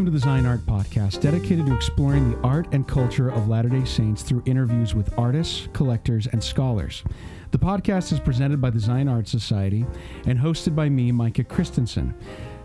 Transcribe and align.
Welcome 0.00 0.14
to 0.14 0.18
the 0.18 0.24
Zion 0.24 0.46
Art 0.46 0.64
Podcast, 0.64 1.20
dedicated 1.20 1.66
to 1.66 1.74
exploring 1.74 2.30
the 2.30 2.38
art 2.38 2.72
and 2.72 2.88
culture 2.88 3.28
of 3.28 3.50
Latter 3.50 3.68
day 3.68 3.84
Saints 3.84 4.22
through 4.22 4.42
interviews 4.46 4.94
with 4.94 5.12
artists, 5.18 5.68
collectors, 5.74 6.26
and 6.26 6.42
scholars. 6.42 7.04
The 7.50 7.58
podcast 7.58 8.10
is 8.10 8.18
presented 8.18 8.62
by 8.62 8.70
the 8.70 8.80
Zion 8.80 9.08
Art 9.08 9.28
Society 9.28 9.84
and 10.24 10.38
hosted 10.38 10.74
by 10.74 10.88
me, 10.88 11.12
Micah 11.12 11.44
Christensen. 11.44 12.14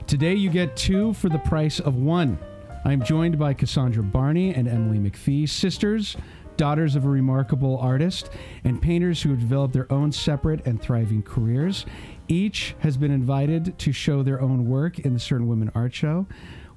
Today, 0.08 0.34
you 0.34 0.50
get 0.50 0.78
two 0.78 1.12
for 1.12 1.28
the 1.28 1.40
price 1.40 1.82
of 1.82 1.98
one. 1.98 2.40
I'm 2.86 3.04
joined 3.04 3.38
by 3.38 3.54
Cassandra 3.54 4.02
Barney 4.02 4.54
and 4.54 4.66
Emily 4.66 4.98
McPhie, 4.98 5.50
sisters, 5.50 6.16
daughters 6.56 6.96
of 6.96 7.04
a 7.04 7.10
remarkable 7.10 7.78
artist, 7.80 8.30
and 8.64 8.82
painters 8.82 9.22
who 9.22 9.32
have 9.32 9.42
developed 9.42 9.74
their 9.74 9.92
own 9.92 10.14
separate 10.14 10.66
and 10.66 10.82
thriving 10.82 11.22
careers. 11.22 11.86
Each 12.30 12.76
has 12.80 12.96
been 12.96 13.12
invited 13.12 13.78
to 13.80 13.92
show 13.92 14.24
their 14.24 14.40
own 14.40 14.68
work 14.68 15.00
in 15.00 15.14
the 15.14 15.20
Certain 15.20 15.50
Women 15.50 15.70
Art 15.76 15.94
Show. 15.94 16.28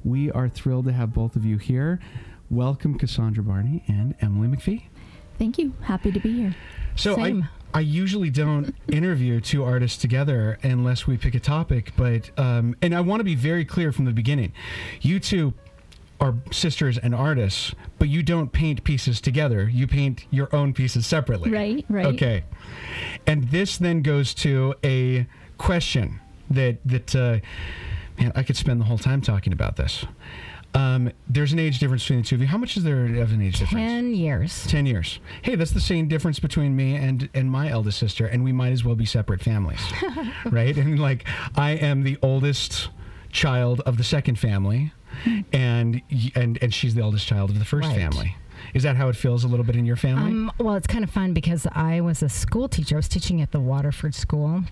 We 0.05 0.31
are 0.31 0.49
thrilled 0.49 0.87
to 0.87 0.93
have 0.93 1.13
both 1.13 1.37
of 1.37 1.45
you 1.45 1.59
here. 1.59 2.01
Welcome, 2.51 2.99
Cassandra 2.99 3.43
Barney 3.43 3.85
and 3.87 4.15
Emily 4.21 4.49
McPhie. 4.49 4.85
Thank 5.39 5.59
you. 5.59 5.75
Happy 5.83 6.11
to 6.11 6.19
be 6.19 6.33
here. 6.33 6.57
So 6.97 7.15
Same. 7.15 7.43
I 7.45 7.49
I 7.75 7.81
usually 7.81 8.31
don't 8.31 8.75
interview 8.89 9.41
two 9.41 9.63
artists 9.63 9.99
together 9.99 10.59
unless 10.63 11.07
we 11.07 11.17
pick 11.17 11.35
a 11.35 11.41
topic, 11.41 11.93
but 11.97 12.31
um, 12.39 12.77
and 12.81 12.95
I 12.95 13.01
want 13.01 13.21
to 13.21 13.25
be 13.25 13.35
very 13.35 13.65
clear 13.65 13.93
from 13.93 14.05
the 14.05 14.13
beginning. 14.13 14.53
You 15.01 15.21
two 15.21 15.55
are 16.21 16.35
sisters 16.51 16.99
and 16.99 17.15
artists, 17.15 17.75
but 17.99 18.09
you 18.09 18.23
don't 18.23 18.51
paint 18.51 18.83
pieces 18.83 19.21
together. 19.21 19.69
You 19.69 19.87
paint 19.87 20.25
your 20.31 20.55
own 20.55 20.75
pieces 20.75 21.07
separately. 21.07 21.51
Right, 21.51 21.85
right. 21.89 22.07
Okay. 22.07 22.45
And 23.27 23.51
this 23.51 23.79
then 23.79 24.03
goes 24.03 24.35
to 24.35 24.75
a 24.83 25.27
question 25.59 26.21
that 26.51 26.79
that 26.85 27.15
uh, 27.15 27.39
man, 28.19 28.33
I 28.35 28.43
could 28.43 28.57
spend 28.57 28.81
the 28.81 28.85
whole 28.85 28.99
time 28.99 29.21
talking 29.21 29.53
about 29.53 29.77
this. 29.77 30.05
Um, 30.75 31.11
there's 31.29 31.53
an 31.55 31.59
age 31.59 31.79
difference 31.79 32.03
between 32.05 32.21
the 32.21 32.27
two 32.27 32.35
of 32.35 32.41
you. 32.43 32.47
How 32.47 32.59
much 32.59 32.77
is 32.77 32.85
there 32.85 33.05
of 33.07 33.33
an 33.33 33.41
age 33.41 33.59
difference? 33.59 33.91
10 33.91 34.15
years. 34.15 34.67
10 34.67 34.85
years. 34.85 35.19
Hey, 35.41 35.55
that's 35.55 35.71
the 35.71 35.81
same 35.81 36.09
difference 36.09 36.39
between 36.41 36.77
me 36.77 36.95
and 36.95 37.29
and 37.33 37.51
my 37.51 37.71
eldest 37.71 37.99
sister 37.99 38.27
and 38.27 38.45
we 38.45 38.53
might 38.53 38.73
as 38.73 38.85
well 38.85 38.95
be 38.95 39.07
separate 39.07 39.41
families. 39.41 39.81
right? 40.51 40.77
And 40.77 41.01
like 41.01 41.25
I 41.57 41.71
am 41.71 42.03
the 42.03 42.19
oldest 42.23 42.91
child 43.33 43.81
of 43.87 43.97
the 43.97 44.05
second 44.05 44.39
family 44.39 44.93
and 45.53 46.03
and 46.35 46.59
and 46.63 46.73
she's 46.75 46.95
the 46.95 47.01
oldest 47.03 47.27
child 47.27 47.49
of 47.51 47.59
the 47.59 47.65
first 47.65 47.89
Right. 47.89 47.97
family. 47.97 48.37
Is 48.75 48.83
that 48.83 48.97
how 48.97 49.09
it 49.09 49.17
feels 49.17 49.45
a 49.45 49.49
little 49.49 49.65
bit 49.65 49.77
in 49.77 49.87
your 49.87 49.97
family? 49.97 50.31
Um, 50.33 50.53
well, 50.59 50.75
it's 50.75 50.87
kind 50.87 51.03
of 51.05 51.09
fun 51.11 51.33
because 51.33 51.67
I 51.73 52.01
was 52.03 52.23
a 52.23 52.29
school 52.29 52.69
teacher. 52.69 52.97
I 52.97 52.99
was 52.99 53.09
teaching 53.09 53.41
at 53.41 53.53
the 53.53 53.61
Waterford 53.61 54.15
School 54.15 54.65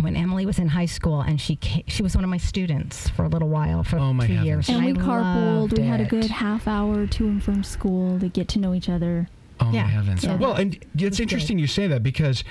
when 0.00 0.16
Emily 0.16 0.44
was 0.46 0.58
in 0.58 0.68
high 0.68 0.86
school, 0.86 1.20
and 1.20 1.40
she 1.40 1.56
ca 1.56 1.84
she 1.86 2.02
was 2.02 2.14
one 2.14 2.24
of 2.24 2.30
my 2.30 2.36
students 2.38 3.08
for 3.10 3.24
a 3.24 3.28
little 3.28 3.48
while 3.48 3.84
for 3.84 3.98
Oh, 3.98 4.12
my 4.12 4.26
two 4.26 4.32
heavens. 4.34 4.46
years. 4.46 4.68
And 4.68 4.84
we 4.84 4.90
I 4.92 4.94
carpooled. 4.94 5.76
We 5.78 5.84
had 5.84 6.00
a 6.00 6.04
good 6.04 6.26
half 6.30 6.66
hour 6.68 7.06
to 7.06 7.26
and 7.26 7.42
from 7.42 7.62
school 7.64 8.18
to 8.20 8.28
get 8.28 8.48
to 8.48 8.58
know 8.58 8.74
each 8.74 8.88
other. 8.88 9.28
oh 9.60 9.66
yeah. 9.66 9.70
my 9.70 9.76
yeah. 9.76 9.86
heavens. 9.88 10.24
Yeah. 10.24 10.36
Well, 10.36 10.54
and 10.54 10.74
it's 10.94 11.02
was 11.04 11.20
interesting 11.20 11.58
you 11.58 11.66
say 11.66 11.86
that 11.86 12.02
because 12.02 12.42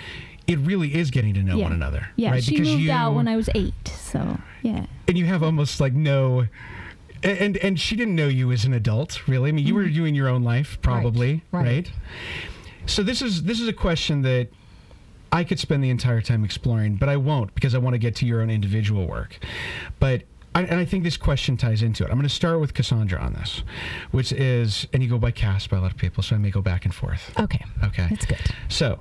it 0.48 0.60
really 0.60 0.94
is 0.96 1.12
getting 1.12 1.34
to 1.36 1.44
know 1.44 1.56
Yeah. 1.58 1.64
one 1.64 1.74
another. 1.74 2.08
Yeah, 2.16 2.32
right? 2.32 2.44
she 2.44 2.52
because 2.52 2.68
moved 2.70 2.82
you, 2.82 2.92
out 2.92 3.14
when 3.14 3.28
I 3.28 3.36
was 3.36 3.50
eight. 3.56 3.88
So, 3.88 4.38
yeah. 4.62 4.86
and 5.08 5.18
you 5.18 5.26
have 5.26 5.44
almost 5.44 5.80
like 5.80 5.94
no 5.94 6.48
and 7.24 7.56
and 7.58 7.80
she 7.80 7.96
didn't 7.96 8.16
know 8.16 8.28
you 8.28 8.52
as 8.52 8.66
an 8.66 8.74
adult 8.74 9.28
really 9.30 9.48
i 9.50 9.52
mean 9.54 9.66
you 9.66 9.74
were 9.74 9.88
doing 9.88 10.14
your 10.14 10.28
own 10.28 10.44
life 10.44 10.78
probably 10.82 11.36
Mm-hmm. 11.36 11.56
Right, 11.56 11.66
right. 11.66 11.92
so 12.86 13.02
this 13.02 13.22
is 13.22 13.44
this 13.44 13.62
is 13.62 13.68
a 13.70 13.74
question 13.74 14.24
that 14.24 14.50
i 15.34 15.44
could 15.44 15.60
spend 15.60 15.84
the 15.84 15.90
entire 15.90 16.22
time 16.22 16.46
exploring 16.46 16.96
but 16.96 17.10
i 17.10 17.18
won't 17.18 17.54
because 17.56 17.76
i 17.76 17.78
want 17.78 17.94
to 17.94 17.98
get 17.98 18.16
to 18.16 18.26
your 18.26 18.42
own 18.42 18.50
individual 18.50 19.06
work 19.06 19.38
but 20.00 20.22
I, 20.56 20.62
and 20.62 20.80
I 20.80 20.86
think 20.86 21.04
this 21.04 21.18
question 21.18 21.58
ties 21.58 21.82
into 21.82 22.04
it. 22.04 22.12
I'm 22.12 22.16
going 22.16 22.30
to 22.30 22.30
start 22.30 22.60
with 22.60 22.76
Cassandra 22.76 23.20
on 23.20 23.34
this, 23.34 23.64
which 24.12 24.32
is, 24.32 24.86
and 24.94 25.02
you 25.02 25.10
go 25.10 25.18
by 25.18 25.32
Cass 25.32 25.66
by 25.66 25.78
a 25.78 25.82
lot 25.82 25.92
of 25.92 25.98
people, 25.98 26.22
so 26.22 26.36
I 26.36 26.38
may 26.38 26.52
go 26.52 26.62
back 26.62 26.86
and 26.86 26.94
forth. 26.94 27.34
Okay, 27.40 27.66
Okay. 27.84 28.08
it's 28.12 28.28
good. 28.28 28.38
So, 28.70 29.00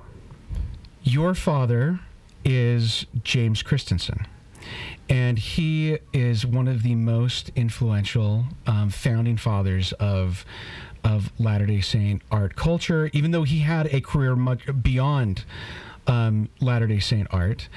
your 1.03 1.35
father 1.35 1.99
is 2.43 3.05
James 3.23 3.61
Christensen, 3.61 4.25
and 5.07 5.37
he 5.37 5.99
is 6.11 6.43
one 6.43 6.67
of 6.67 6.81
the 6.81 6.95
most 6.95 7.51
influential 7.55 8.45
um, 8.65 8.89
founding 8.89 9.37
fathers 9.37 9.91
of 9.99 10.45
of 11.03 11.31
Latter 11.37 11.67
Day 11.67 11.81
Saint 11.81 12.23
art 12.31 12.55
culture. 12.55 13.11
Even 13.13 13.29
though 13.29 13.43
he 13.43 13.59
had 13.59 13.93
a 13.93 14.01
career 14.01 14.35
much 14.35 14.61
beyond 14.81 15.45
um, 16.07 16.49
Latter 16.59 16.87
Day 16.87 16.99
Saint 16.99 17.27
art, 17.31 17.69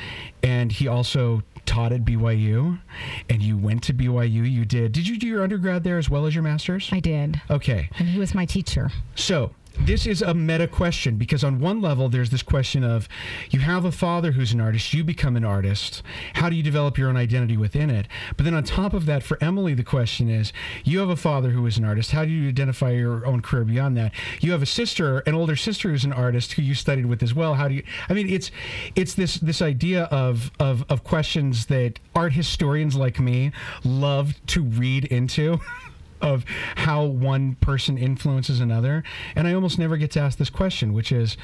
and 0.43 0.73
he 0.73 0.89
also 0.89 1.43
taught 1.65 1.93
at 1.93 2.05
BYU, 2.05 2.81
and 3.29 3.43
you 3.43 3.57
went 3.57 3.83
to 3.85 3.95
BYU. 3.95 4.51
You 4.51 4.65
did. 4.65 4.93
Did 4.93 5.09
you 5.09 5.19
do 5.19 5.27
your 5.27 5.43
undergrad 5.43 5.85
there 5.85 5.99
as 5.99 6.09
well 6.09 6.27
as 6.27 6.35
your 6.35 6.43
master's? 6.43 6.89
I 6.93 7.01
did, 7.01 7.41
okay. 7.51 7.89
and 7.99 8.09
he 8.09 8.19
was 8.19 8.35
my 8.35 8.47
teacher. 8.47 8.91
So 9.15 9.53
this 9.81 10.07
is 10.07 10.23
a 10.23 10.35
meta 10.35 10.67
question 10.67 11.17
because 11.17 11.45
on 11.45 11.61
one 11.61 11.81
level 11.81 12.09
there's 12.09 12.31
this 12.31 12.43
question 12.43 12.83
of 12.83 13.09
you 13.51 13.61
have 13.61 13.85
a 13.85 13.93
father 13.93 14.33
who's 14.33 14.53
an 14.53 14.61
artist, 14.61 14.95
you 14.95 15.05
become 15.05 15.37
an 15.37 15.45
artist. 15.45 16.03
How 16.35 16.49
do 16.49 16.57
you 16.57 16.63
develop 16.63 16.97
your 16.97 17.09
own 17.09 17.17
identity 17.17 17.57
within 17.57 17.91
it? 17.91 18.07
But 18.37 18.45
then 18.45 18.55
on 18.55 18.65
top 18.65 18.95
of 18.95 19.07
that, 19.07 19.23
for 19.23 19.39
Emily, 19.43 19.75
the 19.75 19.85
question 19.85 20.29
is 20.29 20.53
you 20.85 20.99
have 21.01 21.09
a 21.09 21.17
father 21.17 21.51
who 21.51 21.67
is 21.67 21.79
an 21.79 21.85
artist. 21.85 22.13
How 22.13 22.25
do 22.25 22.31
you 22.31 22.49
identify 22.49 22.91
your 22.91 23.27
own 23.27 23.43
career 23.43 23.65
beyond 23.65 23.97
that? 23.97 24.13
You 24.41 24.53
have 24.53 24.63
a 24.63 24.67
sister, 24.67 25.19
an 25.21 25.35
older 25.35 25.57
sister 25.57 25.91
who's 25.91 26.05
an 26.05 26.13
artist 26.13 26.53
who 26.53 26.63
you 26.63 26.75
studied 26.75 27.07
with 27.07 27.23
as 27.23 27.35
well. 27.35 27.55
How 27.55 27.69
do 27.69 27.75
you? 27.75 27.83
I 28.09 28.15
mean, 28.15 28.29
it's 28.29 28.51
it's 28.95 29.15
this 29.15 29.37
this 29.37 29.61
idea 29.61 30.05
of 30.05 30.51
of 30.59 30.85
of 30.89 31.05
questions 31.05 31.67
that 31.67 31.99
art 32.15 32.33
historians 32.33 32.97
like 32.97 33.21
me 33.21 33.53
love 33.85 34.35
to 34.49 34.63
read 34.63 35.05
into. 35.05 35.61
of 36.21 36.45
how 36.77 37.05
one 37.05 37.57
person 37.57 37.99
influences 37.99 38.61
another. 38.61 39.05
And 39.35 39.47
I 39.47 39.55
almost 39.55 39.79
never 39.79 39.97
get 39.97 40.11
to 40.13 40.21
ask 40.21 40.39
this 40.39 40.51
question, 40.51 40.93
which 40.93 41.13
is 41.13 41.37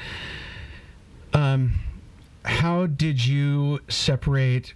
um, 1.33 1.73
how 2.43 2.85
did 2.85 3.25
you 3.25 3.79
separate 3.87 4.73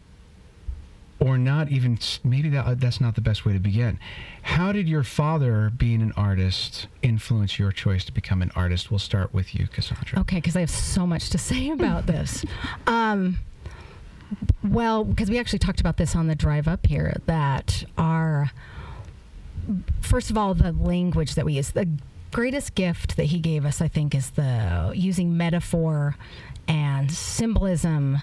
or 1.20 1.38
not 1.38 1.70
even 1.70 1.98
maybe 2.24 2.50
that 2.50 2.80
that's 2.80 3.02
not 3.02 3.16
the 3.16 3.22
best 3.22 3.46
way 3.46 3.54
to 3.54 3.60
begin. 3.60 4.00
How 4.44 4.72
did 4.72 4.88
your 4.88 5.04
father 5.04 5.72
being 5.76 6.02
an 6.02 6.14
artist 6.16 6.88
influence 7.02 7.58
your 7.58 7.72
choice 7.72 8.06
to 8.06 8.12
become 8.12 8.42
an 8.42 8.52
artist? 8.56 8.92
We'll 8.92 9.00
start 9.00 9.34
with 9.34 9.56
you, 9.56 9.68
Cassandra. 9.68 10.20
Okay, 10.20 10.38
because 10.38 10.56
I 10.56 10.60
have 10.60 10.70
so 10.70 11.08
much 11.08 11.30
to 11.32 11.38
say 11.38 11.70
about 11.72 12.06
this. 12.06 12.46
Um, 12.86 13.40
well, 14.64 15.04
because 15.04 15.30
we 15.30 15.40
actually 15.40 15.60
talked 15.60 15.80
about 15.80 15.98
this 15.98 16.16
on 16.16 16.28
the 16.28 16.36
drive 16.36 16.68
up 16.68 16.86
here, 16.86 17.20
that 17.26 17.84
our 17.98 18.52
first 20.02 20.30
of 20.30 20.38
all, 20.38 20.54
the 20.54 20.72
language 20.72 21.36
that 21.36 21.46
we 21.46 21.54
use, 21.54 21.72
the 21.72 21.88
greatest 22.32 22.76
gift 22.76 23.18
that 23.18 23.26
he 23.26 23.40
gave 23.40 23.66
us, 23.66 23.82
I 23.82 23.88
think, 23.88 24.14
is 24.14 24.32
the 24.32 24.92
using 24.96 25.38
metaphor 25.38 26.16
and 26.68 27.12
symbolism 27.12 28.20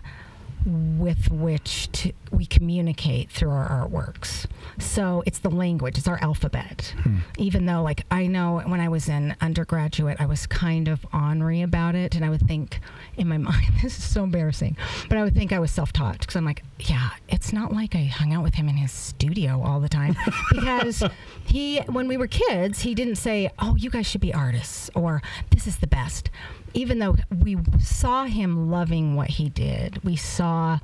with 0.67 1.31
which 1.31 1.91
to, 1.93 2.13
we 2.35 2.47
communicate 2.47 3.31
through 3.31 3.51
our 3.51 3.69
artworks. 3.69 4.47
So 4.79 5.23
it's 5.27 5.39
the 5.39 5.51
language, 5.51 5.99
it's 5.99 6.09
our 6.09 6.19
alphabet. 6.23 6.95
Hmm. 7.03 7.19
Even 7.39 7.67
though, 7.67 7.83
like, 7.83 8.05
I 8.11 8.27
know 8.27 8.61
when 8.67 8.81
I 8.81 8.89
was 8.89 9.09
in 9.09 9.35
undergraduate, 9.41 10.21
I 10.21 10.27
was 10.27 10.47
kind 10.47 10.89
of 10.89 11.05
ornery 11.13 11.63
about 11.63 11.95
it, 11.95 12.15
and 12.15 12.25
I 12.25 12.31
would 12.31 12.47
think 12.47 12.81
in 13.17 13.29
my 13.29 13.39
mind, 13.45 13.73
this 13.83 13.97
is 13.99 14.05
so 14.05 14.25
embarrassing, 14.25 14.77
but 15.09 15.19
I 15.19 15.23
would 15.23 15.35
think 15.35 15.53
I 15.53 15.59
was 15.59 15.71
self 15.71 15.93
taught 15.93 16.21
because 16.21 16.37
I'm 16.37 16.45
like, 16.45 16.63
yeah, 16.79 17.11
it's 17.29 17.53
not 17.53 17.73
like 17.73 17.95
I 17.95 18.05
hung 18.05 18.33
out 18.33 18.43
with 18.43 18.55
him 18.55 18.69
in 18.69 18.77
his 18.77 18.93
studio 18.93 19.63
all 19.63 19.81
the 19.81 19.89
time 19.89 20.17
because 20.51 21.03
he, 21.45 21.79
when 21.83 22.09
we 22.09 22.17
were 22.17 22.27
kids, 22.27 22.81
he 22.81 22.95
didn't 22.95 23.17
say, 23.17 23.51
oh, 23.59 23.77
you 23.77 23.91
guys 23.91 24.07
should 24.07 24.21
be 24.21 24.35
artists 24.35 24.91
or 24.95 25.23
this 25.51 25.67
is 25.67 25.79
the 25.79 25.87
best 25.87 26.31
even 26.75 26.99
though 26.99 27.17
we 27.43 27.57
saw 27.81 28.25
him 28.25 28.71
loving 28.71 29.15
what 29.15 29.31
he 29.31 29.49
did, 29.49 30.03
we 30.05 30.17
saw 30.17 30.79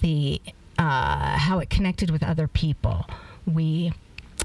the 0.00 0.40
uh, 0.78 1.38
how 1.38 1.58
it 1.58 1.70
connected 1.70 2.10
with 2.10 2.22
other 2.22 2.48
people. 2.48 3.06
We 3.46 3.92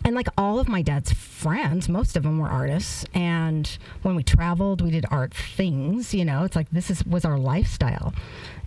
and 0.03 0.15
like 0.15 0.27
all 0.37 0.59
of 0.59 0.67
my 0.67 0.81
dad's 0.81 1.11
friends, 1.11 1.87
most 1.87 2.17
of 2.17 2.23
them 2.23 2.39
were 2.39 2.47
artists. 2.47 3.05
And 3.13 3.67
when 4.01 4.15
we 4.15 4.23
traveled, 4.23 4.81
we 4.81 4.89
did 4.89 5.05
art 5.11 5.33
things. 5.33 6.13
You 6.13 6.25
know, 6.25 6.43
it's 6.43 6.55
like 6.55 6.69
this 6.71 6.89
is 6.89 7.05
was 7.05 7.25
our 7.25 7.37
lifestyle. 7.37 8.13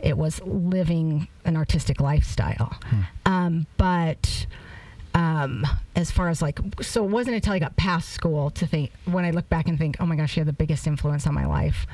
It 0.00 0.16
was 0.16 0.40
living 0.42 1.28
an 1.44 1.56
artistic 1.56 2.00
lifestyle. 2.00 2.76
Um, 3.26 3.66
but 3.78 4.46
um, 5.14 5.66
as 5.96 6.10
far 6.10 6.28
as 6.28 6.42
like, 6.42 6.58
so 6.82 7.04
it 7.04 7.10
wasn't 7.10 7.36
until 7.36 7.52
I 7.52 7.58
got 7.58 7.76
past 7.76 8.10
school 8.10 8.50
to 8.50 8.66
think, 8.66 8.90
when 9.04 9.24
I 9.24 9.30
look 9.30 9.48
back 9.48 9.68
and 9.68 9.78
think, 9.78 9.96
oh 10.00 10.06
my 10.06 10.16
gosh, 10.16 10.36
you 10.36 10.40
had 10.40 10.48
the 10.48 10.52
biggest 10.52 10.86
influence 10.86 11.26
on 11.26 11.34
my 11.34 11.46
life, 11.46 11.86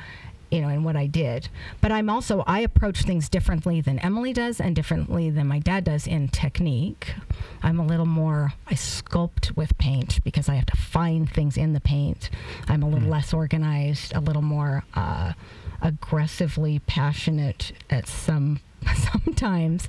you 0.51 0.61
know, 0.61 0.67
and 0.67 0.83
what 0.83 0.95
I 0.95 1.07
did. 1.07 1.47
But 1.79 1.91
I'm 1.91 2.09
also, 2.09 2.43
I 2.45 2.59
approach 2.59 3.03
things 3.03 3.29
differently 3.29 3.81
than 3.81 3.99
Emily 3.99 4.33
does 4.33 4.59
and 4.59 4.75
differently 4.75 5.29
than 5.29 5.47
my 5.47 5.59
dad 5.59 5.85
does 5.85 6.05
in 6.05 6.27
technique. 6.27 7.15
I'm 7.63 7.79
a 7.79 7.85
little 7.85 8.05
more, 8.05 8.53
I 8.67 8.73
sculpt 8.73 9.55
with 9.55 9.77
paint 9.77 10.23
because 10.23 10.49
I 10.49 10.55
have 10.55 10.65
to 10.67 10.77
find 10.77 11.29
things 11.29 11.57
in 11.57 11.73
the 11.73 11.81
paint. 11.81 12.29
I'm 12.67 12.83
a 12.83 12.89
little 12.89 13.07
less 13.07 13.33
organized, 13.33 14.13
a 14.13 14.19
little 14.19 14.41
more 14.41 14.83
uh, 14.93 15.33
aggressively 15.81 16.79
passionate 16.79 17.71
at 17.89 18.07
some 18.07 18.59
sometimes. 19.11 19.87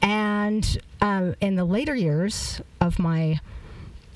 And 0.00 0.78
um, 1.00 1.34
in 1.40 1.56
the 1.56 1.64
later 1.64 1.94
years 1.94 2.60
of 2.80 2.98
my 2.98 3.40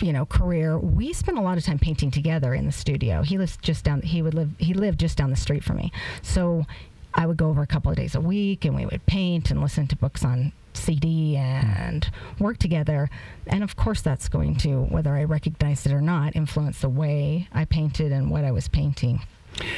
you 0.00 0.12
know 0.12 0.26
career 0.26 0.78
we 0.78 1.12
spent 1.12 1.38
a 1.38 1.40
lot 1.40 1.58
of 1.58 1.64
time 1.64 1.78
painting 1.78 2.10
together 2.10 2.54
in 2.54 2.66
the 2.66 2.72
studio. 2.72 3.22
He 3.22 3.38
lives 3.38 3.56
just 3.60 3.84
down 3.84 4.02
he 4.02 4.22
would 4.22 4.34
live 4.34 4.50
he 4.58 4.75
lived 4.75 5.00
just 5.00 5.16
down 5.16 5.31
the 5.31 5.37
street 5.37 5.64
from 5.64 5.76
me. 5.76 5.93
So 6.22 6.66
i 7.14 7.25
would 7.25 7.37
go 7.37 7.48
over 7.48 7.62
a 7.62 7.66
couple 7.66 7.90
of 7.90 7.96
days 7.96 8.14
a 8.14 8.20
week 8.20 8.64
and 8.64 8.75
we 8.75 8.84
would 8.84 9.04
paint 9.06 9.50
and 9.50 9.62
listen 9.62 9.87
to 9.88 9.96
books 9.96 10.25
on 10.25 10.52
cd 10.75 11.37
and 11.37 12.10
work 12.38 12.58
together. 12.58 13.08
And 13.46 13.64
of 13.64 13.76
course 13.76 14.02
that's 14.02 14.28
going 14.28 14.56
to 14.56 14.82
whether 14.84 15.14
i 15.14 15.25
recognized 15.25 15.87
it 15.87 15.93
or 15.93 16.02
not 16.02 16.37
influence 16.37 16.81
the 16.81 16.88
way 16.88 17.49
i 17.52 17.64
painted 17.64 18.12
and 18.12 18.31
what 18.31 18.44
i 18.44 18.50
was 18.50 18.69
painting. 18.69 19.20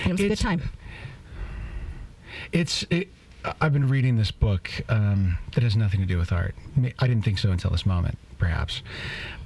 And 0.05 0.11
it 0.11 0.12
was 0.12 0.21
a 0.21 0.29
good 0.29 0.38
time. 0.38 0.71
It's. 2.53 2.85
It, 2.91 3.09
I've 3.61 3.73
been 3.73 3.88
reading 3.88 4.17
this 4.17 4.31
book 4.31 4.71
um, 4.88 5.38
that 5.55 5.62
has 5.62 5.76
nothing 5.76 6.00
to 6.00 6.06
do 6.06 6.19
with 6.19 6.32
art. 6.32 6.55
I 6.99 7.06
didn't 7.06 7.25
think 7.25 7.38
so 7.38 7.50
until 7.50 7.71
this 7.71 7.87
moment, 7.87 8.19
perhaps. 8.38 8.82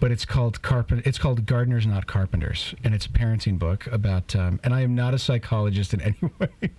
But 0.01 0.11
it's 0.11 0.25
called 0.25 0.63
Carpent. 0.63 1.07
It's 1.07 1.19
called 1.19 1.47
Gardeners 1.47 1.87
Not 1.87 2.07
Carpenters, 2.07 2.75
and 2.83 2.95
it's 2.95 3.07
a 3.07 3.09
parenting 3.09 3.59
book 3.59 3.87
about. 3.87 4.35
Um, 4.35 4.59
and 4.65 4.75
I 4.75 4.81
am 4.81 4.95
not 4.95 5.15
a 5.15 5.19
psychologist 5.19 5.95
in 5.95 6.01
any 6.01 6.17
way. 6.39 6.71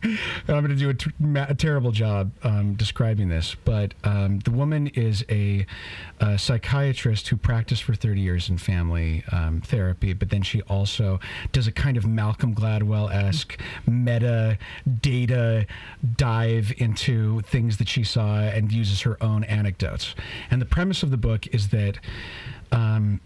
I'm 0.48 0.66
going 0.66 0.70
to 0.70 0.76
do 0.76 0.90
a 0.90 1.56
terrible 1.56 1.92
job 1.92 2.32
um, 2.44 2.74
describing 2.74 3.30
this. 3.30 3.56
But 3.64 3.94
um, 4.04 4.40
the 4.40 4.52
woman 4.52 4.88
is 4.88 5.24
a, 5.30 5.66
a 6.20 6.38
psychiatrist 6.38 7.30
who 7.30 7.38
practiced 7.38 7.84
for 7.84 7.96
30 7.96 8.22
years 8.22 8.50
in 8.50 8.58
family 8.58 9.24
um, 9.32 9.62
therapy, 9.62 10.14
but 10.14 10.30
then 10.30 10.42
she 10.42 10.62
also 10.64 11.20
does 11.52 11.68
a 11.68 11.72
kind 11.72 11.98
of 11.98 12.06
Malcolm 12.06 12.54
Gladwell 12.54 13.12
esque 13.12 13.60
meta 13.88 14.58
data 15.02 15.66
dive 16.18 16.74
into 16.78 17.42
things 17.42 17.78
that 17.78 17.88
she 17.88 18.04
saw 18.04 18.40
and 18.40 18.72
uses 18.72 19.02
her 19.02 19.22
own 19.24 19.44
anecdotes. 19.46 20.16
And 20.52 20.62
the 20.62 20.66
premise 20.66 21.04
of 21.04 21.12
the 21.12 21.18
book 21.18 21.48
is 21.48 21.70
that 21.70 22.00
um, 22.72 23.20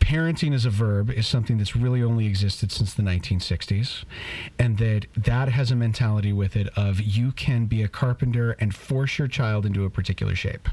parenting 0.00 0.54
as 0.54 0.66
a 0.66 0.70
verb 0.70 1.10
is 1.10 1.26
something 1.26 1.56
that's 1.58 1.74
really 1.74 2.02
only 2.02 2.26
existed 2.26 2.70
since 2.70 2.92
the 2.92 3.02
1960s 3.02 4.04
and 4.58 4.76
that 4.76 5.06
that 5.16 5.48
has 5.48 5.70
a 5.70 5.76
mentality 5.76 6.32
with 6.32 6.56
it 6.56 6.68
of 6.76 7.00
you 7.00 7.32
can 7.32 7.64
be 7.64 7.82
a 7.82 7.88
carpenter 7.88 8.52
and 8.60 8.74
force 8.74 9.18
your 9.18 9.28
child 9.28 9.64
into 9.64 9.84
a 9.84 9.90
particular 9.90 10.34
shape 10.34 10.68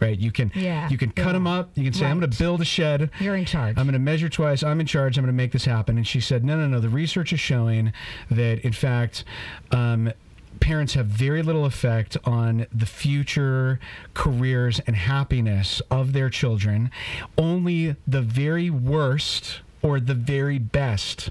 right 0.00 0.18
you 0.18 0.32
can 0.32 0.50
Yeah, 0.56 0.88
you 0.88 0.98
can 0.98 1.10
cut 1.10 1.26
yeah. 1.26 1.32
them 1.34 1.46
up 1.46 1.70
you 1.76 1.84
can 1.84 1.92
say 1.92 2.06
i'm 2.06 2.18
going 2.18 2.28
to 2.28 2.36
build 2.36 2.60
a 2.60 2.64
shed 2.64 3.10
you're 3.20 3.36
in 3.36 3.44
charge 3.44 3.78
I'm 3.78 3.84
going 3.86 3.92
to 3.92 3.98
measure 4.00 4.28
twice. 4.28 4.64
I'm 4.64 4.80
in 4.80 4.86
charge. 4.86 5.16
I'm 5.18 5.24
going 5.24 5.32
to 5.32 5.36
make 5.36 5.52
this 5.52 5.64
happen. 5.66 5.96
And 5.96 6.06
she 6.06 6.20
said, 6.20 6.44
no, 6.44 6.56
no, 6.56 6.66
no. 6.66 6.80
The 6.80 6.88
research 6.88 7.32
is 7.32 7.40
showing 7.40 7.92
that, 8.30 8.58
in 8.64 8.72
fact, 8.72 9.24
um, 9.70 10.12
parents 10.60 10.94
have 10.94 11.06
very 11.06 11.42
little 11.42 11.64
effect 11.64 12.16
on 12.24 12.66
the 12.72 12.86
future 12.86 13.78
careers 14.14 14.80
and 14.86 14.96
happiness 14.96 15.82
of 15.90 16.12
their 16.12 16.30
children. 16.30 16.90
Only 17.36 17.96
the 18.06 18.22
very 18.22 18.70
worst 18.70 19.60
or 19.82 20.00
the 20.00 20.14
very 20.14 20.58
best. 20.58 21.30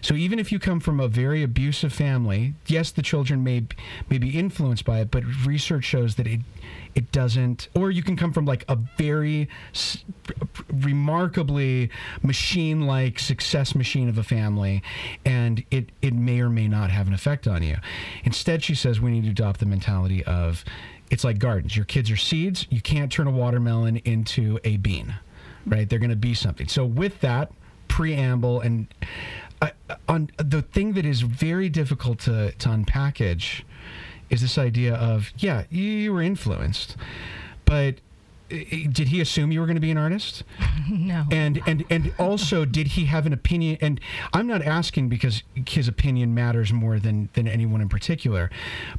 So 0.00 0.14
even 0.14 0.38
if 0.38 0.52
you 0.52 0.58
come 0.58 0.80
from 0.80 1.00
a 1.00 1.08
very 1.08 1.42
abusive 1.42 1.92
family, 1.92 2.54
yes, 2.66 2.90
the 2.90 3.02
children 3.02 3.42
may 3.42 3.64
may 4.08 4.18
be 4.18 4.38
influenced 4.38 4.84
by 4.84 5.00
it, 5.00 5.10
but 5.10 5.24
research 5.46 5.84
shows 5.84 6.14
that 6.16 6.26
it 6.26 6.40
it 6.94 7.12
doesn't. 7.12 7.68
Or 7.74 7.90
you 7.90 8.02
can 8.02 8.16
come 8.16 8.32
from 8.32 8.44
like 8.44 8.64
a 8.68 8.76
very 8.96 9.48
s- 9.72 10.04
remarkably 10.72 11.90
machine-like 12.22 13.18
success 13.18 13.74
machine 13.74 14.08
of 14.08 14.18
a 14.18 14.22
family, 14.22 14.82
and 15.24 15.64
it 15.70 15.90
it 16.02 16.14
may 16.14 16.40
or 16.40 16.48
may 16.50 16.68
not 16.68 16.90
have 16.90 17.06
an 17.06 17.14
effect 17.14 17.46
on 17.46 17.62
you. 17.62 17.76
Instead, 18.24 18.62
she 18.62 18.74
says 18.74 19.00
we 19.00 19.10
need 19.10 19.24
to 19.24 19.30
adopt 19.30 19.60
the 19.60 19.66
mentality 19.66 20.24
of 20.24 20.64
it's 21.10 21.24
like 21.24 21.38
gardens. 21.38 21.74
Your 21.76 21.86
kids 21.86 22.10
are 22.10 22.16
seeds. 22.16 22.66
You 22.70 22.80
can't 22.80 23.10
turn 23.10 23.26
a 23.26 23.30
watermelon 23.30 23.96
into 23.98 24.58
a 24.64 24.76
bean, 24.76 25.14
right? 25.66 25.88
They're 25.88 25.98
going 25.98 26.10
to 26.10 26.16
be 26.16 26.34
something. 26.34 26.68
So 26.68 26.84
with 26.84 27.20
that 27.20 27.50
preamble 27.88 28.60
and 28.60 28.86
uh, 29.62 29.70
on 30.08 30.30
the 30.36 30.62
thing 30.62 30.92
that 30.94 31.04
is 31.04 31.20
very 31.22 31.68
difficult 31.68 32.18
to, 32.20 32.52
to 32.52 32.68
unpackage 32.68 33.62
is 34.30 34.40
this 34.42 34.58
idea 34.58 34.94
of 34.94 35.32
yeah 35.38 35.64
you, 35.70 35.82
you 35.82 36.12
were 36.12 36.22
influenced 36.22 36.96
but 37.64 37.96
did 38.50 39.08
he 39.08 39.20
assume 39.20 39.52
you 39.52 39.60
were 39.60 39.66
going 39.66 39.76
to 39.76 39.80
be 39.80 39.90
an 39.90 39.98
artist 39.98 40.42
no 40.90 41.24
and 41.30 41.60
and 41.66 41.84
and 41.90 42.12
also 42.18 42.64
did 42.78 42.88
he 42.88 43.04
have 43.06 43.26
an 43.26 43.32
opinion 43.32 43.76
and 43.82 44.00
i'm 44.32 44.46
not 44.46 44.62
asking 44.62 45.08
because 45.08 45.42
his 45.66 45.86
opinion 45.88 46.34
matters 46.34 46.72
more 46.72 46.98
than 46.98 47.28
than 47.34 47.46
anyone 47.46 47.80
in 47.80 47.88
particular 47.88 48.50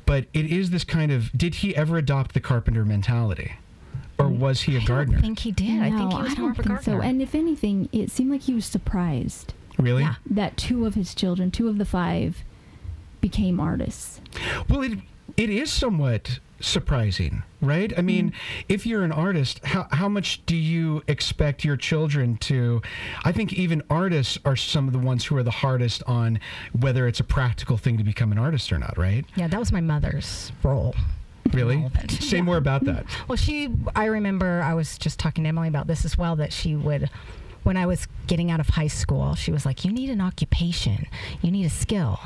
but 0.06 0.26
it 0.34 0.46
is 0.46 0.70
this 0.70 0.84
kind 0.84 1.12
of 1.12 1.32
did 1.36 1.56
he 1.56 1.76
ever 1.76 1.98
adopt 1.98 2.34
the 2.34 2.40
carpenter 2.40 2.86
mentality 2.86 3.54
or 4.20 4.28
was 4.28 4.62
he 4.64 4.76
a 4.76 4.82
gardener 4.82 5.14
don't 5.16 5.22
think 5.22 5.40
he 5.40 5.52
did. 5.52 5.80
I 5.82 5.90
think 5.90 6.12
No, 6.12 6.18
he 6.18 6.24
was 6.24 6.32
I 6.38 6.42
more 6.42 6.50
don't 6.50 6.52
of 6.52 6.60
a 6.60 6.64
think 6.64 6.68
gardener. 6.86 7.02
so. 7.02 7.08
And 7.08 7.22
if 7.22 7.34
anything, 7.34 7.88
it 7.94 8.12
seemed 8.12 8.30
like 8.32 8.42
he 8.42 8.54
was 8.54 8.66
surprised 8.66 9.54
really 9.80 10.04
Yeah. 10.04 10.16
that 10.30 10.58
two 10.58 10.86
of 10.86 10.96
his 10.96 11.16
children, 11.16 11.52
two 11.52 11.68
of 11.68 11.78
the 11.78 11.86
five, 11.86 12.44
became 13.22 13.60
artists. 13.60 14.22
Well, 14.70 14.82
it 14.82 15.00
it 15.38 15.50
is 15.50 15.72
somewhat 15.72 16.40
surprising, 16.62 17.44
right? 17.62 17.94
I 17.98 18.02
mean, 18.02 18.32
mm-hmm. 18.32 18.66
if 18.68 18.86
you're 18.86 19.04
an 19.04 19.12
artist, 19.12 19.64
how 19.66 19.88
how 19.92 20.10
much 20.10 20.46
do 20.46 20.56
you 20.56 21.04
expect 21.08 21.64
your 21.64 21.78
children 21.78 22.36
to? 22.38 22.82
I 23.24 23.32
think 23.32 23.54
even 23.54 23.82
artists 23.90 24.38
are 24.46 24.56
some 24.56 24.88
of 24.88 24.94
the 24.94 25.00
ones 25.00 25.26
who 25.26 25.38
are 25.38 25.44
the 25.44 25.52
hardest 25.52 26.04
on 26.08 26.40
whether 26.78 27.08
it's 27.08 27.20
a 27.20 27.24
practical 27.24 27.78
thing 27.78 27.98
to 27.98 28.04
become 28.04 28.32
an 28.32 28.38
artist 28.38 28.72
or 28.74 28.78
not, 28.78 28.98
right? 28.98 29.26
yeah, 29.36 29.48
that 29.48 29.60
was 29.60 29.72
my 29.72 29.82
mother's 29.82 30.52
role. 30.64 30.94
Really? 31.54 31.78
All 31.78 31.88
of 31.88 31.96
it. 31.96 32.12
Say 32.12 32.38
Yeah. 32.38 32.44
more 32.44 32.58
about 32.58 32.84
that. 32.86 33.06
Well, 33.28 33.36
she, 33.38 33.70
I 33.96 34.06
remember 34.06 34.62
I 34.62 34.74
was 34.76 34.98
just 35.00 35.18
talking 35.18 35.46
to 35.46 35.48
Emily 35.48 35.68
about 35.68 35.88
this 35.88 36.06
as 36.06 36.16
well, 36.18 36.36
that 36.36 36.54
she 36.54 36.76
would, 36.76 37.10
when 37.64 37.78
I 37.78 37.86
was 37.86 38.08
getting 38.28 38.52
out 38.52 38.60
of 38.60 38.70
high 38.70 38.88
school, 38.88 39.36
she 39.36 39.52
was 39.52 39.66
like, 39.66 39.86
You 39.86 39.92
need 39.92 40.10
an 40.10 40.22
occupation, 40.22 41.08
you 41.42 41.52
need 41.52 41.66
a 41.66 41.70
skill. 41.70 42.20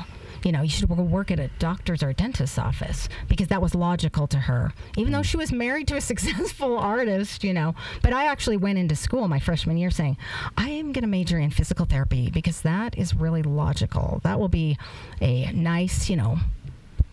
You 0.44 0.52
know, 0.52 0.60
you 0.60 0.68
should 0.68 0.90
work 0.90 1.30
at 1.30 1.40
a 1.40 1.48
doctor's 1.58 2.02
or 2.02 2.10
a 2.10 2.14
dentist's 2.14 2.58
office 2.58 3.08
because 3.28 3.48
that 3.48 3.62
was 3.62 3.74
logical 3.74 4.26
to 4.26 4.38
her. 4.40 4.74
Even 4.98 5.10
though 5.12 5.20
mm. 5.20 5.24
she 5.24 5.38
was 5.38 5.50
married 5.50 5.88
to 5.88 5.96
a 5.96 6.00
successful 6.02 6.76
artist, 6.76 7.42
you 7.42 7.54
know. 7.54 7.74
But 8.02 8.12
I 8.12 8.26
actually 8.26 8.58
went 8.58 8.78
into 8.78 8.94
school 8.94 9.26
my 9.26 9.40
freshman 9.40 9.78
year 9.78 9.90
saying, 9.90 10.18
I 10.58 10.68
am 10.68 10.92
going 10.92 11.02
to 11.02 11.08
major 11.08 11.38
in 11.38 11.50
physical 11.50 11.86
therapy 11.86 12.30
because 12.30 12.60
that 12.60 12.98
is 12.98 13.14
really 13.14 13.42
logical. 13.42 14.20
That 14.22 14.38
will 14.38 14.48
be 14.48 14.76
a 15.22 15.50
nice, 15.52 16.10
you 16.10 16.16
know, 16.16 16.38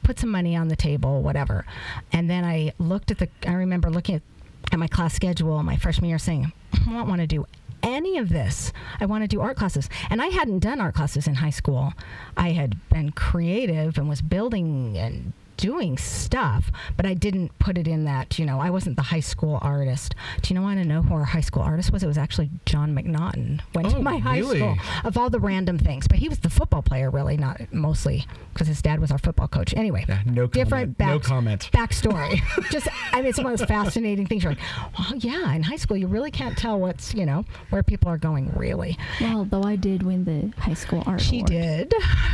put 0.04 0.20
some 0.20 0.30
money 0.30 0.58
on 0.58 0.68
the 0.68 0.76
table, 0.76 1.22
whatever. 1.22 1.66
And 2.12 2.30
then 2.30 2.44
I 2.44 2.74
looked 2.80 3.12
at 3.12 3.20
the, 3.20 3.30
I 3.48 3.54
remember 3.54 3.90
looking 3.90 4.16
at, 4.16 4.22
at 4.74 4.80
my 4.80 4.88
class 4.88 5.14
schedule 5.14 5.64
my 5.64 5.78
freshman 5.78 6.10
year 6.10 6.20
saying, 6.20 6.52
I 6.74 6.92
don't 6.92 7.08
want 7.08 7.22
to 7.22 7.28
do 7.28 7.46
any 7.84 8.18
of 8.18 8.30
this. 8.30 8.72
I 9.00 9.06
want 9.06 9.24
to 9.24 9.28
do 9.28 9.42
art 9.42 9.58
classes. 9.58 9.90
And 10.10 10.22
I 10.22 10.28
hadn't 10.28 10.60
done 10.60 10.82
art 10.82 10.96
classes 10.96 11.28
in 11.28 11.36
high 11.36 11.50
school. 11.50 11.94
I 12.38 12.52
had 12.52 12.78
been 12.90 13.12
creative 13.12 13.98
and 13.98 14.10
was 14.10 14.22
building 14.22 14.98
and 14.98 15.34
doing 15.62 15.96
stuff, 15.98 16.72
but 16.98 17.06
I 17.06 17.14
didn't 17.14 17.58
put 17.60 17.78
it 17.78 17.88
in 17.88 18.04
that, 18.06 18.40
you 18.40 18.46
know, 18.46 18.60
I 18.60 18.72
wasn't 18.72 18.96
the 18.96 19.04
high 19.04 19.20
school 19.20 19.60
artist. 19.62 20.16
Do 20.42 20.52
you 20.54 20.60
know 20.60 20.64
want 20.64 20.80
to 20.82 20.86
know 20.88 21.04
who 21.04 21.14
our 21.14 21.24
high 21.24 21.42
school 21.42 21.62
artist 21.62 21.94
was? 21.94 22.02
It 22.04 22.08
was 22.08 22.18
actually 22.18 22.50
John 22.66 22.96
McNaughton. 22.96 23.62
Went 23.76 23.88
Oh, 23.88 23.92
to 23.92 24.00
my 24.00 24.18
high 24.18 24.40
really? 24.40 24.58
school 24.58 24.76
of 25.04 25.18
all 25.18 25.30
the 25.30 25.40
random 25.40 25.78
things, 25.78 26.08
but 26.08 26.18
he 26.18 26.28
was 26.28 26.40
the 26.40 26.50
football 26.50 26.82
player, 26.82 27.12
really, 27.12 27.38
not 27.38 27.62
mostly 27.72 28.26
because 28.54 28.68
his 28.68 28.82
dad 28.82 29.00
was 29.00 29.12
our 29.12 29.20
football 29.20 29.48
coach. 29.48 29.74
Anyway, 29.76 30.04
Yeah, 30.10 30.22
no 30.26 30.48
different 30.48 30.98
comment. 30.98 31.12
No 31.14 31.20
back- 31.20 31.28
comment. 31.28 31.70
backstory. 31.74 32.42
Just, 32.72 32.88
I 33.14 33.18
mean, 33.18 33.28
it's 33.28 33.38
one 33.38 33.54
of 33.54 33.60
those 33.60 33.68
fascinating 33.68 34.26
things. 34.26 34.44
You're 34.44 34.54
like, 34.54 34.62
oh 35.00 35.14
yeah, 35.18 35.54
in 35.54 35.62
high 35.64 35.76
school, 35.76 35.96
you 35.96 36.08
really 36.08 36.32
can't 36.32 36.58
tell 36.58 36.80
what's, 36.80 37.14
you 37.14 37.26
know, 37.26 37.46
where 37.70 37.84
people 37.84 38.10
are 38.10 38.18
going. 38.18 38.52
Really, 38.56 38.98
Well, 39.22 39.46
though 39.46 39.64
I 39.64 39.76
did 39.76 40.02
win 40.04 40.26
the 40.26 40.52
high 40.60 40.74
school 40.74 41.04
art 41.06 41.22
she 41.22 41.38
award. 41.38 41.52
did. 41.52 41.94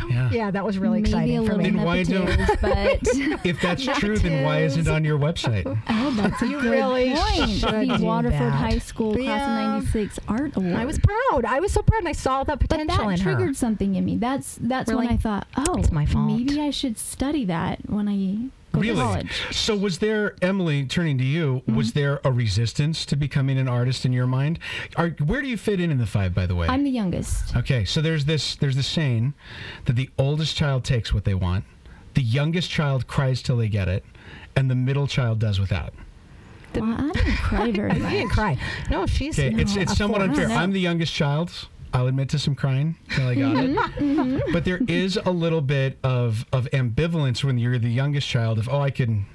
Yeah. 0.10 0.30
Yeah, 0.32 0.52
that 0.52 0.64
was 0.66 0.78
really 0.78 1.02
Maybe 1.02 1.12
a 1.14 1.18
exciting 1.18 1.36
for 1.46 1.56
little 1.56 1.58
me. 1.58 1.70
Then 1.72 1.84
why 1.86 2.04
don't- 2.04 2.26
nepotism, 2.26 2.58
but 2.62 3.17
If 3.44 3.62
that's 3.62 3.84
true, 4.00 4.18
then 4.18 4.44
why 4.44 4.62
isn't 4.64 4.88
it 4.88 4.92
on 4.92 5.04
your 5.04 5.18
website? 5.18 5.66
oh, 5.90 6.12
that's 6.16 6.42
a 6.42 6.48
You 6.48 6.62
good 6.62 6.72
really 6.72 7.10
point. 7.14 7.62
The 8.00 8.06
Waterford 8.06 8.40
that. 8.40 8.52
High 8.52 8.78
School 8.80 9.14
Class 9.14 9.26
Yeah. 9.26 9.76
of 9.78 9.84
'96 9.94 10.20
Art 10.28 10.56
Award. 10.56 10.74
I 10.76 10.86
was 10.86 11.00
proud. 11.00 11.46
I 11.46 11.60
was 11.60 11.72
so 11.72 11.82
proud, 11.82 12.00
and 12.00 12.08
I 12.10 12.14
saw 12.14 12.44
the 12.44 12.56
but 12.58 12.70
potential 12.70 12.98
that 13.08 13.12
in 13.12 13.20
triggered 13.20 13.48
her. 13.50 13.54
something 13.54 13.96
in 13.96 14.06
me. 14.06 14.18
That's 14.18 14.58
that's 14.62 14.92
when 14.92 15.08
I 15.08 15.18
thought, 15.18 15.48
oh, 15.58 15.78
It's 15.78 15.92
my 15.92 16.06
fault. 16.06 16.28
Maybe 16.28 16.60
I 16.62 16.70
should 16.72 16.98
study 16.98 17.46
that 17.46 17.80
when 17.90 18.08
I 18.08 18.50
go 18.74 18.82
Really? 18.82 18.96
to 18.96 19.02
college. 19.02 19.42
So 19.52 19.76
was 19.76 20.00
there 20.00 20.36
Emily 20.42 20.86
turning 20.86 21.18
to 21.20 21.24
you? 21.24 21.62
Mm-hmm. 21.68 21.76
Was 21.76 21.94
there 21.94 22.20
a 22.24 22.32
resistance 22.32 23.06
to 23.08 23.16
becoming 23.16 23.58
an 23.58 23.68
artist 23.68 24.06
in 24.06 24.12
your 24.14 24.28
mind? 24.28 24.60
Are, 24.98 25.10
where 25.12 25.42
do 25.42 25.48
you 25.48 25.58
fit 25.58 25.80
in 25.80 25.90
in 25.90 25.98
the 25.98 26.06
five, 26.06 26.34
by 26.36 26.46
the 26.46 26.56
way? 26.56 26.68
I'm 26.68 26.84
the 26.84 26.92
youngest. 26.92 27.56
Okay, 27.56 27.86
so 27.86 28.02
there's 28.02 28.26
this 28.26 28.56
there's 28.56 28.76
this 28.76 28.88
saying 28.88 29.34
that 29.86 29.94
the 29.96 30.10
oldest 30.18 30.56
child 30.56 30.84
takes 30.84 31.14
what 31.14 31.24
they 31.24 31.34
want, 31.34 31.64
the 32.18 32.24
youngest 32.24 32.70
child 32.72 33.06
cries 33.06 33.42
till 33.44 33.58
they 33.58 33.70
get 33.70 33.88
it, 33.88 34.04
and 34.56 34.70
the 34.72 34.76
middle 34.76 35.06
child 35.06 35.38
does 35.40 35.60
without. 35.60 35.94
Well, 36.74 36.84
I 36.84 37.12
didn't 37.12 37.38
cry 37.38 37.72
very 37.82 37.92
I 37.92 37.98
much. 38.00 38.12
didn't 38.12 38.30
cry. 38.32 38.58
No, 38.90 39.06
she's. 39.06 39.38
Okay, 39.38 39.52
no, 39.52 39.62
it's 39.62 39.76
it's 39.76 39.96
somewhat 39.96 40.22
force. 40.26 40.38
unfair. 40.40 40.58
I'm 40.58 40.72
the 40.74 40.80
youngest 40.82 41.14
child. 41.14 41.52
I'll 41.94 42.08
admit 42.08 42.30
to 42.30 42.40
some 42.40 42.56
crying 42.56 42.98
till 43.12 43.28
I 43.28 43.36
got 43.36 43.56
Mm-hmm, 43.56 44.38
it. 44.38 44.44
But 44.52 44.66
there 44.66 44.80
is 44.88 45.18
a 45.26 45.32
little 45.32 45.62
bit 45.62 45.98
of 46.04 46.46
of 46.52 46.68
ambivalence 46.74 47.44
when 47.44 47.58
you're 47.60 47.78
the 47.80 47.90
youngest 47.90 48.28
child 48.28 48.58
of 48.60 48.68
oh 48.68 48.82
I 48.82 48.90
can 48.92 49.26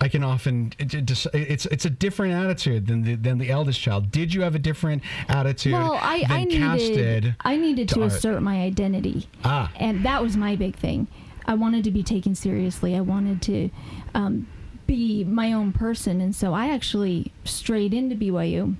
I, 0.00 0.06
I 0.06 0.08
can 0.08 0.22
often 0.24 0.72
it- 0.78 0.94
it 0.94 1.26
it's 1.34 1.66
it's 1.66 1.84
a 1.84 1.90
different 1.90 2.32
attitude 2.34 2.86
than 2.86 3.02
the 3.02 3.14
than 3.16 3.38
the 3.38 3.50
eldest 3.50 3.80
child. 3.80 4.10
Did 4.10 4.32
you 4.32 4.40
have 4.42 4.54
a 4.54 4.58
different 4.58 5.02
attitude 5.28 5.72
Well, 5.74 5.98
I, 6.00 6.20
than 6.22 6.30
I 6.32 6.44
needed 6.44 6.60
casted? 6.60 7.36
I 7.40 7.56
needed 7.56 7.88
to 7.90 7.94
to 7.96 8.02
art? 8.04 8.12
assert 8.12 8.40
my 8.42 8.62
identity. 8.62 9.28
Ah. 9.44 9.70
and 9.76 10.04
that 10.06 10.22
was 10.22 10.36
my 10.36 10.56
big 10.56 10.74
thing. 10.76 11.06
I 11.48 11.54
wanted 11.54 11.82
to 11.84 11.90
be 11.90 12.02
taken 12.02 12.34
seriously. 12.34 12.94
I 12.94 13.00
wanted 13.00 13.40
to 13.42 13.70
um, 14.14 14.46
be 14.86 15.24
my 15.24 15.52
own 15.52 15.72
person, 15.72 16.20
and 16.20 16.36
so 16.36 16.52
I 16.52 16.68
actually 16.68 17.32
strayed 17.44 17.94
into 17.94 18.14
BYU. 18.14 18.76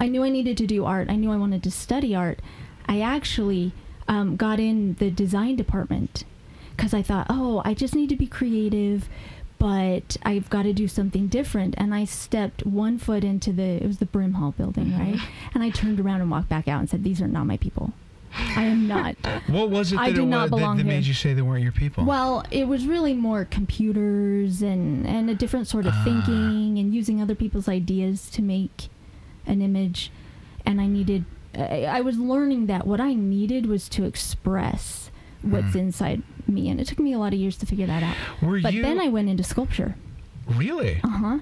I 0.00 0.08
knew 0.08 0.24
I 0.24 0.30
needed 0.30 0.56
to 0.56 0.66
do 0.66 0.86
art. 0.86 1.10
I 1.10 1.16
knew 1.16 1.30
I 1.30 1.36
wanted 1.36 1.62
to 1.64 1.70
study 1.70 2.14
art. 2.14 2.40
I 2.88 3.00
actually 3.00 3.72
um, 4.08 4.36
got 4.36 4.58
in 4.58 4.94
the 4.94 5.10
design 5.10 5.56
department 5.56 6.24
because 6.74 6.94
I 6.94 7.02
thought, 7.02 7.26
oh, 7.28 7.60
I 7.64 7.74
just 7.74 7.94
need 7.94 8.08
to 8.08 8.16
be 8.16 8.26
creative, 8.26 9.08
but 9.58 10.16
I've 10.22 10.48
got 10.48 10.62
to 10.62 10.72
do 10.72 10.88
something 10.88 11.28
different. 11.28 11.74
And 11.76 11.94
I 11.94 12.06
stepped 12.06 12.64
one 12.64 12.96
foot 12.96 13.22
into 13.22 13.52
the 13.52 13.82
it 13.82 13.86
was 13.86 13.98
the 13.98 14.06
Brimhall 14.06 14.56
building, 14.56 14.98
right? 14.98 15.20
And 15.54 15.62
I 15.62 15.68
turned 15.68 16.00
around 16.00 16.22
and 16.22 16.30
walked 16.30 16.48
back 16.48 16.68
out 16.68 16.80
and 16.80 16.88
said, 16.88 17.04
these 17.04 17.20
are 17.20 17.28
not 17.28 17.44
my 17.44 17.58
people. 17.58 17.92
I 18.34 18.62
am 18.64 18.86
not. 18.88 19.16
What 19.46 19.70
was 19.70 19.92
it 19.92 19.98
I 19.98 20.10
that, 20.10 20.16
do 20.16 20.22
it 20.22 20.26
not 20.26 20.42
was, 20.42 20.50
that, 20.50 20.56
belong 20.56 20.76
that 20.78 20.84
here. 20.84 20.92
made 20.92 21.04
you 21.06 21.14
say 21.14 21.34
they 21.34 21.42
weren't 21.42 21.62
your 21.62 21.72
people? 21.72 22.04
Well, 22.04 22.44
it 22.50 22.66
was 22.68 22.86
really 22.86 23.14
more 23.14 23.44
computers 23.44 24.62
and, 24.62 25.06
and 25.06 25.28
a 25.30 25.34
different 25.34 25.66
sort 25.68 25.86
of 25.86 25.92
Ah. 25.94 26.02
thinking 26.04 26.78
and 26.78 26.94
using 26.94 27.20
other 27.20 27.34
people's 27.34 27.68
ideas 27.68 28.30
to 28.30 28.42
make 28.42 28.88
an 29.46 29.60
image. 29.62 30.10
And 30.64 30.80
I 30.80 30.86
needed, 30.86 31.24
I, 31.56 31.84
I 31.84 32.00
was 32.00 32.18
learning 32.18 32.66
that 32.66 32.86
what 32.86 33.00
I 33.00 33.14
needed 33.14 33.66
was 33.66 33.88
to 33.90 34.04
express 34.04 35.10
what's 35.42 35.72
Hmm. 35.72 35.78
inside 35.78 36.22
me. 36.46 36.68
And 36.68 36.80
it 36.80 36.86
took 36.86 36.98
me 37.00 37.12
a 37.12 37.18
lot 37.18 37.32
of 37.32 37.38
years 37.38 37.56
to 37.58 37.66
figure 37.66 37.86
that 37.86 38.02
out. 38.02 38.16
Were 38.40 38.60
But 38.60 38.72
you 38.74 38.82
then 38.82 39.00
I 39.00 39.08
went 39.08 39.28
into 39.28 39.42
sculpture. 39.42 39.96
really? 40.46 41.00
Uh 41.04 41.08
huh. 41.08 41.38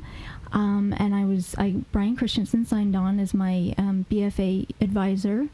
Um, 0.52 0.92
and 0.99 1.14
I 1.14 1.25
was, 1.25 1.54
I 1.59 1.76
Brian 1.92 2.16
Christensen 2.16 2.64
signed 2.66 2.97
on 2.97 3.20
as 3.20 3.32
my 3.32 3.73
um, 3.78 4.04
BFA 4.11 4.66
advisor, 4.80 5.49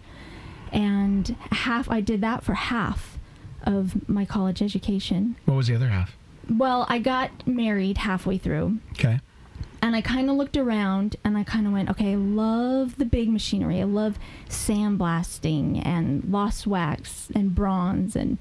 and 0.72 1.28
half 1.52 1.90
I 1.90 2.00
did 2.00 2.20
that 2.22 2.42
for 2.44 2.54
half 2.54 3.18
of 3.62 4.08
my 4.08 4.24
college 4.24 4.62
education. 4.62 5.36
What 5.44 5.54
was 5.56 5.66
the 5.68 5.74
other 5.74 5.88
half? 5.88 6.16
Well, 6.48 6.86
I 6.88 6.98
got 7.00 7.46
married 7.46 7.98
halfway 7.98 8.38
through, 8.38 8.78
Okay. 8.92 9.18
and 9.82 9.96
I 9.96 10.00
kind 10.00 10.30
of 10.30 10.36
looked 10.36 10.56
around 10.56 11.16
and 11.24 11.36
I 11.36 11.42
kind 11.42 11.66
of 11.66 11.72
went, 11.72 11.90
okay, 11.90 12.12
I 12.12 12.14
love 12.16 12.96
the 12.98 13.04
big 13.04 13.28
machinery. 13.28 13.80
I 13.80 13.84
love 13.84 14.18
sandblasting 14.48 15.84
and 15.84 16.24
lost 16.30 16.66
wax 16.66 17.28
and 17.34 17.54
bronze 17.54 18.14
and 18.16 18.38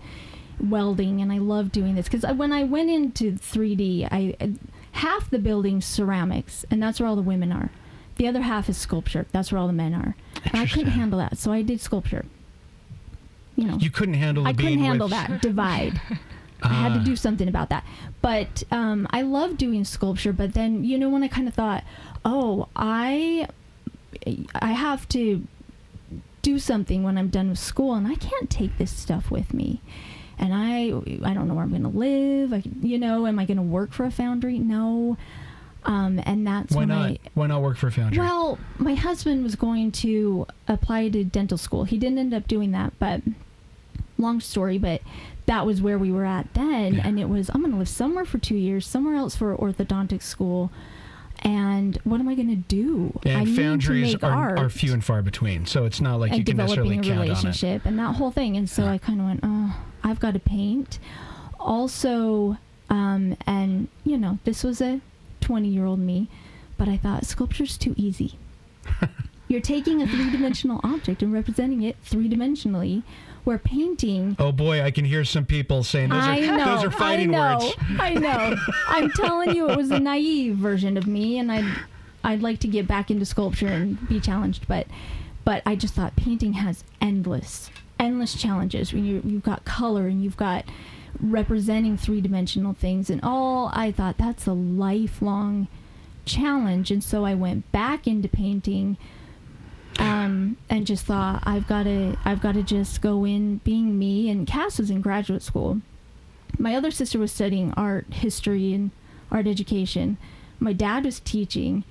welding, 0.60 1.22
and 1.22 1.32
I 1.32 1.38
love 1.40 1.72
doing 1.72 1.96
this 1.96 2.06
because 2.06 2.24
uh, 2.24 2.34
when 2.34 2.52
I 2.52 2.64
went 2.64 2.90
into 2.90 3.32
3D, 3.34 4.08
I 4.12 4.36
uh, 4.40 4.48
half 4.94 5.30
the 5.30 5.40
building's 5.40 5.86
ceramics, 5.86 6.66
and 6.70 6.82
that's 6.82 7.00
where 7.00 7.08
all 7.10 7.16
the 7.16 7.22
women 7.22 7.52
are. 7.52 7.72
The 8.18 8.28
other 8.28 8.42
half 8.42 8.70
is 8.70 8.78
sculpture. 8.78 9.26
That's 9.32 9.52
where 9.52 9.60
all 9.60 9.68
the 9.68 9.74
men 9.74 9.94
are. 9.94 10.16
And 10.46 10.56
I 10.56 10.66
couldn't 10.68 10.92
handle 10.92 11.20
that, 11.20 11.38
so 11.38 11.52
I 11.52 11.62
did 11.62 11.82
sculpture. 11.82 12.26
You 13.56 13.68
know, 13.68 13.78
You 13.78 13.90
couldn't 13.90 14.16
handle 14.16 14.44
the 14.44 14.50
I 14.50 14.54
couldn't 14.54 14.80
handle 14.80 15.08
that 15.10 15.42
divide. 15.42 16.00
I 16.62 16.68
had 16.74 16.94
to 16.94 17.00
Ah. 17.00 17.04
do 17.04 17.16
something 17.16 17.48
about 17.48 17.70
that. 17.70 17.86
But 18.22 18.64
um, 18.72 19.08
I 19.12 19.22
love 19.22 19.58
doing 19.58 19.84
sculpture. 19.86 20.34
But 20.34 20.54
then, 20.54 20.84
you 20.84 20.98
know, 20.98 21.10
when 21.10 21.24
I 21.24 21.28
kind 21.28 21.48
of 21.48 21.54
thought, 21.54 21.84
oh, 22.24 22.68
I, 22.76 23.48
I 24.56 24.72
have 24.74 25.08
to 25.10 25.46
do 26.42 26.60
something 26.60 27.04
when 27.04 27.18
I'm 27.18 27.30
done 27.30 27.50
with 27.50 27.60
school, 27.60 27.94
and 27.96 28.08
I 28.08 28.16
can't 28.16 28.50
take 28.50 28.78
this 28.78 28.92
stuff 28.92 29.30
with 29.32 29.54
me. 29.54 29.82
And 30.38 30.54
I, 30.54 30.88
I 31.28 31.34
don't 31.34 31.48
know 31.48 31.54
where 31.54 31.64
I'm 31.64 31.70
going 31.70 31.84
to 31.84 31.88
live. 31.88 32.52
I, 32.54 32.62
you 32.82 32.98
know, 32.98 33.26
am 33.26 33.40
I 33.40 33.46
going 33.46 33.58
to 33.58 33.64
work 33.64 33.94
for 33.94 34.04
a 34.06 34.12
foundry? 34.12 34.60
No. 34.60 35.18
Um, 35.86 36.20
and 36.26 36.48
that's 36.48 36.74
Why 36.74 36.80
when 36.80 36.88
not? 36.90 37.10
I, 37.12 37.20
Why 37.36 37.48
not 37.48 37.62
work 37.62 37.78
for 37.78 37.88
a 37.88 37.92
foundry? 37.92 38.20
well, 38.20 38.58
my 38.78 38.96
husband 38.96 39.44
was 39.44 39.56
going 39.56 39.92
to 39.94 40.48
apply 40.68 41.10
to 41.10 41.24
dental 41.24 41.58
school. 41.58 41.84
He 41.84 41.98
didn't 41.98 42.18
end 42.18 42.34
up 42.34 42.48
doing 42.48 42.72
that, 42.72 42.94
but 43.00 43.22
long 44.18 44.40
story, 44.42 44.78
but 44.80 45.02
that 45.46 45.66
was 45.66 45.82
where 45.82 46.00
we 46.00 46.12
were 46.12 46.26
at 46.26 46.52
then. 46.56 46.96
Yeah. 46.96 47.08
And 47.08 47.20
it 47.20 47.30
was, 47.30 47.50
I'm 47.54 47.62
going 47.62 47.72
to 47.74 47.78
live 47.78 47.90
somewhere 47.90 48.26
for 48.26 48.40
two 48.40 48.56
years, 48.56 48.88
somewhere 48.88 49.16
else 49.16 49.36
for 49.36 49.56
orthodontic 49.56 50.24
school. 50.24 50.72
And 51.42 52.00
what 52.04 52.20
am 52.20 52.28
I 52.30 52.34
going 52.34 52.48
to 52.50 52.56
do? 52.56 53.20
I 53.24 53.30
and 53.30 53.46
need 53.46 53.56
to 53.56 53.62
foundries 53.62 54.14
make 54.14 54.24
are, 54.24 54.58
are 54.58 54.70
few 54.70 54.94
and 54.94 55.04
far 55.06 55.22
between, 55.22 55.68
so 55.68 55.86
it's 55.86 56.02
not 56.02 56.20
like 56.20 56.32
you 56.32 56.38
and 56.38 56.46
can 56.48 56.58
necessarily 56.58 56.96
developing 56.96 57.12
a 57.12 57.16
count 57.16 57.20
on 57.20 57.26
it. 57.26 57.30
relationship 57.30 57.86
and 57.86 58.00
that 58.00 58.16
whole 58.16 58.32
thing. 58.32 58.58
And 58.58 58.68
so 58.68 58.84
Yeah. 58.86 58.94
I 58.94 58.98
kind 58.98 59.20
of 59.20 59.28
went, 59.28 59.40
oh, 59.44 59.76
I've 60.04 60.20
got 60.20 60.34
to 60.34 60.40
paint. 60.40 60.98
Also, 61.60 62.58
um, 62.90 63.36
and 63.46 63.88
you 64.04 64.18
know, 64.18 64.40
this 64.46 64.64
was 64.64 64.82
a 64.82 65.02
20 65.46 65.68
year 65.70 65.86
old 65.86 66.00
me, 66.00 66.28
but 66.78 66.90
I 66.90 66.98
thought 66.98 67.26
sculpture's 67.26 67.78
too 67.78 67.94
easy. 67.96 68.38
You're 69.48 69.62
taking 69.62 70.02
a 70.02 70.08
three 70.08 70.32
dimensional 70.32 70.82
object 70.84 71.22
and 71.22 71.32
representing 71.32 71.84
it 71.84 71.98
three 72.04 72.28
dimensionally, 72.28 73.04
where 73.44 73.60
painting. 73.60 74.36
Oh 74.40 74.52
boy, 74.52 74.82
I 74.82 74.90
can 74.90 75.06
hear 75.06 75.24
some 75.24 75.46
people 75.46 75.84
saying 75.84 76.10
those 76.10 76.24
I 76.24 76.40
are 76.40 76.58
know. 76.58 76.66
those 76.66 76.84
are 76.84 76.90
fighting 76.92 77.34
I 77.36 77.54
know. 77.54 77.60
words. 77.60 77.76
I 78.00 78.14
know. 78.16 78.56
I'm 78.88 79.12
telling 79.12 79.56
you, 79.56 79.70
it 79.70 79.78
was 79.78 79.92
a 79.92 80.00
naive 80.00 80.56
version 80.56 80.98
of 80.98 81.06
me, 81.06 81.38
and 81.38 81.52
I'd 81.52 81.72
I'd 82.24 82.42
like 82.42 82.60
to 82.62 82.68
get 82.68 82.88
back 82.88 83.12
into 83.12 83.24
sculpture 83.24 83.68
and 83.68 84.08
be 84.10 84.20
challenged, 84.20 84.68
but 84.68 84.88
but 85.44 85.62
I 85.64 85.76
just 85.76 85.94
thought 85.94 86.16
painting 86.16 86.54
has 86.54 86.84
endless 87.00 87.70
endless 88.00 88.34
challenges. 88.34 88.94
When 88.94 89.06
you 89.06 89.22
you've 89.24 89.44
got 89.44 89.64
color 89.64 90.08
and 90.08 90.24
you've 90.24 90.38
got 90.38 90.66
representing 91.20 91.98
three 91.98 92.22
dimensional 92.22 92.74
things, 92.74 93.10
and 93.10 93.22
all 93.24 93.72
I 93.74 93.92
thought 93.92 94.18
that's 94.18 94.48
a 94.48 94.54
lifelong 94.54 95.68
challenge, 96.26 96.92
and 96.92 97.04
so 97.04 97.26
I 97.26 97.36
went 97.36 97.72
back 97.72 98.08
into 98.08 98.28
painting 98.28 98.98
um, 100.00 100.58
and 100.70 100.86
just 100.86 101.06
thought 101.06 101.44
I've 101.46 101.68
got 101.68 101.84
to 101.84 102.18
I've 102.26 102.42
got 102.42 102.54
to 102.56 102.64
just 102.64 103.02
go 103.02 103.26
in 103.26 103.58
being 103.60 103.98
me. 103.98 104.30
And 104.30 104.48
Cass 104.48 104.80
was 104.80 104.90
in 104.90 105.02
graduate 105.02 105.44
school. 105.44 105.82
My 106.58 106.76
other 106.76 106.92
sister 106.92 107.20
was 107.20 107.32
studying 107.32 107.74
art 107.74 108.06
history 108.12 108.74
and 108.74 108.92
art 109.32 109.48
education. 109.48 110.18
My 110.60 110.74
dad 110.74 111.06
was 111.06 111.20
teaching, 111.20 111.84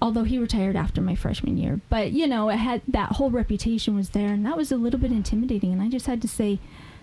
although 0.00 0.24
he 0.24 0.38
retired 0.38 0.76
after 0.76 1.00
my 1.00 1.14
freshman 1.14 1.56
year. 1.56 1.80
But 1.88 2.12
you 2.12 2.26
know, 2.26 2.48
it 2.48 2.56
had 2.56 2.82
that 2.88 3.12
whole 3.12 3.30
reputation 3.30 3.96
was 3.96 4.10
there, 4.10 4.28
and 4.28 4.44
that 4.46 4.56
was 4.56 4.72
a 4.72 4.76
little 4.76 5.00
bit 5.00 5.12
intimidating. 5.12 5.72
And 5.72 5.82
I 5.82 5.88
just 5.88 6.06
had 6.06 6.22
to 6.22 6.28
say, 6.28 6.58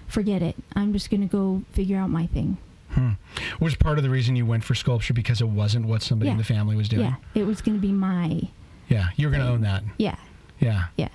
forget 0.07 0.41
it. 0.41 0.55
I'm 0.75 0.93
just 0.93 1.09
gonna 1.09 1.27
go 1.27 1.63
figure 1.73 1.97
out 1.97 2.09
my 2.09 2.27
thing. 2.27 2.57
Hmm. 2.91 3.11
Was 3.59 3.75
part 3.75 3.97
of 3.97 4.03
the 4.03 4.09
reason 4.09 4.35
you 4.35 4.45
went 4.45 4.63
for 4.63 4.73
sculpture 4.73 5.13
because 5.13 5.41
it 5.41 5.47
wasn't 5.49 5.85
what 5.85 6.01
somebody 6.01 6.31
in 6.31 6.37
the 6.37 6.43
family 6.43 6.75
was 6.75 6.87
doing? 6.89 7.03
Yeah, 7.05 7.15
it 7.35 7.45
was 7.45 7.61
gonna 7.61 7.77
be 7.79 7.91
my 7.91 8.41
Yeah, 8.87 9.09
you're 9.17 9.29
going 9.31 9.43
to 9.43 9.49
own 9.49 9.61
that. 9.61 9.83
yeah 9.97 10.15
Yeah. 10.59 10.85
yeah. 10.95 11.09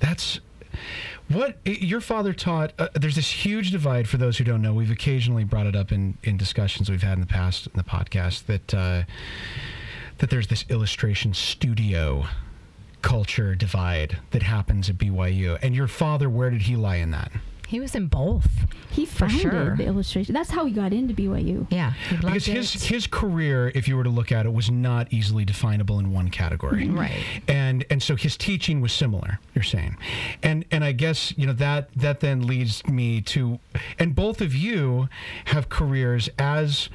That's 0.00 0.40
what 1.28 1.58
your 1.64 2.00
father 2.00 2.32
taught. 2.32 2.72
Uh, 2.78 2.88
there's 2.94 3.14
this 3.16 3.30
huge 3.30 3.70
divide 3.70 4.08
for 4.08 4.16
those 4.16 4.38
who 4.38 4.44
don't 4.44 4.62
know. 4.62 4.72
We've 4.72 4.90
occasionally 4.90 5.44
brought 5.44 5.66
it 5.66 5.76
up 5.76 5.92
in, 5.92 6.16
in 6.22 6.36
discussions 6.36 6.88
we've 6.90 7.02
had 7.02 7.14
in 7.14 7.20
the 7.20 7.26
past 7.26 7.66
in 7.66 7.72
the 7.74 7.84
podcast 7.84 8.46
that 8.46 8.74
uh, 8.74 9.02
that 10.18 10.30
there's 10.30 10.46
this 10.48 10.64
illustration 10.70 11.34
studio 11.34 12.24
culture 13.02 13.54
divide 13.54 14.18
that 14.30 14.42
happens 14.42 14.88
at 14.90 14.96
BYU. 14.96 15.58
And 15.62 15.74
your 15.76 15.88
father, 15.88 16.28
where 16.30 16.50
did 16.50 16.62
he 16.62 16.74
lie 16.76 16.96
in 16.96 17.10
that? 17.12 17.30
He 17.66 17.80
was 17.80 17.94
in 17.94 18.06
both. 18.06 18.48
He 18.90 19.04
For 19.04 19.28
founded 19.28 19.40
sure. 19.40 19.76
the 19.76 19.84
illustration. 19.84 20.32
That's 20.34 20.50
how 20.50 20.64
he 20.64 20.72
got 20.72 20.92
into 20.92 21.12
BYU. 21.12 21.66
Yeah, 21.70 21.92
he 22.08 22.14
loved 22.16 22.26
Because 22.26 22.48
it. 22.48 22.52
his 22.52 22.72
his 22.84 23.06
career, 23.06 23.70
if 23.74 23.88
you 23.88 23.96
were 23.96 24.04
to 24.04 24.10
look 24.10 24.32
at 24.32 24.46
it, 24.46 24.52
was 24.52 24.70
not 24.70 25.12
easily 25.12 25.44
definable 25.44 25.98
in 25.98 26.12
one 26.12 26.30
category. 26.30 26.84
Mm-hmm. 26.86 26.98
Right. 26.98 27.22
and 27.48 27.84
and 27.90 28.02
so 28.02 28.16
his 28.16 28.36
teaching 28.36 28.80
was 28.80 28.92
similar 28.92 29.38
you're 29.54 29.62
saying 29.62 29.96
and 30.42 30.64
and 30.70 30.82
i 30.84 30.92
guess 30.92 31.32
you 31.36 31.46
know 31.46 31.52
that 31.52 31.90
that 31.94 32.20
then 32.20 32.46
leads 32.46 32.86
me 32.86 33.20
to 33.20 33.58
and 33.98 34.14
both 34.14 34.40
of 34.40 34.54
you 34.54 35.08
have 35.46 35.68
careers 35.68 36.28
as 36.38 36.88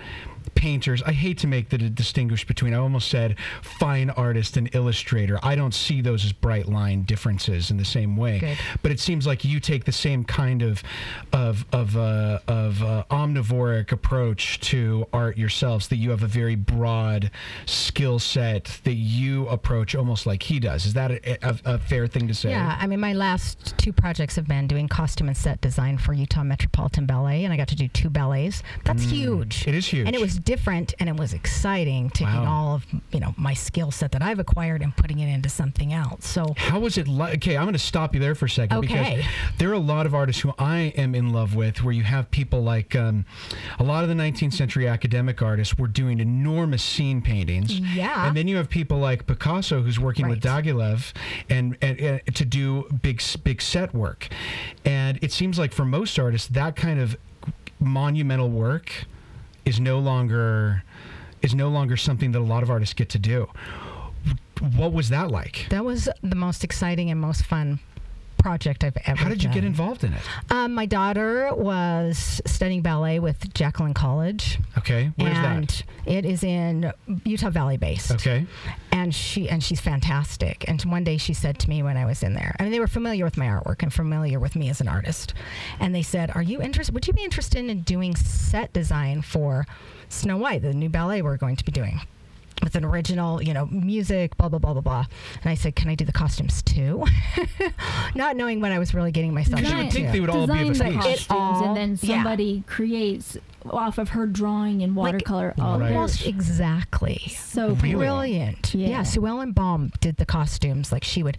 painters 0.56 1.02
i 1.04 1.12
hate 1.12 1.38
to 1.38 1.48
make 1.48 1.70
the 1.70 1.78
distinguish 1.78 2.46
between 2.46 2.74
i 2.74 2.78
almost 2.78 3.10
said 3.10 3.36
fine 3.62 4.10
artist 4.12 4.58
and 4.58 4.74
illustrator 4.76 5.40
i 5.44 5.56
don't 5.56 5.74
see 5.74 6.02
those 6.02 6.26
as 6.26 6.34
bright 6.34 6.68
line 6.68 7.04
differences 7.04 7.72
in 7.72 7.78
the 7.78 7.86
same 7.86 8.18
way 8.18 8.40
Good. 8.40 8.58
but 8.82 8.92
it 8.92 9.00
seems 9.00 9.26
like 9.28 9.44
you 9.44 9.60
take 9.60 9.86
the 9.86 9.92
same 9.92 10.24
kind 10.24 10.62
of 10.62 10.84
of 11.34 11.66
of 11.72 11.98
uh, 11.98 12.40
of 12.48 12.82
uh, 12.84 13.04
omnivoric 13.10 13.92
approach 13.92 14.60
to 14.62 15.08
art 15.14 15.38
yourselves 15.38 15.88
that 15.90 15.98
you 15.98 16.10
have 16.12 16.24
a 16.24 16.28
very 16.28 16.56
broad 16.56 17.32
skill 17.66 18.20
set 18.20 18.80
that 18.84 18.94
you 18.94 19.48
approach 19.48 19.96
almost 19.96 20.26
like 20.26 20.44
he 20.44 20.60
does 20.60 20.86
is 20.86 20.94
that 20.94 21.12
a, 21.12 21.48
a, 21.48 21.60
a 21.66 21.80
fair 21.80 22.08
thing 22.08 22.28
to 22.28 22.34
say 22.34 22.50
Yeah, 22.50 22.78
I 22.80 22.88
mean, 22.88 23.00
my 23.00 23.14
last 23.14 23.78
two 23.78 23.94
projects 23.94 24.36
have 24.36 24.48
been 24.48 24.68
doing 24.68 24.88
costume 24.88 25.28
and 25.28 25.38
set 25.38 25.62
design 25.62 25.98
for 25.98 26.14
Utah 26.14 26.44
Metropolitan 26.44 27.06
Ballet, 27.06 27.44
and 27.44 27.54
I 27.54 27.58
got 27.58 27.68
to 27.70 27.76
do 27.76 27.88
two 27.88 28.10
ballets. 28.10 28.64
That's 28.86 29.04
huge. 29.04 29.64
Mm. 29.64 29.68
It 29.68 29.76
is 29.76 29.88
huge. 29.88 30.08
And 30.08 30.16
it 30.16 30.22
was 30.22 30.31
was 30.32 30.40
different 30.40 30.94
and 31.00 31.10
it 31.10 31.16
was 31.16 31.34
exciting 31.34 32.10
taking 32.10 32.34
Wow. 32.34 32.46
all 32.70 32.76
of 32.76 32.86
you 33.12 33.20
know 33.20 33.34
my 33.38 33.54
skill 33.54 33.92
set 33.92 34.12
that 34.14 34.22
I've 34.22 34.40
acquired 34.40 34.82
and 34.82 34.96
putting 34.96 35.20
it 35.20 35.28
into 35.28 35.50
something 35.50 35.92
else. 35.94 36.26
So 36.28 36.54
How 36.58 36.80
was 36.80 36.98
it 36.98 37.08
like? 37.08 37.36
Okay, 37.36 37.58
I'm 37.58 37.64
going 37.66 37.74
to 37.74 37.80
stop 37.80 38.14
you 38.14 38.22
there 38.22 38.36
for 38.36 38.46
a 38.46 38.50
second 38.50 38.78
Okay. 38.78 39.16
because 39.18 39.26
there 39.58 39.70
are 39.70 39.74
a 39.74 39.80
lot 39.80 40.06
of 40.06 40.16
artists 40.16 40.42
who 40.42 40.54
I 40.58 40.94
am 40.96 41.16
in 41.16 41.32
love 41.34 41.56
with 41.56 41.84
where 41.84 41.94
you 41.94 42.04
have 42.04 42.32
people 42.32 42.62
like 42.64 42.96
um, 42.96 43.26
a 43.80 43.84
lot 43.84 44.04
of 44.04 44.10
the 44.10 44.16
19th 44.16 44.54
century 44.54 44.88
academic 44.88 45.42
artists 45.42 45.78
were 45.78 45.88
doing 45.88 46.20
enormous 46.20 46.84
scene 46.84 47.22
paintings. 47.22 47.80
Yeah. 47.80 48.28
And 48.28 48.38
then 48.38 48.48
you 48.48 48.56
have 48.58 48.70
people 48.70 48.98
like 49.00 49.28
Picasso 49.28 49.82
who's 49.82 50.00
working 50.00 50.28
with 50.28 50.46
Right. 50.46 51.14
And, 51.50 51.78
and, 51.82 52.00
and 52.00 52.36
to 52.36 52.46
do 52.46 52.88
big, 53.02 53.22
big 53.44 53.62
set 53.62 53.94
work. 53.94 54.30
And 54.86 55.20
it 55.22 55.32
seems 55.32 55.60
like 55.60 55.74
for 55.74 55.86
most 55.86 56.18
artists, 56.18 56.48
that 56.50 56.76
kind 56.76 57.00
of 57.00 57.18
monumental 57.80 58.50
work 58.50 59.06
is 59.66 59.80
no 59.80 60.00
longer 60.00 60.84
is 61.42 61.56
no 61.56 61.70
longer 61.70 61.98
something 61.98 62.32
that 62.34 62.40
a 62.40 62.44
lot 62.44 62.62
of 62.64 62.70
artists 62.70 62.94
get 62.94 63.10
to 63.10 63.20
do. 63.20 63.50
What 64.76 64.94
was 64.94 65.10
that 65.10 65.32
like? 65.32 65.68
that 65.70 65.84
was 65.84 66.08
the 66.22 66.36
most 66.36 66.64
exciting 66.64 67.10
and 67.10 67.20
most 67.20 67.44
fun 67.44 67.80
project 68.42 68.84
I've 68.84 68.98
ever 69.06 69.24
How 69.24 69.30
did 69.30 69.44
you 69.44 69.50
get 69.50 69.64
involved 69.64 70.04
in 70.04 70.14
it? 70.14 70.22
Um, 70.50 70.74
my 70.74 70.86
daughter 70.86 71.54
was 71.54 72.42
studying 72.46 72.82
ballet 72.82 73.20
with 73.20 73.54
Jacqueline 73.54 73.94
Colledge. 73.94 74.60
Okay, 74.78 75.12
where's 75.16 75.38
and 75.38 75.68
that? 75.68 75.84
it 76.06 76.26
is 76.26 76.44
in 76.44 76.92
Utah 77.24 77.52
Valley 77.52 77.78
based. 77.78 78.12
Okay, 78.12 78.46
and 78.92 79.14
she 79.14 79.48
and 79.50 79.64
she's 79.64 79.80
fantastic. 79.80 80.66
And 80.68 80.82
one 80.84 81.04
day 81.04 81.18
she 81.18 81.34
said 81.34 81.60
to 81.60 81.70
me 81.70 81.84
when 81.84 81.98
I 81.98 82.06
was 82.06 82.24
in 82.24 82.34
there, 82.34 82.56
I 82.60 82.64
mean, 82.64 82.72
they 82.72 82.80
were 82.80 82.88
familiar 82.88 83.24
with 83.24 83.38
my 83.38 83.46
artwork 83.46 83.84
and 83.84 83.94
familiar 83.94 84.40
with 84.40 84.56
me 84.56 84.70
as 84.70 84.82
an 84.82 84.88
artist, 84.88 85.34
and 85.80 85.94
they 85.94 86.04
said, 86.04 86.32
"Are 86.36 86.42
you 86.42 86.62
interested? 86.62 86.94
Would 86.94 87.08
you 87.08 87.14
be 87.14 87.24
interested 87.24 87.64
in 87.64 87.82
doing 87.82 88.16
set 88.16 88.74
design 88.74 89.22
for 89.22 89.68
Snow 90.10 90.38
White, 90.38 90.64
the 90.64 90.74
new 90.74 90.90
ballet 90.90 91.22
we're 91.22 91.38
going 91.38 91.56
to 91.56 91.66
be 91.66 91.72
doing?" 91.72 92.02
With 92.64 92.76
an 92.76 92.86
original, 92.86 93.42
you 93.42 93.54
know, 93.54 93.66
music, 93.68 94.38
blah 94.38 94.48
blah 94.50 94.60
blah 94.60 94.74
blah 94.74 94.82
blah, 94.82 95.06
and 95.42 95.50
I 95.50 95.56
said, 95.56 95.76
"Can 95.76 95.90
I 95.90 95.96
do 95.96 96.06
the 96.06 96.12
costumes 96.14 96.62
too?" 96.62 97.04
Not 98.16 98.36
knowing 98.36 98.60
when 98.62 98.72
I 98.72 98.80
was 98.80 98.94
really 98.94 99.12
getting 99.12 99.34
myself 99.34 99.58
Because 99.62 99.72
you 99.72 99.78
would 99.78 99.86
into. 99.86 99.96
think 99.98 100.12
they 100.12 100.20
would 100.20 100.30
all 100.30 100.48
be 100.48 100.54
of 100.70 100.70
a 100.70 100.74
the 100.74 100.84
piece. 100.86 100.94
costumes 101.28 101.28
all- 101.30 101.68
and 101.70 101.78
then 101.78 101.98
yeah. 102.02 102.16
somebody 102.18 102.64
creates 102.68 103.38
off 103.70 103.98
of 103.98 104.10
her 104.10 104.26
drawing 104.28 104.82
in 104.82 104.96
Like, 104.96 105.14
watercolor. 105.14 105.54
Right. 105.58 105.94
Almost 105.94 106.26
exactly. 106.26 107.20
so 107.38 107.70
Really? 107.70 107.92
cool. 107.92 108.00
brilliant. 108.00 108.74
Yeah. 108.76 108.88
Yeah. 108.90 109.04
Sue 109.04 109.26
Ellen 109.28 109.52
Baum 109.52 109.92
did 110.00 110.18
the 110.18 110.26
costumes. 110.26 110.92
Like 110.92 111.04
she 111.04 111.24
would 111.24 111.38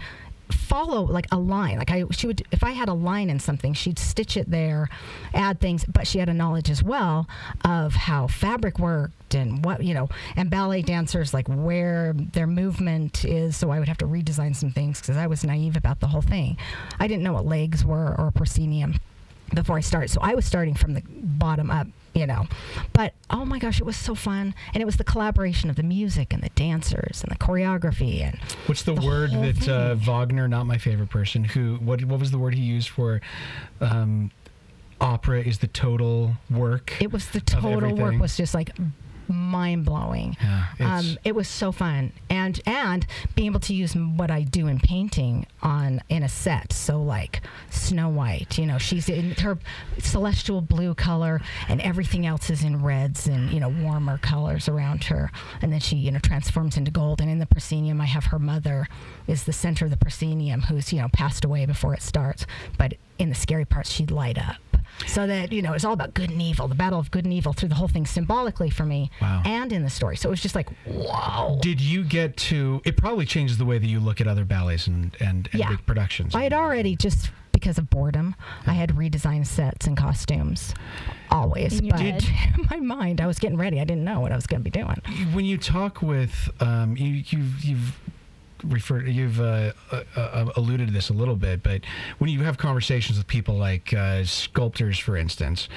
follow 0.50 1.02
like 1.02 1.26
a 1.30 1.38
line. 1.38 1.78
Like 1.78 1.90
I, 1.90 2.04
she 2.11 2.26
would. 2.26 2.42
If 2.50 2.64
I 2.64 2.70
had 2.70 2.88
a 2.88 2.94
line 2.94 3.30
in 3.30 3.38
something, 3.38 3.75
she'd 3.75 3.99
stitch 3.99 4.37
it 4.37 4.50
there, 4.50 4.88
add 5.34 5.61
things. 5.61 5.84
But 5.84 6.06
she 6.06 6.18
had 6.18 6.28
a 6.28 6.34
knowledge 6.34 6.70
as 6.70 6.82
well 6.82 7.28
of 7.64 7.94
how 7.94 8.26
fabric 8.26 8.78
worked 8.78 9.34
and 9.34 9.64
what 9.64 9.82
you 9.82 9.94
know. 9.94 10.08
And 10.37 10.50
ballet 10.50 10.82
dancers 10.82 11.32
like 11.34 11.49
where 11.49 12.12
their 12.14 12.46
movement 12.46 13.25
is. 13.25 13.56
So 13.56 13.70
I 13.70 13.78
would 13.78 13.88
have 13.88 13.99
to 13.99 14.06
redesign 14.06 14.54
some 14.54 14.70
things 14.70 15.00
because 15.00 15.16
I 15.16 15.26
was 15.26 15.44
naive 15.44 15.76
about 15.76 16.00
the 16.00 16.08
whole 16.08 16.22
thing. 16.22 16.56
I 16.99 17.06
didn't 17.06 17.22
know 17.22 17.32
what 17.32 17.46
legs 17.46 17.84
were 17.84 18.14
or 18.18 18.30
proscenium 18.30 18.94
before 19.54 19.76
I 19.76 19.80
started. 19.80 20.11
So 20.11 20.20
I 20.22 20.34
was 20.34 20.44
starting 20.44 20.75
from 20.75 20.94
the 20.94 21.02
bottom 21.08 21.70
up, 21.70 21.87
you 22.14 22.26
know. 22.26 22.47
But 22.92 23.14
oh 23.31 23.45
my 23.45 23.59
gosh, 23.59 23.81
it 23.81 23.85
was 23.85 23.97
so 23.97 24.14
fun. 24.14 24.54
And 24.75 24.83
it 24.83 24.87
was 24.87 24.97
the 24.97 25.04
collaboration 25.04 25.71
of 25.71 25.76
the 25.76 25.83
music 25.83 26.33
and 26.33 26.42
the 26.42 26.50
dancers 26.50 27.23
and 27.23 27.31
the 27.31 27.38
choreography 27.38 28.23
and 28.23 28.38
what's 28.66 28.83
the, 28.83 28.95
The 28.95 29.00
word 29.07 29.31
that 29.33 29.69
uh. 29.69 29.95
Wagner, 29.95 30.49
not 30.49 30.66
my 30.66 30.78
favorite 30.78 31.11
person, 31.11 31.45
who 31.45 31.76
what 31.76 32.04
what 32.04 32.21
was 32.21 32.31
the 32.31 32.38
word 32.38 32.54
he 32.54 32.62
used 32.62 32.88
for 32.88 33.21
um, 33.81 34.31
opera 35.00 35.40
is 35.40 35.59
the 35.59 35.66
total 35.69 36.35
work? 36.50 36.97
it 37.00 37.12
was 37.12 37.28
the 37.31 37.40
total 37.40 37.95
work 37.95 38.19
was 38.19 38.37
just 38.37 38.54
like 38.54 38.71
mind 39.33 39.85
blowing. 39.85 40.37
yeah, 40.41 40.67
Um, 40.81 41.19
it 41.25 41.35
was 41.35 41.49
so 41.49 41.73
fun, 41.73 42.12
and 42.31 42.61
and 42.67 43.07
being 43.35 43.47
able 43.47 43.61
to 43.61 43.75
use 43.75 43.95
what 43.95 44.31
I 44.31 44.43
do 44.43 44.67
in 44.69 44.79
painting 44.79 45.47
on 45.62 46.01
in 46.09 46.23
a 46.23 46.29
set. 46.29 46.73
So 46.73 47.03
like 47.03 47.43
Snow 47.71 48.09
White, 48.09 48.59
you 48.59 48.67
know, 48.67 48.79
she's 48.79 49.09
in 49.09 49.33
her 49.33 49.59
celestial 49.99 50.61
blue 50.61 50.95
color, 50.95 51.41
and 51.69 51.81
everything 51.81 52.27
else 52.27 52.51
is 52.51 52.62
in 52.62 52.83
reds 52.83 53.27
and 53.27 53.51
you 53.51 53.61
know 53.61 53.69
warmer 53.69 54.19
colors 54.19 54.69
around 54.69 55.05
her, 55.05 55.31
and 55.61 55.73
then 55.73 55.81
she 55.81 55.97
you 55.97 56.11
know 56.11 56.19
transforms 56.19 56.77
into 56.77 56.91
gold. 56.91 57.21
And 57.21 57.31
in 57.31 57.39
the 57.39 57.47
proscenium, 57.47 58.01
I 58.01 58.07
have 58.07 58.27
her 58.27 58.39
mother 58.39 58.89
is 59.27 59.45
the 59.45 59.53
center 59.53 59.85
of 59.87 59.90
the 59.90 59.97
proscenium, 59.97 60.62
who's 60.62 60.92
you 60.92 61.01
know 61.01 61.09
passed 61.12 61.45
away 61.45 61.66
before 61.66 61.95
it 61.95 62.03
starts, 62.03 62.47
but 62.79 62.95
in 63.18 63.29
the 63.29 63.35
scary 63.35 63.64
parts, 63.64 63.90
she'd 63.90 64.11
light 64.11 64.38
up. 64.38 64.57
So 65.07 65.27
that 65.27 65.53
you 65.53 65.62
know, 65.62 65.73
it's 65.73 65.85
all 65.85 65.93
about 65.93 66.15
good 66.15 66.31
and 66.31 66.41
evil, 66.41 66.69
the 66.69 66.75
battle 66.75 66.99
of 66.99 67.11
good 67.11 67.25
and 67.25 67.33
evil 67.33 67.53
through 67.53 67.69
the 67.71 67.75
whole 67.75 67.88
thing 67.88 68.07
symbolically 68.07 68.71
for 68.71 68.85
me, 68.85 69.11
Wow. 69.21 69.43
and 69.45 69.73
in 69.73 69.83
the 69.83 69.91
story. 69.91 70.17
So 70.17 70.29
it 70.29 70.31
was 70.31 70.41
just 70.43 70.55
like, 70.55 70.69
wow. 70.87 71.59
did 71.61 71.81
you 71.81 72.05
get 72.05 72.37
to? 72.38 72.81
It 72.85 72.97
probably 72.97 73.27
changes 73.27 73.59
the 73.59 73.65
way 73.65 73.79
that 73.79 73.87
you 73.87 74.01
look 74.01 74.21
at 74.21 74.27
other 74.27 74.45
ballets 74.45 74.87
and 74.87 75.17
and, 75.21 75.49
and 75.53 75.61
Yeah. 75.61 75.71
big 75.71 75.85
productions. 75.87 76.35
I 76.35 76.43
had 76.45 76.53
already 76.53 76.97
just 76.97 77.31
because 77.53 77.79
of 77.79 77.88
boredom, 77.91 78.35
I 78.67 78.73
had 78.73 78.91
redesigned 78.91 79.47
sets 79.47 79.87
and 79.87 79.97
costumes 79.97 80.75
always. 81.31 81.79
In 81.81 81.88
but 81.91 82.01
head. 82.01 82.25
in 82.59 82.67
my 82.71 82.79
mind, 82.79 83.21
I 83.21 83.27
was 83.27 83.38
getting 83.38 83.59
ready. 83.59 83.81
I 83.81 83.85
didn't 83.85 84.05
know 84.05 84.21
what 84.21 84.33
I 84.33 84.35
was 84.35 84.47
going 84.47 84.62
to 84.62 84.65
be 84.65 84.71
doing. 84.71 84.97
when 85.33 85.45
you 85.45 85.59
talk 85.59 86.03
with 86.03 86.51
um, 86.61 86.97
you, 86.97 87.23
you've 87.29 87.65
you've 87.65 88.01
referred 88.64 89.09
you've 89.09 89.40
uh, 89.40 89.72
uh, 89.90 90.03
uh, 90.16 90.53
alluded 90.57 90.88
to 90.88 90.92
this 90.92 91.09
a 91.11 91.12
little 91.12 91.37
bit, 91.37 91.62
but 91.62 91.83
when 92.18 92.31
you 92.31 92.42
have 92.42 92.59
conversations 92.59 93.18
with 93.18 93.27
people 93.27 93.57
like 93.57 93.92
uh, 93.92 94.25
sculptors, 94.25 94.98
for 94.98 95.16
instance, 95.16 95.68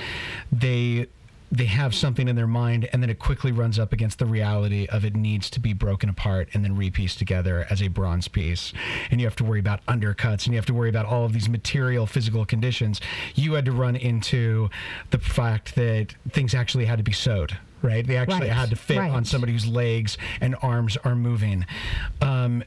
they 0.51 1.07
they 1.51 1.65
have 1.65 1.93
something 1.93 2.27
in 2.27 2.35
their 2.35 2.47
mind 2.47 2.89
and 2.91 3.01
then 3.01 3.09
it 3.09 3.19
quickly 3.19 3.51
runs 3.51 3.77
up 3.79 3.93
against 3.93 4.19
the 4.19 4.25
reality 4.25 4.87
of 4.87 5.05
it 5.05 5.15
needs 5.15 5.49
to 5.51 5.59
be 5.59 5.73
broken 5.73 6.09
apart 6.09 6.49
and 6.53 6.63
then 6.63 6.75
repieced 6.75 7.17
together 7.17 7.65
as 7.69 7.81
a 7.81 7.87
bronze 7.87 8.27
piece. 8.27 8.73
And 9.11 9.21
you 9.21 9.27
have 9.27 9.35
to 9.37 9.43
worry 9.43 9.59
about 9.59 9.85
undercuts 9.85 10.45
and 10.45 10.47
you 10.47 10.55
have 10.55 10.65
to 10.65 10.73
worry 10.73 10.89
about 10.89 11.05
all 11.05 11.25
of 11.25 11.33
these 11.33 11.47
material 11.47 12.05
physical 12.07 12.45
conditions. 12.45 12.99
You 13.35 13.53
had 13.53 13.65
to 13.65 13.71
run 13.71 13.95
into 13.95 14.69
the 15.11 15.19
fact 15.19 15.75
that 15.75 16.15
things 16.29 16.53
actually 16.53 16.85
had 16.85 16.97
to 16.97 17.03
be 17.03 17.13
sewed 17.13 17.57
right? 17.81 18.07
They 18.07 18.17
actually 18.17 18.47
Right, 18.47 18.49
had 18.49 18.71
to 18.71 18.75
fit 18.75 18.97
on 18.97 19.25
somebody 19.25 19.53
whose 19.53 19.67
legs 19.67 20.17
and 20.41 20.55
arms 20.63 20.97
are 21.03 21.13
moving. 21.15 21.67
Um, 22.19 22.63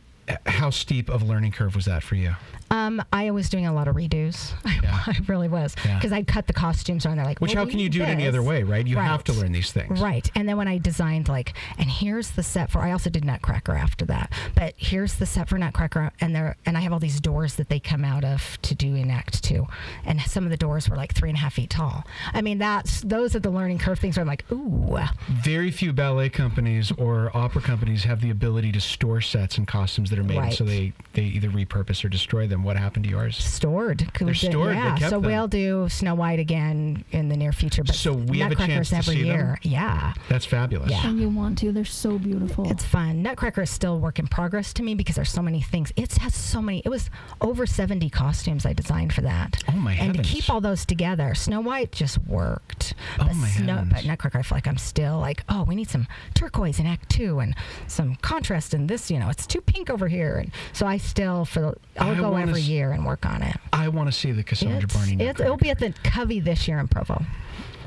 how 0.47 0.71
steep 0.71 1.09
of 1.09 1.23
a 1.23 1.25
learning 1.25 1.53
curve 1.53 1.75
was 1.75 1.87
that 1.87 2.03
for 2.05 2.15
you 2.15 2.37
Um, 2.71 3.03
I 3.13 3.31
was 3.31 3.49
doing 3.49 3.67
a 3.67 3.73
lot 3.73 3.89
of 3.89 3.97
redos. 3.97 4.53
Yeah. 4.81 4.97
I 5.07 5.17
really 5.27 5.49
was 5.49 5.75
Yeah. 5.85 5.97
because 5.97 6.13
I'd 6.13 6.27
cut 6.29 6.47
the 6.47 6.53
costumes 6.53 7.05
on. 7.05 7.17
They're 7.17 7.25
like, 7.25 7.41
which 7.41 7.55
well, 7.55 7.65
how 7.65 7.71
can 7.71 7.81
you 7.81 7.89
do 7.89 8.03
it 8.03 8.09
any 8.09 8.27
other 8.29 8.43
way 8.43 8.63
right 8.63 8.87
you 8.87 8.97
have 8.97 9.25
to 9.25 9.33
learn 9.33 9.51
these 9.53 9.73
things 9.73 10.01
Right. 10.01 10.31
And 10.37 10.49
then 10.49 10.57
when 10.57 10.69
I 10.69 10.79
designed 10.79 11.29
like, 11.29 11.53
and 11.79 11.91
here's 11.91 12.31
the 12.31 12.43
set 12.45 12.71
for, 12.71 12.81
I 12.81 12.93
also 12.93 13.11
did 13.11 13.25
Nutcracker 13.25 13.73
after 13.75 14.05
that, 14.07 14.33
but 14.55 14.75
here's 14.77 15.15
the 15.15 15.27
set 15.27 15.49
for 15.49 15.59
Nutcracker, 15.59 16.13
and 16.21 16.35
there, 16.35 16.57
and 16.65 16.77
I 16.79 16.81
have 16.81 16.93
all 16.93 17.01
these 17.01 17.21
doors 17.21 17.57
that 17.57 17.69
they 17.69 17.81
come 17.81 18.05
out 18.05 18.25
of 18.25 18.59
to 18.63 18.75
do 18.75 18.95
in 18.95 19.11
Act 19.11 19.43
Two, 19.43 19.67
and 20.05 20.21
some 20.23 20.45
of 20.45 20.51
the 20.51 20.57
doors 20.57 20.89
were 20.89 20.97
like 20.97 21.13
three 21.15 21.29
and 21.31 21.37
a 21.37 21.41
half 21.41 21.55
feet 21.55 21.71
tall. 21.71 22.05
I 22.33 22.41
mean, 22.41 22.59
that's 22.59 23.01
those 23.03 23.35
are 23.35 23.41
the 23.41 23.51
learning 23.51 23.79
curve 23.79 23.99
things 23.99 24.17
where 24.17 24.23
I'm 24.23 24.29
like, 24.29 24.45
ooh, 24.53 24.97
very 25.29 25.71
few 25.71 25.93
ballet 25.93 26.29
companies 26.31 26.93
or 26.93 27.37
opera 27.37 27.63
companies 27.63 28.05
have 28.05 28.21
the 28.21 28.31
ability 28.31 28.71
to 28.73 28.81
store 28.81 29.21
sets 29.21 29.59
and 29.59 29.67
costumes 29.67 30.11
that 30.11 30.19
are 30.19 30.25
made 30.25 30.39
Right. 30.39 30.53
so 30.55 30.65
they 30.65 30.93
they 31.15 31.23
either 31.25 31.49
repurpose 31.49 32.05
or 32.05 32.09
destroy 32.09 32.47
them 32.47 32.58
what 32.63 32.77
happened 32.77 33.05
to 33.05 33.11
yours 33.11 33.37
stored. 33.37 33.99
Could 34.15 34.27
They're 34.27 34.33
we 34.35 34.39
do- 34.39 34.51
stored. 34.51 34.71
They 34.77 34.81
Yeah. 34.81 34.97
kept 34.99 35.11
so 35.11 35.21
them. 35.21 35.31
we'll 35.31 35.49
do 35.49 35.89
Snow 35.89 36.15
White 36.15 36.39
again 36.39 37.05
in 37.13 37.29
the 37.29 37.37
near 37.37 37.53
future, 37.53 37.83
but 37.85 37.95
So 37.95 38.13
we 38.13 38.39
have 38.41 38.53
a 38.53 38.55
Nutcracker's 38.55 38.91
chance 38.91 38.91
to 38.91 38.97
every 38.97 39.15
see 39.17 39.23
them? 39.23 39.27
year. 39.37 39.59
Yeah. 39.63 40.13
that's 40.29 40.45
fabulous 40.45 40.91
Yeah. 40.91 41.07
And 41.09 41.21
you 41.21 41.29
want 41.29 41.59
to. 41.59 41.73
They're 41.73 41.85
so 41.85 42.19
beautiful. 42.19 42.71
It's 42.71 42.85
fun. 42.85 43.23
Nutcracker 43.23 43.63
is 43.63 43.71
still 43.71 43.95
a 43.95 43.99
work 43.99 44.19
in 44.19 44.27
progress 44.27 44.73
to 44.75 44.83
me 44.83 44.95
because 44.95 45.17
there's 45.17 45.31
so 45.31 45.43
many 45.43 45.61
things. 45.63 45.93
It 45.97 46.13
has 46.19 46.35
so 46.35 46.61
many. 46.63 46.83
It 46.85 46.89
was 46.89 47.11
over 47.41 47.67
70 47.67 48.09
costumes 48.11 48.65
I 48.67 48.73
designed 48.73 49.13
for 49.13 49.23
that. 49.23 49.63
Oh, 49.69 49.73
my 49.73 49.93
heavens. 49.93 50.19
And 50.19 50.27
to 50.27 50.31
keep 50.33 50.49
all 50.51 50.61
those 50.61 50.85
together, 50.85 51.35
Snow 51.35 51.61
White 51.61 51.93
just 51.93 52.19
worked. 52.27 52.95
Oh, 53.19 53.25
but 53.27 53.35
my 53.37 53.49
Snow, 53.49 53.75
heavens. 53.77 53.93
but 53.95 54.05
Nutcracker, 54.07 54.39
I 54.39 54.43
feel 54.43 54.57
like 54.57 54.67
I'm 54.67 54.79
still 54.79 55.19
like, 55.19 55.43
oh, 55.49 55.65
we 55.65 55.75
need 55.75 55.89
some 55.91 56.07
turquoise 56.35 56.79
in 56.79 56.87
Act 56.87 57.09
Two 57.09 57.39
and 57.41 57.55
some 57.87 58.17
contrast 58.17 58.75
in 58.75 58.87
this. 58.87 59.11
You 59.11 59.19
know, 59.19 59.29
it's 59.29 59.47
too 59.47 59.61
pink 59.61 59.91
over 59.91 60.09
here, 60.09 60.37
and 60.37 60.51
so 60.73 60.87
I 60.87 60.99
still 60.99 61.45
for 61.45 61.61
the, 61.61 61.75
I'll 61.99 62.13
I 62.13 62.15
go 62.15 62.31
wanna 62.31 62.47
every 62.49 62.61
s- 62.63 62.69
year 62.69 62.93
and 62.93 63.05
work 63.05 63.25
on 63.27 63.43
it. 63.43 63.57
I 63.73 63.89
want 63.89 64.09
to 64.09 64.13
see 64.19 64.33
the 64.33 64.43
Cassandra 64.43 64.85
It's, 64.85 64.95
Barney 64.95 65.17
it's, 65.25 65.41
it'll 65.41 65.57
be 65.57 65.71
at 65.71 65.79
the 65.79 65.93
Covey 66.05 66.41
this 66.41 66.67
year 66.69 66.79
in 66.79 66.89
Provo. 66.89 67.25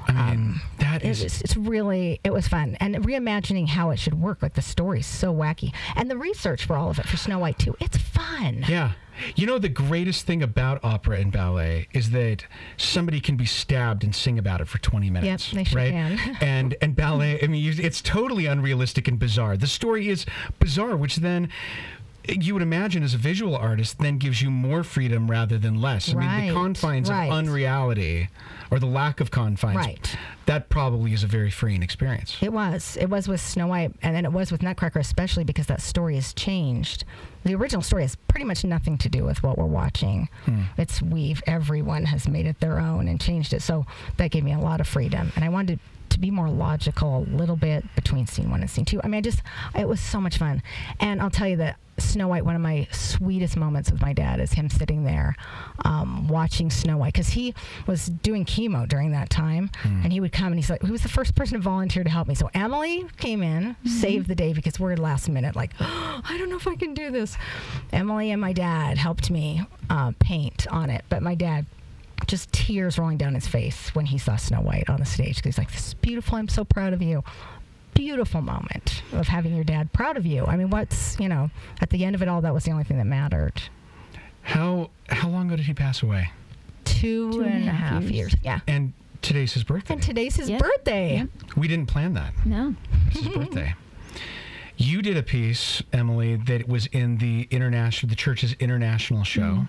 I 0.07 0.13
mean 0.13 0.21
um, 0.23 0.61
that 0.79 1.05
is—it's 1.05 1.41
it's 1.41 1.55
really 1.55 2.19
it 2.23 2.33
was 2.33 2.47
fun 2.47 2.75
and 2.79 2.95
reimagining 3.05 3.67
how 3.67 3.91
it 3.91 3.97
should 3.99 4.19
work 4.19 4.41
like 4.41 4.55
the 4.55 4.61
story's 4.61 5.05
so 5.05 5.31
wacky 5.31 5.73
and 5.95 6.09
the 6.09 6.17
research 6.17 6.65
for 6.65 6.75
all 6.75 6.89
of 6.89 6.97
it 6.97 7.05
for 7.05 7.17
snow 7.17 7.37
white 7.37 7.59
too 7.59 7.75
it's 7.79 7.97
fun 7.97 8.65
Yeah. 8.67 8.93
You 9.35 9.45
know, 9.45 9.59
the 9.59 9.69
greatest 9.69 10.25
thing 10.25 10.41
about 10.41 10.83
opera 10.83 11.19
and 11.19 11.31
ballet 11.31 11.87
is 11.93 12.09
that 12.09 12.45
somebody 12.77 13.19
can 13.19 13.35
be 13.37 13.45
stabbed 13.45 14.03
and 14.03 14.15
sing 14.15 14.39
about 14.39 14.61
it 14.61 14.67
for 14.67 14.79
20 14.79 15.11
minutes. 15.11 15.53
Yep, 15.53 15.57
they 15.57 15.63
sure 15.65 15.79
right? 15.79 15.91
can. 15.91 16.37
and 16.41 16.75
and 16.81 16.95
ballet, 16.95 17.39
I 17.43 17.45
mean, 17.45 17.75
it's 17.79 18.01
totally 18.01 18.47
unrealistic 18.47 19.07
and 19.07 19.19
bizarre. 19.19 19.57
The 19.57 19.67
story 19.67 20.09
is 20.09 20.25
bizarre, 20.59 20.95
which 20.97 21.17
then 21.17 21.49
you 22.27 22.53
would 22.53 22.61
imagine 22.63 23.03
as 23.03 23.13
a 23.13 23.17
visual 23.17 23.55
artist 23.55 23.99
then 23.99 24.17
gives 24.17 24.41
you 24.41 24.51
more 24.51 24.83
freedom 24.83 25.29
rather 25.29 25.57
than 25.57 25.81
less. 25.81 26.13
I 26.13 26.17
mean, 26.17 26.47
the 26.47 26.53
confines 26.53 27.09
right. 27.09 27.25
of 27.25 27.33
unreality 27.33 28.29
or 28.69 28.79
the 28.79 28.85
lack 28.85 29.19
of 29.19 29.31
confines, 29.31 29.75
Right. 29.75 30.17
that 30.45 30.69
probably 30.69 31.13
is 31.13 31.23
a 31.23 31.27
very 31.27 31.49
freeing 31.51 31.83
experience. 31.83 32.37
It 32.41 32.53
was. 32.53 32.97
It 32.99 33.09
was 33.09 33.27
with 33.27 33.41
Snow 33.41 33.67
White, 33.67 33.93
and 34.01 34.15
then 34.15 34.23
it 34.25 34.31
was 34.31 34.51
with 34.51 34.61
Nutcracker, 34.61 34.99
especially 34.99 35.43
because 35.43 35.67
that 35.67 35.81
story 35.81 36.15
has 36.15 36.33
changed. 36.33 37.03
The 37.43 37.55
original 37.55 37.81
story 37.81 38.03
has 38.03 38.15
pretty 38.27 38.45
much 38.45 38.63
nothing 38.63 38.97
to 38.99 39.09
do 39.09 39.23
with 39.25 39.43
what 39.43 39.57
we're 39.57 39.65
watching. 39.65 40.29
Hmm. 40.45 40.61
It's 40.77 41.01
we've 41.01 41.41
everyone 41.47 42.05
has 42.05 42.27
made 42.27 42.45
it 42.45 42.59
their 42.59 42.79
own 42.79 43.07
and 43.07 43.19
changed 43.19 43.51
it. 43.53 43.61
So 43.61 43.85
that 44.17 44.31
gave 44.31 44.43
me 44.43 44.53
a 44.53 44.59
lot 44.59 44.79
of 44.79 44.87
freedom, 44.87 45.31
and 45.35 45.43
I 45.43 45.49
wanted 45.49 45.79
to 45.79 45.85
be 46.19 46.31
more 46.31 46.49
logical 46.49 47.19
a 47.19 47.35
little 47.35 47.55
bit 47.55 47.83
between 47.95 48.27
scene 48.27 48.49
one 48.49 48.61
and 48.61 48.69
scene 48.69 48.85
two. 48.85 49.01
I 49.03 49.07
mean, 49.07 49.19
I 49.19 49.21
just 49.21 49.41
it 49.75 49.87
was 49.87 49.99
so 49.99 50.19
much 50.19 50.37
fun, 50.37 50.61
and 50.99 51.21
I'll 51.21 51.29
tell 51.29 51.47
you 51.47 51.57
that 51.57 51.77
Snow 51.97 52.27
White, 52.27 52.45
one 52.45 52.55
of 52.55 52.61
my 52.61 52.87
sweetest 52.91 53.55
moments 53.55 53.91
with 53.91 54.01
my 54.01 54.11
dad 54.13 54.39
is 54.39 54.53
him 54.53 54.69
sitting 54.69 55.03
there 55.03 55.35
um, 55.85 56.27
watching 56.27 56.69
Snow 56.69 56.97
White 56.97 57.13
because 57.13 57.29
he 57.29 57.53
was 57.85 58.07
doing 58.07 58.43
chemo 58.43 58.87
during 58.87 59.11
that 59.11 59.29
time, 59.29 59.69
and 59.83 60.11
he 60.11 60.19
would 60.19 60.31
come 60.31 60.47
and 60.47 60.55
he's 60.55 60.69
like, 60.69 60.81
he 60.81 60.91
was 60.91 61.03
the 61.03 61.09
first 61.09 61.35
person 61.35 61.57
to 61.57 61.63
volunteer 61.63 62.03
to 62.03 62.09
help 62.09 62.27
me. 62.27 62.35
So 62.35 62.49
Emily 62.53 63.05
came 63.17 63.43
in, 63.43 63.75
saved 63.85 64.27
the 64.27 64.35
day 64.35 64.53
because 64.53 64.79
we're 64.79 64.95
last 64.95 65.29
minute, 65.29 65.55
like, 65.55 65.71
I 65.79 66.35
don't 66.39 66.49
know 66.49 66.57
if 66.57 66.67
I 66.67 66.75
can 66.75 66.93
do 66.93 67.11
this. 67.11 67.37
Emily 67.93 68.31
and 68.31 68.41
my 68.41 68.53
dad 68.53 68.97
helped 68.97 69.29
me 69.29 69.61
uh, 69.89 70.13
paint 70.19 70.65
on 70.71 70.89
it, 70.89 71.05
but 71.09 71.21
my 71.21 71.35
dad 71.35 71.65
just 72.27 72.51
tears 72.53 72.97
rolling 72.97 73.17
down 73.17 73.33
his 73.35 73.47
face 73.47 73.93
when 73.95 74.05
he 74.05 74.17
saw 74.17 74.35
Snow 74.35 74.61
White 74.61 74.89
on 74.89 74.99
the 74.99 75.05
stage 75.05 75.41
he's 75.43 75.57
like, 75.57 75.71
"This 75.71 75.87
is 75.89 75.93
beautiful. 75.95 76.37
I'm 76.37 76.47
so 76.47 76.63
proud 76.63 76.93
of 76.93 77.01
you." 77.01 77.23
Beautiful 77.93 78.41
moment 78.41 79.03
of 79.11 79.27
having 79.27 79.53
your 79.53 79.65
dad 79.65 79.91
proud 79.91 80.15
of 80.17 80.25
you. 80.25 80.45
I 80.45 80.55
mean, 80.55 80.69
what's 80.69 81.19
you 81.19 81.27
know, 81.27 81.51
at 81.81 81.89
the 81.89 82.05
end 82.05 82.15
of 82.15 82.21
it 82.21 82.27
all, 82.29 82.41
that 82.41 82.53
was 82.53 82.63
the 82.63 82.71
only 82.71 82.83
thing 82.85 82.97
that 82.97 83.05
mattered. 83.05 83.61
How 84.43 84.89
how 85.09 85.27
long 85.29 85.47
ago 85.47 85.57
did 85.57 85.65
he 85.65 85.73
pass 85.73 86.01
away? 86.01 86.31
Two, 86.85 87.31
Two 87.33 87.41
and 87.43 87.67
a 87.67 87.71
half 87.71 88.03
years. 88.03 88.33
Yeah. 88.43 88.61
And 88.67 88.93
today's 89.21 89.53
his 89.53 89.63
birthday. 89.63 89.93
And 89.95 90.01
today's 90.03 90.35
his 90.35 90.49
Yep. 90.49 90.59
birthday. 90.61 91.17
Yep. 91.17 91.29
we 91.57 91.67
didn't 91.67 91.87
plan 91.87 92.13
that. 92.13 92.33
No. 92.45 92.75
It's 93.07 93.19
his 93.19 93.27
birthday. 93.35 93.75
You 94.81 95.03
did 95.03 95.15
a 95.15 95.23
piece, 95.23 95.83
Emily, 95.93 96.35
that 96.35 96.67
was 96.67 96.87
in 96.87 97.17
the 97.19 97.47
international, 97.51 98.09
the 98.09 98.15
church's 98.15 98.53
international 98.53 99.23
show, 99.23 99.67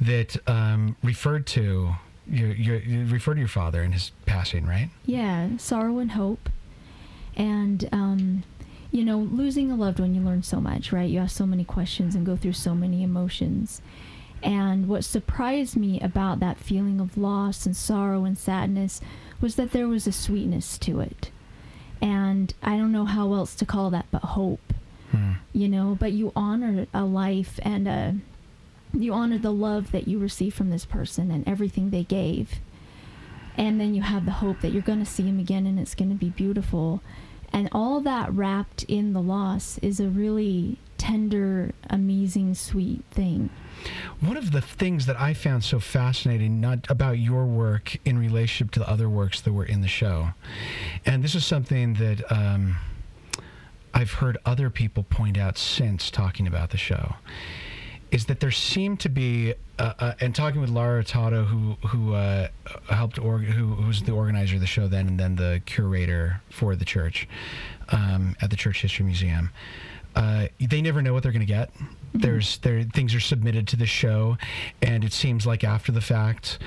that 0.00 0.36
um, 0.48 0.96
referred 1.02 1.46
to 1.48 1.94
your, 2.26 2.52
your, 2.52 2.76
you 2.78 3.06
referred 3.06 3.34
to 3.34 3.40
your 3.40 3.48
father 3.48 3.82
and 3.82 3.94
his 3.94 4.10
passing, 4.26 4.66
right? 4.66 4.90
Yeah, 5.06 5.56
sorrow 5.58 5.98
and 5.98 6.12
hope. 6.12 6.48
And, 7.36 7.88
um, 7.92 8.42
you 8.90 9.04
know, 9.04 9.18
losing 9.18 9.70
a 9.70 9.76
loved 9.76 10.00
one, 10.00 10.14
you 10.14 10.20
learn 10.20 10.42
so 10.42 10.60
much, 10.60 10.92
right? 10.92 11.08
You 11.08 11.20
ask 11.20 11.36
so 11.36 11.46
many 11.46 11.64
questions 11.64 12.14
and 12.14 12.26
go 12.26 12.36
through 12.36 12.54
so 12.54 12.74
many 12.74 13.02
emotions. 13.02 13.80
And 14.42 14.88
what 14.88 15.04
surprised 15.04 15.76
me 15.76 16.00
about 16.00 16.40
that 16.40 16.58
feeling 16.58 17.00
of 17.00 17.16
loss 17.16 17.64
and 17.64 17.76
sorrow 17.76 18.24
and 18.24 18.36
sadness 18.36 19.00
was 19.40 19.54
that 19.54 19.70
there 19.70 19.86
was 19.86 20.06
a 20.08 20.12
sweetness 20.12 20.78
to 20.78 21.00
it. 21.00 21.30
And 22.02 22.52
I 22.62 22.76
don't 22.76 22.92
know 22.92 23.04
how 23.06 23.32
else 23.32 23.54
to 23.54 23.64
call 23.64 23.88
that 23.90 24.06
but 24.10 24.22
hope, 24.22 24.74
Hmm. 25.12 25.32
you 25.52 25.68
know, 25.68 25.96
but 25.98 26.12
you 26.12 26.32
honor 26.36 26.86
a 26.92 27.04
life 27.04 27.58
and 27.62 27.86
uh 27.88 28.12
you 28.94 29.12
honor 29.14 29.38
the 29.38 29.52
love 29.52 29.90
that 29.92 30.06
you 30.08 30.18
receive 30.18 30.52
from 30.52 30.68
this 30.68 30.84
person 30.84 31.30
and 31.30 31.46
everything 31.48 31.88
they 31.90 32.02
gave. 32.04 32.60
And 33.56 33.80
then 33.80 33.94
you 33.94 34.02
have 34.02 34.24
the 34.26 34.32
hope 34.32 34.60
that 34.60 34.72
you're 34.72 34.82
going 34.82 34.98
to 34.98 35.10
see 35.10 35.22
him 35.22 35.38
again 35.38 35.66
and 35.66 35.78
it's 35.78 35.94
going 35.94 36.10
to 36.10 36.14
be 36.16 36.28
beautiful. 36.30 37.02
And 37.52 37.68
all 37.72 38.00
that 38.00 38.32
wrapped 38.32 38.82
in 38.84 39.12
the 39.12 39.20
loss 39.22 39.78
is 39.78 40.00
a 40.00 40.08
really 40.08 40.78
tender 41.02 41.72
amazing 41.90 42.54
sweet 42.54 43.02
thing 43.10 43.50
One 44.20 44.36
of 44.36 44.52
the 44.52 44.60
things 44.60 45.06
that 45.06 45.20
I 45.20 45.34
found 45.34 45.64
so 45.64 45.80
fascinating, 45.80 46.60
not 46.60 46.88
about 46.88 47.18
your 47.18 47.44
work 47.44 47.98
in 48.04 48.16
relationship 48.18 48.70
to 48.74 48.78
the 48.78 48.88
other 48.88 49.08
works 49.08 49.40
that 49.40 49.52
were 49.52 49.64
in 49.64 49.80
the 49.80 49.88
show, 49.88 50.28
and 51.04 51.24
this 51.24 51.34
is 51.34 51.44
something 51.44 51.94
that 51.94 52.18
um, 52.30 52.76
I've 53.92 54.12
heard 54.12 54.38
other 54.46 54.70
people 54.70 55.02
point 55.02 55.36
out 55.36 55.58
since 55.58 56.08
talking 56.10 56.46
about 56.46 56.70
the 56.70 56.78
show, 56.78 57.16
is 58.12 58.26
that 58.26 58.38
there 58.38 58.52
seemed 58.52 59.00
to 59.00 59.08
be, 59.08 59.54
uh, 59.80 59.94
uh, 59.98 60.12
and 60.20 60.32
talking 60.34 60.60
with 60.60 60.70
Laura 60.70 60.98
Hurtado, 61.02 61.44
who 61.44 61.76
who 61.88 62.14
uh, 62.14 62.46
helped 62.88 63.18
org- 63.18 63.46
who, 63.56 63.74
who 63.74 63.86
was 63.88 64.02
the 64.04 64.12
organizer 64.12 64.54
of 64.54 64.60
the 64.60 64.68
show 64.76 64.86
then, 64.86 65.08
and 65.08 65.18
then 65.18 65.34
the 65.34 65.60
curator 65.66 66.40
for 66.50 66.76
the 66.76 66.84
church 66.84 67.26
um, 67.88 68.36
at 68.40 68.50
the 68.50 68.56
Church 68.56 68.82
History 68.82 69.04
Museum. 69.04 69.50
Uh, 70.14 70.48
they 70.60 70.82
never 70.82 71.02
know 71.02 71.12
what 71.12 71.22
they're 71.22 71.32
going 71.32 71.40
to 71.40 71.46
get. 71.46 71.70
There's 72.14 72.58
there 72.58 72.82
things 72.82 73.14
are 73.14 73.20
submitted 73.20 73.66
to 73.68 73.76
the 73.76 73.86
show, 73.86 74.36
and 74.82 75.02
it 75.04 75.12
seems 75.12 75.46
like 75.46 75.64
after 75.64 75.92
the 75.92 76.02
fact, 76.02 76.58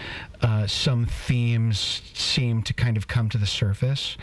uh, 0.42 0.66
some 0.66 1.06
themes 1.06 2.02
seem 2.14 2.64
to 2.64 2.74
kind 2.74 2.98
of 2.98 3.08
come 3.08 3.30
to 3.30 3.38
the 3.38 3.46
surface, 3.46 4.18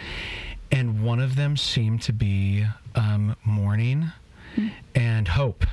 and 0.72 1.04
one 1.04 1.20
of 1.20 1.36
them 1.36 1.56
seemed 1.56 2.02
to 2.02 2.12
be 2.12 2.66
um, 2.96 3.36
mourning 3.44 4.10
and 4.94 5.28
hope 5.28 5.64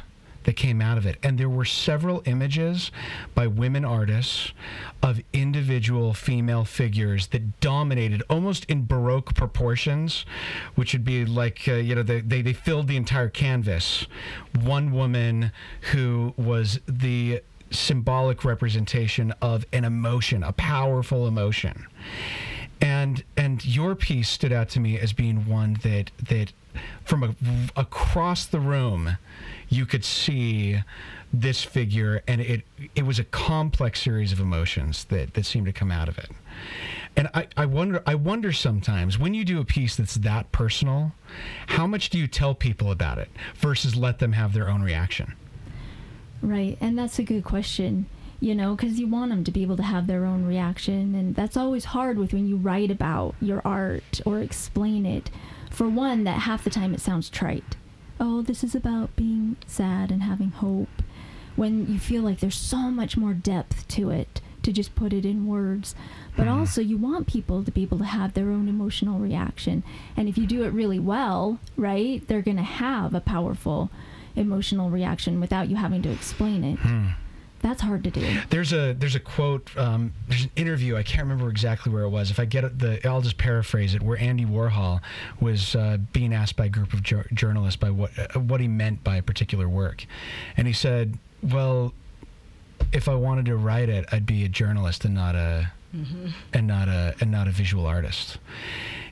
that 0.49 0.55
came 0.55 0.81
out 0.81 0.97
of 0.97 1.05
it. 1.05 1.15
And 1.21 1.37
there 1.37 1.47
were 1.47 1.63
several 1.63 2.23
images 2.25 2.89
by 3.35 3.45
women 3.45 3.85
artists 3.85 4.51
of 5.03 5.21
individual 5.31 6.15
female 6.15 6.65
figures 6.65 7.27
that 7.27 7.59
dominated 7.59 8.23
almost 8.31 8.65
in 8.65 8.87
Baroque 8.87 9.35
proportions, 9.35 10.25
which 10.73 10.91
would 10.93 11.05
be 11.05 11.23
like, 11.23 11.67
uh, 11.67 11.73
you 11.73 11.93
know, 11.93 12.01
they, 12.01 12.21
they, 12.21 12.41
they 12.41 12.53
filled 12.53 12.87
the 12.87 12.97
entire 12.97 13.29
canvas. 13.29 14.07
One 14.59 14.91
woman 14.91 15.51
who 15.91 16.33
was 16.35 16.79
the 16.87 17.43
symbolic 17.69 18.43
representation 18.43 19.31
of 19.43 19.67
an 19.71 19.85
emotion, 19.85 20.41
a 20.41 20.53
powerful 20.53 21.27
emotion 21.27 21.85
and 22.81 23.23
and 23.35 23.65
your 23.65 23.93
piece 23.95 24.29
stood 24.29 24.51
out 24.51 24.69
to 24.69 24.79
me 24.79 24.97
as 24.97 25.11
being 25.13 25.45
one 25.45 25.77
that 25.83 26.11
that 26.29 26.53
from 27.03 27.23
a, 27.23 27.35
across 27.75 28.45
the 28.45 28.59
room 28.59 29.17
you 29.69 29.85
could 29.85 30.03
see 30.03 30.81
this 31.31 31.63
figure 31.63 32.21
and 32.27 32.41
it 32.41 32.63
it 32.95 33.05
was 33.05 33.19
a 33.19 33.23
complex 33.23 34.01
series 34.01 34.31
of 34.31 34.39
emotions 34.39 35.05
that 35.05 35.33
that 35.35 35.45
seemed 35.45 35.67
to 35.67 35.73
come 35.73 35.91
out 35.91 36.09
of 36.09 36.17
it 36.17 36.31
and 37.15 37.29
I, 37.33 37.47
I 37.57 37.65
wonder 37.65 38.01
I 38.05 38.15
wonder 38.15 38.51
sometimes 38.51 39.19
when 39.19 39.33
you 39.33 39.43
do 39.43 39.59
a 39.59 39.65
piece 39.65 39.95
that's 39.95 40.15
that 40.15 40.51
personal, 40.51 41.13
how 41.67 41.87
much 41.87 42.09
do 42.09 42.17
you 42.17 42.27
tell 42.27 42.55
people 42.55 42.91
about 42.91 43.17
it 43.17 43.29
versus 43.55 43.95
let 43.95 44.19
them 44.19 44.33
have 44.33 44.53
their 44.53 44.69
own 44.69 44.81
reaction? 44.81 45.35
Right, 46.41 46.77
and 46.79 46.97
that's 46.97 47.19
a 47.19 47.23
good 47.23 47.43
question, 47.43 48.05
you 48.39 48.55
know, 48.55 48.75
because 48.75 48.99
you 48.99 49.07
want 49.07 49.31
them 49.31 49.43
to 49.43 49.51
be 49.51 49.61
able 49.61 49.75
to 49.77 49.83
have 49.83 50.07
their 50.07 50.25
own 50.25 50.45
reaction, 50.45 51.13
and 51.13 51.35
that's 51.35 51.57
always 51.57 51.85
hard 51.85 52.17
with 52.17 52.31
when 52.31 52.47
you 52.47 52.55
write 52.55 52.89
about 52.91 53.35
your 53.41 53.61
art 53.65 54.21
or 54.25 54.39
explain 54.39 55.05
it. 55.05 55.29
For 55.69 55.89
one, 55.89 56.23
that 56.23 56.41
half 56.41 56.63
the 56.63 56.69
time 56.69 56.93
it 56.93 57.01
sounds 57.01 57.29
trite. 57.29 57.75
Oh, 58.19 58.41
this 58.41 58.63
is 58.63 58.75
about 58.75 59.15
being 59.15 59.55
sad 59.65 60.11
and 60.11 60.23
having 60.23 60.51
hope. 60.51 60.89
When 61.55 61.87
you 61.91 61.99
feel 61.99 62.21
like 62.21 62.39
there's 62.39 62.55
so 62.55 62.89
much 62.91 63.17
more 63.17 63.33
depth 63.33 63.87
to 63.89 64.09
it 64.09 64.41
to 64.61 64.71
just 64.73 64.93
put 64.95 65.13
it 65.13 65.25
in 65.25 65.47
words. 65.47 65.95
But 66.35 66.47
Mhm. 66.47 66.51
also, 66.57 66.81
you 66.81 66.97
want 66.97 67.27
people 67.27 67.63
to 67.63 67.71
be 67.71 67.81
able 67.83 67.97
to 67.99 68.05
have 68.05 68.33
their 68.33 68.51
own 68.51 68.67
emotional 68.67 69.19
reaction. 69.19 69.83
And 70.17 70.27
if 70.27 70.37
you 70.37 70.45
do 70.45 70.63
it 70.63 70.73
really 70.73 70.99
well, 70.99 71.59
right, 71.77 72.25
they're 72.27 72.41
going 72.41 72.57
to 72.57 72.63
have 72.63 73.13
a 73.13 73.21
powerful 73.21 73.89
emotional 74.35 74.89
reaction 74.89 75.39
without 75.39 75.69
you 75.69 75.77
having 75.77 76.01
to 76.03 76.11
explain 76.11 76.63
it. 76.63 76.79
Hmm. 76.79 77.07
That's 77.61 77.81
hard 77.81 78.03
to 78.05 78.11
do. 78.11 78.39
There's 78.49 78.71
a 78.71 78.93
there's 78.93 79.15
a 79.15 79.19
quote. 79.19 79.69
Um, 79.77 80.13
there's 80.27 80.45
an 80.45 80.51
interview. 80.55 80.95
I 80.95 81.03
can't 81.03 81.23
remember 81.23 81.49
exactly 81.49 81.91
where 81.91 82.03
it 82.03 82.09
was. 82.09 82.31
If 82.31 82.39
I 82.39 82.45
get 82.45 82.63
it, 82.63 82.79
the, 82.79 83.05
I'll 83.07 83.21
just 83.21 83.37
paraphrase 83.37 83.95
it. 83.95 84.01
Where 84.01 84.17
Andy 84.17 84.45
Warhol 84.45 85.01
was 85.41 85.75
uh, 85.75 85.97
being 86.13 86.33
asked 86.33 86.55
by 86.55 86.65
a 86.65 86.69
group 86.69 86.93
of 86.93 87.03
jour- 87.03 87.27
journalists 87.33 87.75
by 87.75 87.89
what 87.89 88.11
uh, 88.17 88.39
what 88.39 88.61
he 88.61 88.67
meant 88.67 89.03
by 89.03 89.17
a 89.17 89.21
particular 89.21 89.67
work, 89.67 90.05
and 90.55 90.67
he 90.67 90.73
said, 90.73 91.17
"Well, 91.43 91.93
if 92.93 93.09
I 93.09 93.15
wanted 93.15 93.45
to 93.47 93.57
write 93.57 93.89
it, 93.89 94.05
I'd 94.11 94.25
be 94.25 94.45
a 94.45 94.49
journalist 94.49 95.03
and 95.03 95.13
not 95.13 95.35
a 95.35 95.71
and 96.53 96.67
not 96.67 96.87
a 96.87 97.15
and 97.19 97.29
not 97.29 97.47
a 97.47 97.51
visual 97.51 97.85
artist." 97.85 98.37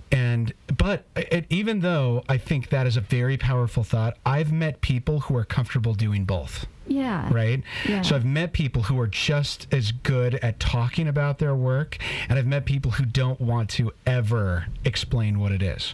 And 0.09 0.53
but 0.77 1.03
it, 1.17 1.47
even 1.49 1.81
though 1.81 2.23
I 2.29 2.37
think 2.37 2.69
that 2.69 2.87
is 2.87 2.95
a 2.95 3.01
very 3.01 3.37
powerful 3.37 3.83
thought, 3.83 4.17
I've 4.25 4.53
met 4.53 4.79
people 4.79 5.19
who 5.21 5.35
are 5.35 5.43
comfortable 5.43 5.93
doing 5.93 6.23
both 6.23 6.65
Yeah. 6.97 7.31
right? 7.33 7.63
Yeah. 7.87 8.01
So 8.01 8.15
I've 8.15 8.25
met 8.25 8.53
people 8.53 8.83
who 8.83 8.99
are 8.99 9.07
just 9.07 9.67
as 9.71 9.91
good 9.91 10.35
at 10.35 10.59
talking 10.59 11.07
about 11.07 11.37
their 11.39 11.55
work, 11.55 11.97
and 12.29 12.37
I've 12.39 12.47
met 12.47 12.65
people 12.65 12.91
who 12.91 13.05
don't 13.05 13.39
want 13.39 13.69
to 13.71 13.91
ever 14.05 14.67
explain 14.85 15.39
what 15.39 15.51
it 15.51 15.61
is. 15.61 15.93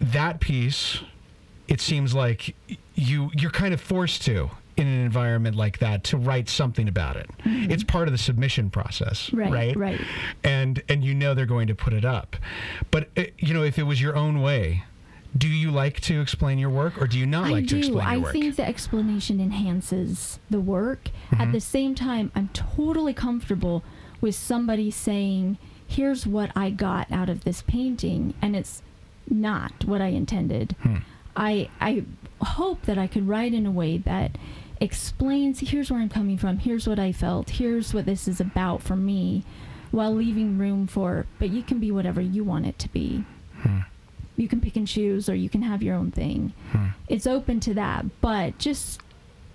That 0.00 0.40
piece, 0.40 1.00
it 1.68 1.80
seems 1.80 2.14
like 2.14 2.54
you 2.94 3.30
you're 3.34 3.50
kind 3.50 3.72
of 3.72 3.80
forced 3.80 4.22
to 4.22 4.50
in 4.76 4.86
an 4.86 5.00
environment 5.06 5.56
like 5.56 5.78
that 5.78 6.04
to 6.04 6.18
write 6.18 6.50
something 6.50 6.86
about 6.86 7.16
it. 7.16 7.30
It's 7.46 7.82
part 7.82 8.08
of 8.08 8.12
the 8.12 8.18
submission 8.18 8.68
process, 8.68 9.32
Right, 9.32 9.50
right? 9.50 9.76
right. 9.76 10.00
And 10.44 10.82
and 10.90 11.02
you 11.02 11.14
know 11.14 11.32
they're 11.32 11.46
going 11.46 11.68
to 11.68 11.74
put 11.74 11.94
it 11.94 12.04
up. 12.04 12.36
But 12.90 13.08
uh, 13.16 13.24
you 13.38 13.54
know 13.54 13.62
if 13.62 13.78
it 13.78 13.84
was 13.84 14.02
your 14.02 14.14
own 14.16 14.42
way, 14.42 14.84
Do 15.36 15.48
you 15.48 15.70
like 15.70 16.00
to 16.02 16.20
explain 16.20 16.58
your 16.58 16.70
work, 16.70 17.00
or 17.00 17.06
do 17.06 17.18
you 17.18 17.26
not 17.26 17.48
I 17.48 17.50
like 17.50 17.64
to 17.64 17.74
do. 17.74 17.78
explain 17.78 18.06
I 18.06 18.14
your 18.14 18.22
work? 18.22 18.30
I 18.30 18.32
think 18.32 18.56
the 18.56 18.66
explanation 18.66 19.40
enhances 19.40 20.38
the 20.48 20.60
work. 20.60 21.10
Mm-hmm. 21.30 21.40
At 21.40 21.52
the 21.52 21.60
same 21.60 21.94
time, 21.94 22.30
I'm 22.34 22.48
totally 22.48 23.12
comfortable 23.12 23.82
with 24.20 24.34
somebody 24.34 24.90
saying, 24.90 25.58
"Here's 25.86 26.26
what 26.26 26.50
I 26.56 26.70
got 26.70 27.10
out 27.10 27.28
of 27.28 27.44
this 27.44 27.62
painting," 27.62 28.34
and 28.40 28.54
it's 28.56 28.82
not 29.28 29.84
what 29.84 30.00
I 30.00 30.08
intended. 30.08 30.76
Hmm. 30.82 30.96
I 31.36 31.68
I 31.80 32.04
hope 32.40 32.82
that 32.82 32.98
I 32.98 33.06
could 33.06 33.28
write 33.28 33.52
in 33.52 33.66
a 33.66 33.70
way 33.70 33.98
that 33.98 34.38
explains 34.80 35.60
here's 35.60 35.90
where 35.90 36.00
I'm 36.00 36.08
coming 36.08 36.38
from, 36.38 36.58
here's 36.58 36.86
what 36.86 36.98
I 36.98 37.12
felt, 37.12 37.50
here's 37.50 37.94
what 37.94 38.06
this 38.06 38.28
is 38.28 38.40
about 38.40 38.82
for 38.82 38.96
me, 38.96 39.42
while 39.90 40.14
leaving 40.14 40.58
room 40.58 40.86
for 40.86 41.26
but 41.38 41.50
you 41.50 41.62
can 41.62 41.78
be 41.78 41.90
whatever 41.90 42.20
you 42.20 42.44
want 42.44 42.66
it 42.66 42.78
to 42.80 42.88
be. 42.88 43.24
Hmm. 43.62 43.80
You 44.36 44.48
can 44.48 44.60
pick 44.60 44.76
and 44.76 44.86
choose 44.86 45.28
or 45.28 45.34
you 45.34 45.48
can 45.48 45.62
have 45.62 45.82
your 45.82 45.94
own 45.94 46.10
thing. 46.10 46.52
Hmm. 46.72 46.88
It's 47.08 47.26
open 47.26 47.60
to 47.60 47.74
that, 47.74 48.04
but 48.20 48.58
just 48.58 49.00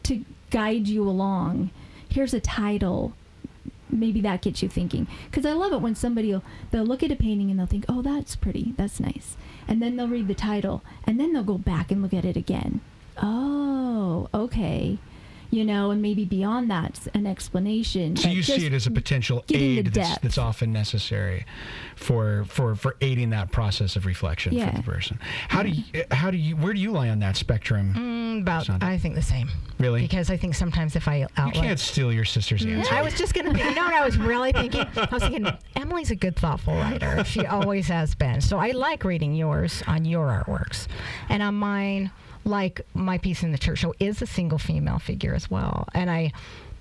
to 0.04 0.26
guide 0.50 0.88
you 0.88 1.08
along, 1.08 1.70
here's 2.10 2.34
a 2.34 2.40
title. 2.40 3.14
Maybe 3.90 4.22
that 4.22 4.42
gets 4.42 4.64
you 4.64 4.70
thinking. 4.70 5.08
Because 5.30 5.46
I 5.46 5.52
love 5.52 5.74
it 5.74 5.82
when 5.82 5.96
somebody 5.96 6.32
will 6.32 6.44
they'll 6.72 6.86
look 6.86 7.04
at 7.04 7.12
a 7.12 7.16
painting 7.16 7.52
and 7.52 7.60
they'll 7.60 7.68
think, 7.68 7.86
"Oh, 7.90 8.02
that's 8.02 8.36
pretty. 8.36 8.74
That's 8.78 9.00
nice," 9.00 9.36
and 9.68 9.82
then 9.82 9.96
they'll 9.98 10.08
read 10.08 10.28
the 10.28 10.34
title, 10.34 10.82
and 11.06 11.20
then 11.20 11.34
they'll 11.34 11.44
go 11.44 11.58
back 11.58 11.92
and 11.92 12.02
look 12.02 12.14
at 12.14 12.26
it 12.26 12.38
again. 12.38 12.80
Oh, 13.22 14.30
okay, 14.34 14.98
you 15.52 15.66
know, 15.66 15.92
and 15.92 16.02
maybe 16.02 16.26
beyond 16.26 16.72
that, 16.72 17.00
an 17.14 17.28
explanation. 17.28 18.16
So 18.16 18.30
you 18.30 18.42
see 18.42 18.66
it 18.66 18.74
as 18.74 18.88
a 18.88 18.92
potential 18.92 19.44
aid 19.50 19.94
that's, 19.94 20.18
that's 20.20 20.38
often 20.38 20.72
necessary 20.72 21.46
for 21.96 22.46
for 22.46 22.76
for 22.76 22.96
aiding 23.02 23.30
that 23.32 23.52
process 23.52 23.96
of 23.96 24.06
reflection 24.06 24.58
for 24.58 24.78
the 24.78 24.84
person. 24.84 25.20
How 25.50 25.62
do 25.62 25.70
you 25.70 25.84
how 26.10 26.32
do 26.32 26.38
you 26.38 26.56
where 26.56 26.74
do 26.74 26.80
you 26.80 26.92
lie 26.92 27.10
on 27.10 27.20
that 27.20 27.36
spectrum? 27.36 27.94
Mm, 27.94 28.42
about 28.42 28.66
Sandra. 28.66 28.90
I 28.90 28.98
think 28.98 29.16
the 29.16 29.22
same. 29.22 29.50
Really? 29.78 30.02
Because 30.02 30.30
I 30.30 30.38
think 30.38 30.56
sometimes 30.56 30.96
if 30.96 31.08
I 31.08 31.28
You 31.46 31.52
can't 31.52 31.80
steal 31.80 32.14
your 32.14 32.26
sister's 32.26 32.66
answer. 32.66 32.94
I 32.94 33.02
was 33.02 33.14
just 33.16 33.34
gonna. 33.34 33.54
Think, 33.54 33.66
you 33.66 33.76
know 33.76 33.84
what 33.84 33.94
I 33.94 34.06
was 34.06 34.18
really 34.18 34.52
thinking? 34.52 34.86
I 34.96 35.08
was 35.12 35.24
thinking 35.24 35.48
Emily's 35.76 36.12
a 36.12 36.16
good, 36.16 36.36
thoughtful 36.36 36.76
writer. 36.76 37.24
She 37.26 37.46
always 37.46 37.88
has 37.88 38.16
been. 38.16 38.42
So 38.42 38.58
I 38.58 38.72
like 38.72 39.04
reading 39.04 39.34
yours 39.34 39.84
on 39.88 40.06
your 40.06 40.28
artworks, 40.28 40.88
and 41.30 41.44
on 41.44 41.56
mine, 41.56 42.12
like 42.44 42.82
my 42.94 43.18
piece 43.18 43.44
in 43.44 43.52
the 43.52 43.58
church 43.58 43.80
show, 43.80 43.94
is 44.00 44.22
a 44.22 44.28
single 44.28 44.58
female 44.58 45.00
figure 45.00 45.34
as 45.34 45.50
well. 45.50 45.88
And 45.94 46.10
I, 46.10 46.32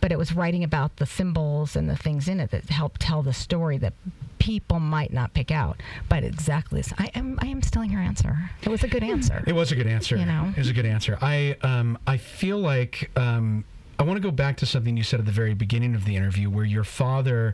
but 0.01 0.13
it 0.13 0.19
was 0.19 0.35
writing 0.35 0.65
about 0.65 0.97
the 0.97 1.07
symbols 1.07 1.77
and 1.77 1.89
the 1.89 1.97
things 1.97 2.29
in 2.29 2.41
it 2.41 2.51
that 2.51 2.71
helped 2.71 3.01
tell 3.01 3.23
the 3.23 3.33
story 3.33 3.79
that 3.79 3.93
people 4.39 4.81
might 4.81 5.13
not 5.13 5.35
pick 5.35 5.51
out. 5.51 5.81
But 6.09 6.25
exactly, 6.25 6.81
this, 6.81 6.93
I 6.99 7.11
am. 7.15 7.39
I 7.41 7.47
am 7.47 7.63
stealing 7.63 7.93
your 7.93 8.01
answer. 8.01 8.51
It 8.63 8.69
was 8.69 8.83
a 8.83 8.89
good 8.89 9.05
answer. 9.05 9.45
It 9.47 9.53
was 9.53 9.71
a 9.71 9.77
good 9.77 9.87
answer. 9.87 10.17
You 10.17 10.25
know? 10.25 10.53
it 10.57 10.59
was 10.59 10.69
a 10.69 10.73
good 10.73 10.87
answer. 10.87 11.19
I 11.21 11.57
um 11.63 11.99
I 12.07 12.17
feel 12.17 12.59
like 12.59 13.11
um 13.17 13.65
I 14.01 14.03
want 14.03 14.17
to 14.17 14.23
go 14.23 14.31
back 14.31 14.57
to 14.57 14.67
something 14.67 14.97
you 14.97 15.03
said 15.03 15.21
at 15.21 15.27
the 15.27 15.33
very 15.33 15.53
beginning 15.53 15.95
of 15.95 16.07
the 16.07 16.17
interview, 16.17 16.49
where 16.49 16.65
your 16.65 16.85
father 16.85 17.53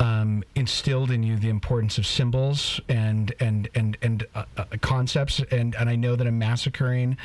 um, 0.00 0.42
instilled 0.56 1.12
in 1.12 1.22
you 1.22 1.36
the 1.36 1.48
importance 1.48 1.96
of 1.96 2.08
symbols 2.08 2.80
and 2.88 3.32
and 3.38 3.68
and 3.76 3.96
and 4.02 4.26
uh, 4.34 4.46
uh, 4.56 4.64
concepts, 4.80 5.40
and 5.52 5.76
and 5.76 5.88
I 5.88 5.94
know 5.94 6.16
that 6.16 6.26
I'm 6.26 6.40
massacring 6.40 7.16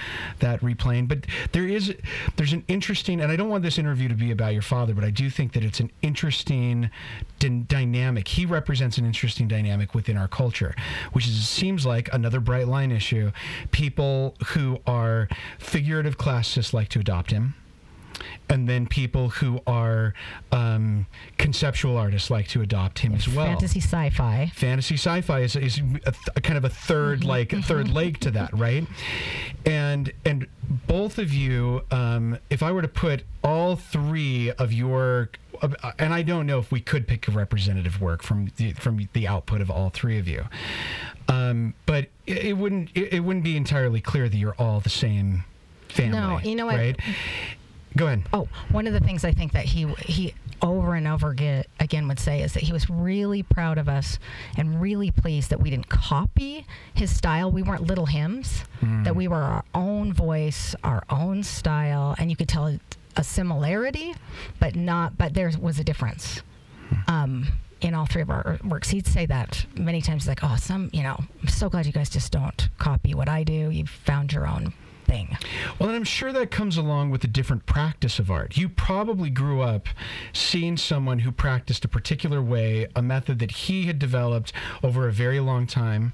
that 0.41 0.61
replaying, 0.61 1.07
but 1.07 1.25
there 1.53 1.67
is 1.67 1.95
there's 2.35 2.53
an 2.53 2.63
interesting, 2.67 3.19
and 3.19 3.31
I 3.31 3.35
don't 3.35 3.49
want 3.49 3.63
this 3.63 3.79
interview 3.79 4.07
to 4.09 4.13
be 4.13 4.29
about 4.29 4.53
your 4.53 4.61
father, 4.61 4.93
but 4.93 5.03
I 5.03 5.09
do 5.09 5.31
think 5.31 5.53
that 5.53 5.63
it's 5.63 5.79
an 5.79 5.89
interesting 6.03 6.91
d- 7.39 7.63
dynamic. 7.67 8.27
He 8.27 8.45
represents 8.45 8.99
an 8.99 9.05
interesting 9.07 9.47
dynamic 9.47 9.95
within 9.95 10.17
our 10.17 10.27
culture, 10.27 10.75
which 11.13 11.27
is 11.27 11.49
seems 11.49 11.83
like 11.83 12.13
another 12.13 12.39
bright 12.39 12.67
line 12.67 12.91
issue. 12.91 13.31
People 13.71 14.35
who 14.49 14.77
are 14.85 15.29
figurative 15.57 16.19
classicists 16.19 16.75
like 16.75 16.89
to 16.89 16.99
adopt 16.99 17.31
him 17.31 17.55
and 18.51 18.67
then 18.67 18.85
people 18.85 19.29
who 19.29 19.61
are 19.65 20.13
um, 20.51 21.07
conceptual 21.37 21.95
artists 21.97 22.29
like 22.29 22.49
to 22.49 22.61
adopt 22.61 22.99
him 22.99 23.15
as 23.15 23.27
well. 23.27 23.45
Fantasy 23.45 23.79
sci-fi. 23.79 24.51
Fantasy 24.53 24.95
sci-fi 24.95 25.39
is, 25.39 25.55
is 25.55 25.77
a, 25.77 26.11
th- 26.11 26.27
a 26.35 26.41
kind 26.41 26.57
of 26.57 26.65
a 26.65 26.69
3rd 26.69 27.23
like 27.23 27.51
third 27.63 27.89
leg 27.93 28.19
to 28.19 28.31
that, 28.31 28.53
right? 28.53 28.85
And 29.65 30.11
and 30.25 30.47
both 30.87 31.17
of 31.17 31.33
you, 31.33 31.83
um, 31.91 32.37
if 32.49 32.61
I 32.61 32.73
were 32.73 32.81
to 32.81 32.87
put 32.89 33.23
all 33.41 33.77
three 33.77 34.51
of 34.51 34.73
your 34.73 35.29
and 35.99 36.13
I 36.13 36.21
don't 36.23 36.45
know 36.45 36.59
if 36.59 36.71
we 36.71 36.81
could 36.81 37.07
pick 37.07 37.27
a 37.27 37.31
representative 37.31 38.01
work 38.01 38.21
from 38.21 38.51
the 38.57 38.73
from 38.73 39.07
the 39.13 39.27
output 39.27 39.61
of 39.61 39.71
all 39.71 39.91
three 39.91 40.17
of 40.17 40.27
you, 40.27 40.45
um, 41.29 41.73
but 41.85 42.07
it, 42.27 42.37
it 42.37 42.53
wouldn't 42.57 42.89
it, 42.95 43.13
it 43.13 43.19
wouldn't 43.21 43.45
be 43.45 43.55
entirely 43.55 44.01
clear 44.01 44.27
that 44.27 44.37
you're 44.37 44.55
all 44.57 44.79
the 44.81 44.89
same 44.89 45.45
family. 45.87 46.17
No, 46.17 46.39
you 46.39 46.55
know 46.55 46.65
what? 46.65 46.75
Right? 46.75 46.99
Go 47.97 48.07
ahead. 48.07 48.23
Oh, 48.31 48.47
one 48.71 48.87
of 48.87 48.93
the 48.93 48.99
things 48.99 49.25
I 49.25 49.33
think 49.33 49.51
that 49.53 49.65
he 49.65 49.85
he 49.99 50.33
over 50.61 50.93
and 50.93 51.07
over 51.07 51.29
again, 51.29 51.63
again 51.79 52.07
would 52.07 52.19
say 52.19 52.41
is 52.41 52.53
that 52.53 52.63
he 52.63 52.71
was 52.71 52.89
really 52.89 53.41
proud 53.43 53.77
of 53.77 53.89
us 53.89 54.19
and 54.57 54.79
really 54.79 55.09
pleased 55.11 55.49
that 55.49 55.59
we 55.59 55.69
didn't 55.71 55.89
copy 55.89 56.65
his 56.93 57.13
style. 57.15 57.51
We 57.51 57.63
weren't 57.63 57.81
little 57.83 58.05
hymns. 58.05 58.63
That 59.03 59.15
we 59.15 59.27
were 59.27 59.41
our 59.41 59.63
own 59.73 60.13
voice, 60.13 60.75
our 60.83 61.03
own 61.09 61.43
style, 61.43 62.15
and 62.17 62.29
you 62.29 62.35
could 62.35 62.47
tell 62.47 62.77
a 63.17 63.23
similarity, 63.23 64.15
but 64.59 64.75
not. 64.75 65.17
But 65.17 65.33
there 65.33 65.51
was 65.59 65.79
a 65.79 65.83
difference. 65.83 66.41
Um, 67.07 67.47
in 67.81 67.93
all 67.95 68.05
three 68.05 68.21
of 68.21 68.29
our 68.29 68.59
works, 68.63 68.89
he'd 68.89 69.07
say 69.07 69.25
that 69.25 69.65
many 69.75 70.01
times. 70.01 70.23
He's 70.23 70.29
like, 70.29 70.43
"Oh, 70.43 70.55
some, 70.57 70.89
you 70.93 71.03
know, 71.03 71.17
I'm 71.41 71.47
so 71.47 71.69
glad 71.69 71.85
you 71.85 71.91
guys 71.91 72.09
just 72.09 72.31
don't 72.31 72.69
copy 72.77 73.13
what 73.15 73.27
I 73.27 73.43
do. 73.43 73.69
You've 73.71 73.89
found 73.89 74.31
your 74.33 74.47
own 74.47 74.73
thing." 75.11 75.37
Well, 75.77 75.89
and 75.89 75.95
I'm 75.95 76.03
sure 76.03 76.31
that 76.31 76.51
comes 76.51 76.77
along 76.77 77.11
with 77.11 77.23
a 77.23 77.27
different 77.27 77.65
practice 77.65 78.19
of 78.19 78.31
art. 78.31 78.57
You 78.57 78.69
probably 78.69 79.29
grew 79.29 79.61
up 79.61 79.87
seeing 80.33 80.77
someone 80.77 81.19
who 81.19 81.31
practiced 81.31 81.85
a 81.85 81.87
particular 81.87 82.41
way, 82.41 82.87
a 82.95 83.01
method 83.01 83.39
that 83.39 83.51
he 83.51 83.85
had 83.85 83.99
developed 83.99 84.53
over 84.83 85.07
a 85.07 85.11
very 85.11 85.39
long 85.39 85.67
time. 85.67 86.13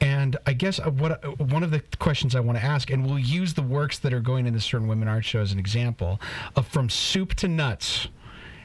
And 0.00 0.36
I 0.46 0.52
guess 0.52 0.78
uh, 0.78 0.90
what 0.90 1.24
uh, 1.24 1.30
one 1.30 1.62
of 1.62 1.70
the 1.70 1.82
questions 1.98 2.34
I 2.34 2.40
want 2.40 2.58
to 2.58 2.64
ask, 2.64 2.90
and 2.90 3.06
we'll 3.06 3.18
use 3.18 3.54
the 3.54 3.62
works 3.62 3.98
that 4.00 4.12
are 4.12 4.20
going 4.20 4.46
in 4.46 4.54
the 4.54 4.60
Certain 4.60 4.88
Women 4.88 5.08
Art 5.08 5.24
Show 5.24 5.40
as 5.40 5.52
an 5.52 5.58
example 5.58 6.20
of 6.56 6.66
from 6.66 6.88
soup 6.88 7.34
to 7.34 7.48
nuts, 7.48 8.08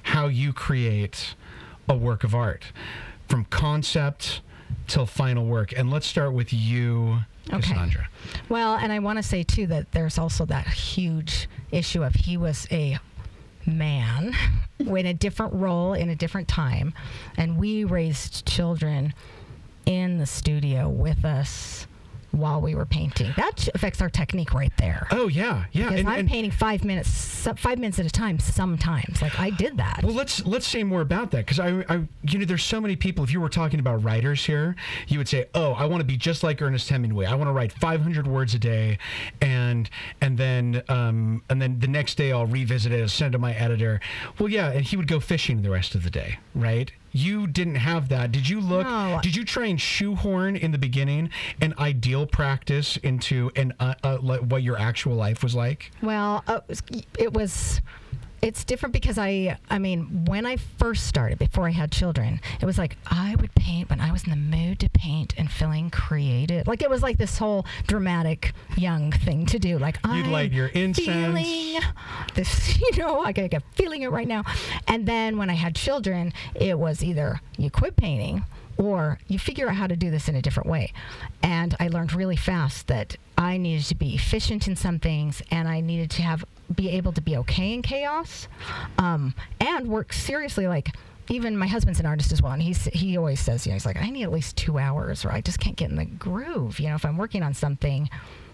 how 0.03 0.27
you 0.27 0.53
create 0.53 1.35
a 1.87 1.95
work 1.95 2.23
of 2.23 2.35
art, 2.35 2.71
from 3.27 3.45
concept 3.45 4.41
till 4.87 5.05
final 5.05 5.45
work. 5.45 5.73
And 5.77 5.91
let's 5.91 6.07
start 6.07 6.33
with 6.33 6.51
you, 6.53 7.19
Okay. 7.49 7.59
Cassandra. 7.61 8.09
Well, 8.49 8.75
and 8.75 8.91
I 8.91 8.99
want 8.99 9.17
to 9.17 9.23
say 9.23 9.43
too 9.43 9.67
that 9.67 9.91
there's 9.91 10.17
also 10.17 10.45
that 10.45 10.67
huge 10.67 11.47
issue 11.71 12.03
of 12.03 12.13
he 12.15 12.37
was 12.37 12.67
a 12.71 12.97
man 13.65 14.35
in 14.79 15.05
a 15.05 15.13
different 15.13 15.53
role 15.53 15.93
in 15.93 16.09
a 16.09 16.15
different 16.15 16.47
time, 16.47 16.93
and 17.37 17.57
we 17.57 17.83
raised 17.83 18.45
children 18.45 19.13
in 19.85 20.17
the 20.19 20.25
studio 20.25 20.87
with 20.89 21.25
us 21.25 21.87
while 22.31 22.61
we 22.61 22.75
were 22.75 22.85
painting. 22.85 23.33
That 23.37 23.67
affects 23.73 24.01
our 24.01 24.09
technique 24.09 24.53
right 24.53 24.75
there. 24.77 25.07
Oh 25.11 25.27
yeah, 25.27 25.65
yeah. 25.71 25.85
Because 25.85 25.99
and- 26.01 26.09
I'm 26.09 26.19
and- 26.19 26.29
painting 26.29 26.51
five 26.51 26.83
minutes, 26.83 27.47
five 27.57 27.79
minutes 27.79 27.99
at 27.99 28.05
a 28.05 28.09
time. 28.09 28.39
Sometimes, 28.39 29.21
like 29.21 29.39
I 29.39 29.49
did 29.49 29.77
that. 29.77 30.01
Well, 30.03 30.13
let's 30.13 30.45
let's 30.45 30.67
say 30.67 30.83
more 30.83 31.01
about 31.01 31.31
that 31.31 31.45
because 31.45 31.59
I, 31.59 31.83
I, 31.89 32.07
you 32.23 32.39
know, 32.39 32.45
there's 32.45 32.63
so 32.63 32.79
many 32.81 32.95
people. 32.95 33.23
If 33.23 33.31
you 33.31 33.41
were 33.41 33.49
talking 33.49 33.79
about 33.79 34.03
writers 34.03 34.45
here, 34.45 34.75
you 35.07 35.17
would 35.17 35.27
say, 35.27 35.47
"Oh, 35.55 35.73
I 35.73 35.85
want 35.85 36.01
to 36.01 36.05
be 36.05 36.17
just 36.17 36.43
like 36.43 36.61
Ernest 36.61 36.89
Hemingway. 36.89 37.25
I 37.25 37.35
want 37.35 37.47
to 37.47 37.53
write 37.53 37.71
500 37.71 38.27
words 38.27 38.53
a 38.53 38.59
day, 38.59 38.97
and 39.41 39.89
and 40.21 40.37
then 40.37 40.83
um, 40.89 41.43
and 41.49 41.61
then 41.61 41.79
the 41.79 41.87
next 41.87 42.15
day 42.15 42.31
I'll 42.31 42.45
revisit 42.45 42.91
it, 42.91 43.01
and 43.01 43.09
send 43.11 43.33
it 43.33 43.37
to 43.37 43.39
my 43.39 43.53
editor." 43.53 43.99
Well, 44.37 44.49
yeah, 44.49 44.71
and 44.71 44.83
he 44.85 44.97
would 44.97 45.07
go 45.07 45.19
fishing 45.19 45.61
the 45.61 45.69
rest 45.69 45.95
of 45.95 46.03
the 46.03 46.09
day, 46.09 46.39
right? 46.55 46.91
You 47.11 47.47
didn't 47.47 47.75
have 47.75 48.09
that. 48.09 48.31
Did 48.31 48.47
you 48.47 48.59
look? 48.61 48.85
No. 48.85 49.19
Did 49.21 49.35
you 49.35 49.43
try 49.43 49.65
and 49.65 49.79
shoehorn 49.79 50.55
in 50.55 50.71
the 50.71 50.77
beginning 50.77 51.29
an 51.61 51.73
ideal 51.79 52.25
practice 52.25 52.97
into 52.97 53.51
an 53.55 53.73
uh, 53.79 53.95
uh, 54.03 54.17
what 54.17 54.63
your 54.63 54.77
actual 54.77 55.15
life 55.15 55.43
was 55.43 55.55
like? 55.55 55.91
Well, 56.01 56.43
uh, 56.47 56.61
it 57.17 57.33
was. 57.33 57.81
It's 58.41 58.63
different 58.63 58.93
because 58.93 59.17
I, 59.17 59.57
I 59.69 59.79
mean, 59.79 60.25
when 60.25 60.45
I 60.45 60.57
first 60.57 61.07
started, 61.07 61.39
before 61.39 61.67
I 61.67 61.71
had 61.71 61.91
children, 61.91 62.39
it 62.61 62.65
was 62.65 62.77
like 62.77 62.97
I 63.07 63.35
would 63.39 63.53
paint 63.55 63.89
when 63.89 63.99
I 63.99 64.11
was 64.11 64.23
in 64.23 64.29
the 64.29 64.35
mood 64.35 64.79
to 64.79 64.89
paint 64.89 65.33
and 65.37 65.51
feeling 65.51 65.89
creative. 65.89 66.67
Like 66.67 66.81
it 66.81 66.89
was 66.89 67.03
like 67.03 67.17
this 67.17 67.37
whole 67.37 67.65
dramatic 67.87 68.53
young 68.77 69.11
thing 69.11 69.45
to 69.47 69.59
do. 69.59 69.77
Like 69.77 69.99
I'm 70.03 70.31
light 70.31 70.51
your 70.51 70.67
incense. 70.67 71.07
feeling 71.07 71.81
this, 72.35 72.79
you 72.81 72.97
know, 72.97 73.21
I 73.21 73.31
get 73.31 73.63
feeling 73.73 74.03
it 74.03 74.11
right 74.11 74.27
now. 74.27 74.43
And 74.87 75.05
then 75.05 75.37
when 75.37 75.49
I 75.49 75.55
had 75.55 75.75
children, 75.75 76.33
it 76.55 76.77
was 76.77 77.03
either 77.03 77.41
you 77.57 77.69
quit 77.69 77.95
painting 77.95 78.43
or 78.79 79.19
you 79.27 79.37
figure 79.37 79.69
out 79.69 79.75
how 79.75 79.85
to 79.85 79.95
do 79.95 80.09
this 80.09 80.27
in 80.27 80.35
a 80.35 80.41
different 80.41 80.69
way. 80.69 80.91
And 81.43 81.75
I 81.79 81.89
learned 81.89 82.13
really 82.13 82.37
fast 82.37 82.87
that 82.87 83.17
I 83.37 83.57
needed 83.57 83.85
to 83.87 83.95
be 83.95 84.15
efficient 84.15 84.67
in 84.67 84.75
some 84.75 84.97
things 84.97 85.43
and 85.51 85.67
I 85.67 85.81
needed 85.81 86.09
to 86.11 86.21
have 86.23 86.43
be 86.73 86.89
able 86.91 87.11
to 87.11 87.21
be 87.21 87.35
okay 87.35 87.73
in 87.73 87.81
chaos 87.81 88.47
um, 88.99 89.33
and 89.59 89.87
work 89.87 90.13
seriously 90.13 90.67
like 90.67 90.89
even 91.29 91.57
my 91.57 91.67
husband's 91.67 91.99
an 91.99 92.05
artist 92.05 92.31
as 92.31 92.41
well, 92.41 92.53
and 92.53 92.61
he's 92.61 92.85
he 92.85 93.15
always 93.15 93.39
says, 93.39 93.65
you 93.65 93.71
know, 93.71 93.75
he's 93.75 93.85
like, 93.85 94.01
I 94.01 94.09
need 94.09 94.23
at 94.23 94.31
least 94.31 94.57
two 94.57 94.79
hours, 94.79 95.23
or 95.23 95.31
I 95.31 95.41
just 95.41 95.59
can't 95.59 95.75
get 95.75 95.91
in 95.91 95.95
the 95.95 96.05
groove. 96.05 96.79
You 96.79 96.89
know, 96.89 96.95
if 96.95 97.05
I'm 97.05 97.17
working 97.17 97.43
on 97.43 97.53
something 97.53 98.09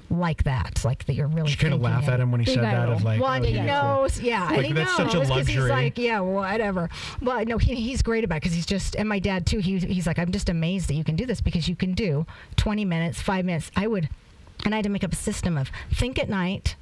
like 0.09 0.43
that, 0.43 0.83
like 0.85 1.05
that 1.05 1.13
you're 1.13 1.27
really. 1.27 1.49
Did 1.49 1.51
you 1.51 1.57
kind 1.57 1.73
of 1.73 1.81
laugh 1.81 2.07
at 2.07 2.19
him 2.19 2.31
when 2.31 2.39
he 2.41 2.45
said 2.53 2.63
that 2.63 2.89
of 2.89 3.03
like, 3.03 3.19
Well, 3.19 3.31
oh, 3.31 3.33
and 3.33 3.45
he 3.45 3.53
yeah, 3.55 3.65
knows, 3.65 4.19
yeah, 4.21 4.45
Like, 4.45 4.57
and 4.57 4.65
he 4.67 4.73
that's 4.73 4.97
knows 4.99 5.11
such 5.11 5.15
a 5.15 5.17
'cause 5.19 5.29
luxury. 5.29 5.53
He's 5.55 5.69
like, 5.69 5.97
yeah, 5.97 6.19
whatever. 6.19 6.89
Well, 7.21 7.43
no, 7.45 7.57
he, 7.57 7.75
he's 7.75 8.01
great 8.01 8.23
about 8.23 8.37
it 8.37 8.41
because 8.43 8.53
he's 8.55 8.65
just, 8.65 8.95
and 8.95 9.09
my 9.09 9.19
dad 9.19 9.45
too. 9.45 9.59
He, 9.59 9.79
he's 9.79 10.05
like, 10.07 10.19
I'm 10.19 10.31
just 10.31 10.47
amazed 10.49 10.89
that 10.89 10.93
you 10.93 11.03
can 11.03 11.15
do 11.15 11.25
this 11.25 11.41
because 11.41 11.67
you 11.67 11.75
can 11.75 11.93
do 11.93 12.25
20 12.57 12.85
minutes, 12.85 13.21
five 13.21 13.45
minutes. 13.45 13.71
I 13.75 13.87
would, 13.87 14.09
and 14.63 14.73
I 14.73 14.77
had 14.77 14.83
to 14.83 14.89
make 14.89 15.03
up 15.03 15.11
a 15.13 15.15
system 15.17 15.57
of 15.57 15.69
think 15.93 16.19
at 16.19 16.29
night 16.29 16.75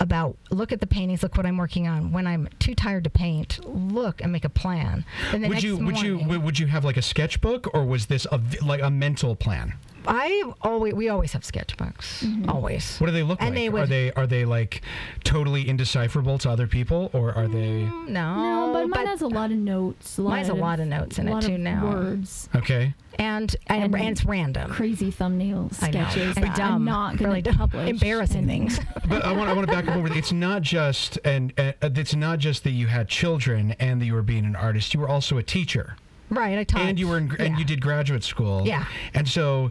about 0.00 0.36
look 0.50 0.72
at 0.72 0.80
the 0.80 0.86
paintings, 0.86 1.22
look 1.22 1.36
what 1.36 1.44
I'm 1.46 1.58
working 1.58 1.86
on. 1.86 2.12
When 2.12 2.26
I'm 2.26 2.48
too 2.58 2.74
tired 2.74 3.04
to 3.04 3.10
paint, 3.10 3.60
look 3.66 4.20
and 4.22 4.32
make 4.32 4.44
a 4.44 4.48
plan. 4.48 5.04
Then 5.30 5.42
the 5.42 5.48
Would 5.48 5.54
next 5.54 5.64
you 5.64 5.76
would 5.76 6.00
you 6.00 6.14
morning- 6.14 6.28
would 6.28 6.42
would 6.42 6.58
you 6.58 6.66
have 6.68 6.84
like 6.84 6.96
a 6.96 7.02
sketchbook 7.02 7.72
or 7.74 7.84
was 7.84 8.06
this 8.06 8.26
a 8.32 8.40
like 8.64 8.80
a 8.82 8.90
mental 8.90 9.36
plan? 9.36 9.74
I 10.06 10.42
always 10.62 10.94
we 10.94 11.08
always 11.08 11.32
have 11.32 11.42
sketchbooks, 11.42 12.48
always. 12.48 12.98
What 12.98 13.06
do 13.06 13.12
they 13.12 13.22
look 13.22 13.40
And 13.40 13.54
like? 13.54 13.72
they 13.72 13.78
are 13.80 13.86
they 13.86 14.12
are 14.12 14.26
they 14.26 14.44
like 14.44 14.82
totally 15.24 15.68
indecipherable 15.68 16.38
to 16.38 16.50
other 16.50 16.66
people 16.66 17.10
or 17.12 17.32
are 17.32 17.48
they 17.48 17.82
Mm, 17.82 18.08
No, 18.08 18.66
No, 18.66 18.72
but 18.72 18.88
mine 18.88 19.06
has 19.06 19.22
a 19.22 19.26
lot 19.28 19.50
of 19.50 19.56
notes. 19.58 20.18
A 20.18 20.22
lot 20.22 20.30
Mine's 20.30 20.48
a 20.48 20.54
lot 20.54 20.80
of 20.80 20.86
notes 20.88 21.18
in 21.18 21.28
it, 21.28 21.40
too, 21.42 21.54
of 21.54 21.60
now. 21.60 21.90
Words, 21.90 22.48
okay? 22.56 22.94
and 23.18 23.54
and, 23.68 23.84
And- 23.84 23.94
and 23.94 24.08
it's 24.10 24.24
random. 24.24 24.70
crazy 24.70 25.10
thumbnail 25.10 25.70
I 25.82 25.90
know. 25.90 26.04
sketches 26.08 26.34
dumb, 26.56 26.74
I'm 26.76 26.84
not 26.84 27.16
going 27.18 27.30
really 27.30 27.42
to 27.42 27.50
dumb, 27.50 27.58
publish. 27.58 27.88
embarrassing 27.90 28.46
things. 28.46 28.80
But 29.08 29.24
I 29.24 29.32
want 29.32 29.50
I 29.50 29.52
want 29.52 29.66
to 29.68 29.72
back 29.72 29.88
up 29.88 29.96
over. 29.96 30.12
It's 30.16 30.32
not 30.32 30.62
just 30.62 31.18
and 31.24 31.52
uh, 31.58 31.72
it's 31.82 32.14
not 32.14 32.38
just 32.38 32.64
that 32.64 32.70
you 32.70 32.86
had 32.86 33.08
children 33.08 33.72
and 33.78 34.00
that 34.00 34.06
you 34.06 34.14
were 34.14 34.22
being 34.22 34.44
an 34.46 34.56
artist. 34.56 34.94
You 34.94 35.00
were 35.00 35.08
also 35.08 35.36
a 35.38 35.42
teacher. 35.42 35.96
Right, 36.32 36.58
I 36.58 36.64
taught. 36.64 36.80
and 36.80 36.98
you 36.98 37.08
were 37.08 37.18
in, 37.18 37.34
and 37.38 37.58
you 37.58 37.64
did 37.64 37.82
graduate 37.82 38.24
school. 38.24 38.66
Yeah. 38.66 38.86
and 39.12 39.28
so 39.28 39.70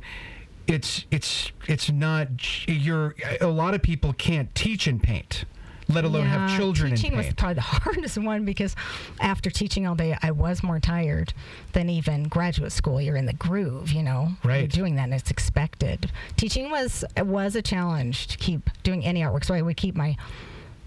it's 0.67 1.05
it's 1.09 1.51
it's 1.67 1.89
not 1.91 2.27
you're 2.67 3.15
a 3.41 3.47
lot 3.47 3.73
of 3.73 3.81
people 3.81 4.13
can't 4.13 4.53
teach 4.53 4.85
and 4.85 5.01
paint, 5.01 5.45
let 5.89 6.03
alone 6.05 6.27
have 6.27 6.55
children 6.55 6.95
Teaching 6.95 7.17
was 7.17 7.33
probably 7.33 7.55
the 7.55 7.61
hardest 7.83 8.17
one 8.19 8.45
because 8.45 8.75
after 9.19 9.49
teaching 9.49 9.87
all 9.87 9.95
day, 9.95 10.15
I 10.21 10.29
was 10.31 10.61
more 10.61 10.79
tired 10.79 11.33
than 11.73 11.89
even 11.89 12.27
graduate 12.27 12.71
school. 12.71 13.01
You're 13.01 13.15
in 13.17 13.25
the 13.25 13.33
groove, 13.33 13.91
you 13.91 14.03
know. 14.03 14.29
Right. 14.43 14.59
You're 14.59 14.67
doing 14.67 14.95
that, 14.97 15.05
and 15.05 15.15
it's 15.15 15.31
expected. 15.31 16.11
Teaching 16.37 16.69
was 16.69 17.03
was 17.17 17.55
a 17.55 17.61
challenge 17.63 18.27
to 18.27 18.37
keep 18.37 18.69
doing 18.83 19.03
any 19.03 19.21
artwork, 19.21 19.45
so 19.45 19.55
I 19.55 19.63
would 19.63 19.77
keep 19.77 19.95
my, 19.95 20.15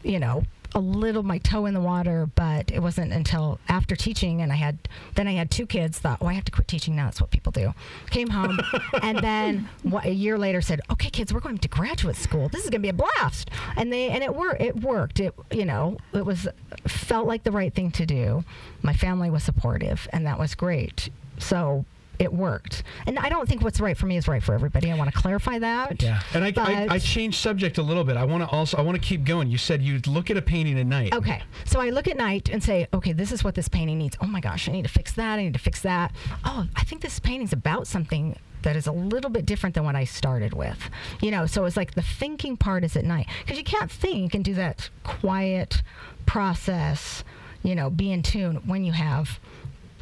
you 0.05 0.21
know. 0.21 0.45
A 0.75 0.81
little 0.81 1.23
my 1.23 1.39
toe 1.39 1.67
in 1.67 1.75
the 1.75 1.81
water, 1.81 2.29
but 2.35 2.71
it 2.73 2.81
wasn't 2.81 3.13
until 3.13 3.61
after 3.69 3.95
teaching 3.95 4.43
and 4.43 4.53
I 4.53 4.57
had 4.57 4.79
then 5.15 5.29
I 5.29 5.33
had 5.33 5.51
two 5.51 5.67
kids. 5.67 5.99
Thought, 5.99 6.19
oh, 6.21 6.27
I 6.27 6.33
have 6.33 6.45
to 6.45 6.53
quit 6.53 6.67
teaching 6.67 6.97
now. 6.97 7.05
That's 7.07 7.21
what 7.21 7.31
people 7.31 7.53
do. 7.53 7.75
Came 8.11 8.29
home 8.29 8.59
and 9.03 9.19
then 9.19 9.69
what, 9.83 10.05
a 10.05 10.13
year 10.13 10.39
later 10.39 10.61
said, 10.61 10.81
okay, 10.91 11.11
kids, 11.11 11.33
we're 11.33 11.41
going 11.41 11.59
to 11.59 11.69
graduate 11.69 12.17
school. 12.17 12.49
This 12.49 12.65
is 12.65 12.71
going 12.71 12.83
to 12.83 12.87
be 12.87 12.89
a 12.89 12.93
blast. 12.93 13.51
And 13.77 13.93
they 13.93 14.09
and 14.09 14.25
it 14.25 14.35
worked. 14.35 14.61
It 14.61 14.81
worked. 14.83 15.21
It 15.21 15.35
you 15.51 15.65
know 15.65 15.99
it 16.13 16.25
was 16.27 16.49
felt 16.87 17.27
like 17.27 17.45
the 17.45 17.53
right 17.53 17.73
thing 17.73 17.91
to 17.93 18.07
do. 18.07 18.45
My 18.83 18.95
family 18.95 19.31
was 19.31 19.43
supportive, 19.45 20.09
and 20.13 20.27
that 20.27 20.39
was 20.39 20.55
great. 20.55 21.11
So 21.39 21.85
it 22.19 22.33
worked. 22.33 22.83
And 23.07 23.19
I 23.19 23.29
don't 23.29 23.49
think 23.49 23.63
what's 23.63 23.81
right 23.81 23.97
for 23.97 24.07
me 24.07 24.17
is 24.17 24.29
right 24.29 24.43
for 24.43 24.55
everybody. 24.55 24.91
I 24.91 24.97
want 24.97 25.13
to 25.13 25.19
clarify 25.19 25.59
that. 25.59 26.03
Yeah, 26.03 26.23
and 26.33 26.45
I, 26.45 26.53
I, 26.57 26.87
I 26.91 26.99
changed 26.99 27.39
subject 27.39 27.79
a 27.79 27.83
little 27.83 28.05
bit. 28.05 28.17
I 28.17 28.25
want 28.25 28.43
to 28.43 28.49
also 28.49 28.77
I 28.77 28.83
want 28.83 29.01
to 29.01 29.07
keep 29.07 29.25
going. 29.25 29.51
You 29.51 29.59
said 29.59 29.83
you'd 29.83 30.07
look 30.07 30.31
at 30.31 30.37
a 30.37 30.43
painting 30.43 30.79
at 30.79 30.87
night. 30.87 31.15
Okay, 31.15 31.43
so 31.65 31.81
I 31.81 31.91
look 31.91 32.09
at 32.09 32.17
night 32.17 32.49
and 32.49 32.63
say, 32.63 32.87
okay, 32.93 33.13
this 33.13 33.33
is 33.33 33.43
what 33.45 33.55
this 33.55 33.69
painting 33.69 33.99
needs. 33.99 34.17
Oh 34.21 34.27
my 34.27 34.41
gosh, 34.41 34.69
I 34.69 34.73
need 34.73 34.85
to 34.85 34.91
fix 34.91 35.13
that. 35.15 35.39
I 35.39 35.45
need 35.45 35.55
to 35.55 35.59
fix 35.59 35.83
that. 35.83 36.13
Oh, 36.45 36.67
I 36.77 36.85
think 36.85 37.03
this 37.03 37.19
painting's 37.19 37.53
about 37.53 37.87
something 37.87 38.37
that 38.63 38.77
is 38.77 38.87
a 38.87 38.93
little 38.93 39.31
bit 39.31 39.47
different 39.47 39.75
than 39.75 39.85
what 39.85 39.95
I 39.95 40.05
started 40.05 40.55
with. 40.55 40.91
You 41.21 41.31
know, 41.31 41.47
so 41.47 41.65
it's 41.65 41.77
like 41.77 41.95
the 41.95 42.03
thinking 42.03 42.57
part 42.57 42.85
is 42.85 42.97
at 42.97 43.05
night 43.05 43.27
because 43.43 43.59
you 43.59 43.65
can't 43.65 43.91
think 43.91 44.35
and 44.35 44.45
do 44.45 44.55
that 44.55 44.89
quiet 45.05 45.83
process. 46.27 47.25
You 47.63 47.75
know, 47.75 47.89
be 47.89 48.13
in 48.13 48.23
tune 48.23 48.57
when 48.67 48.85
you 48.85 48.93
have 48.93 49.39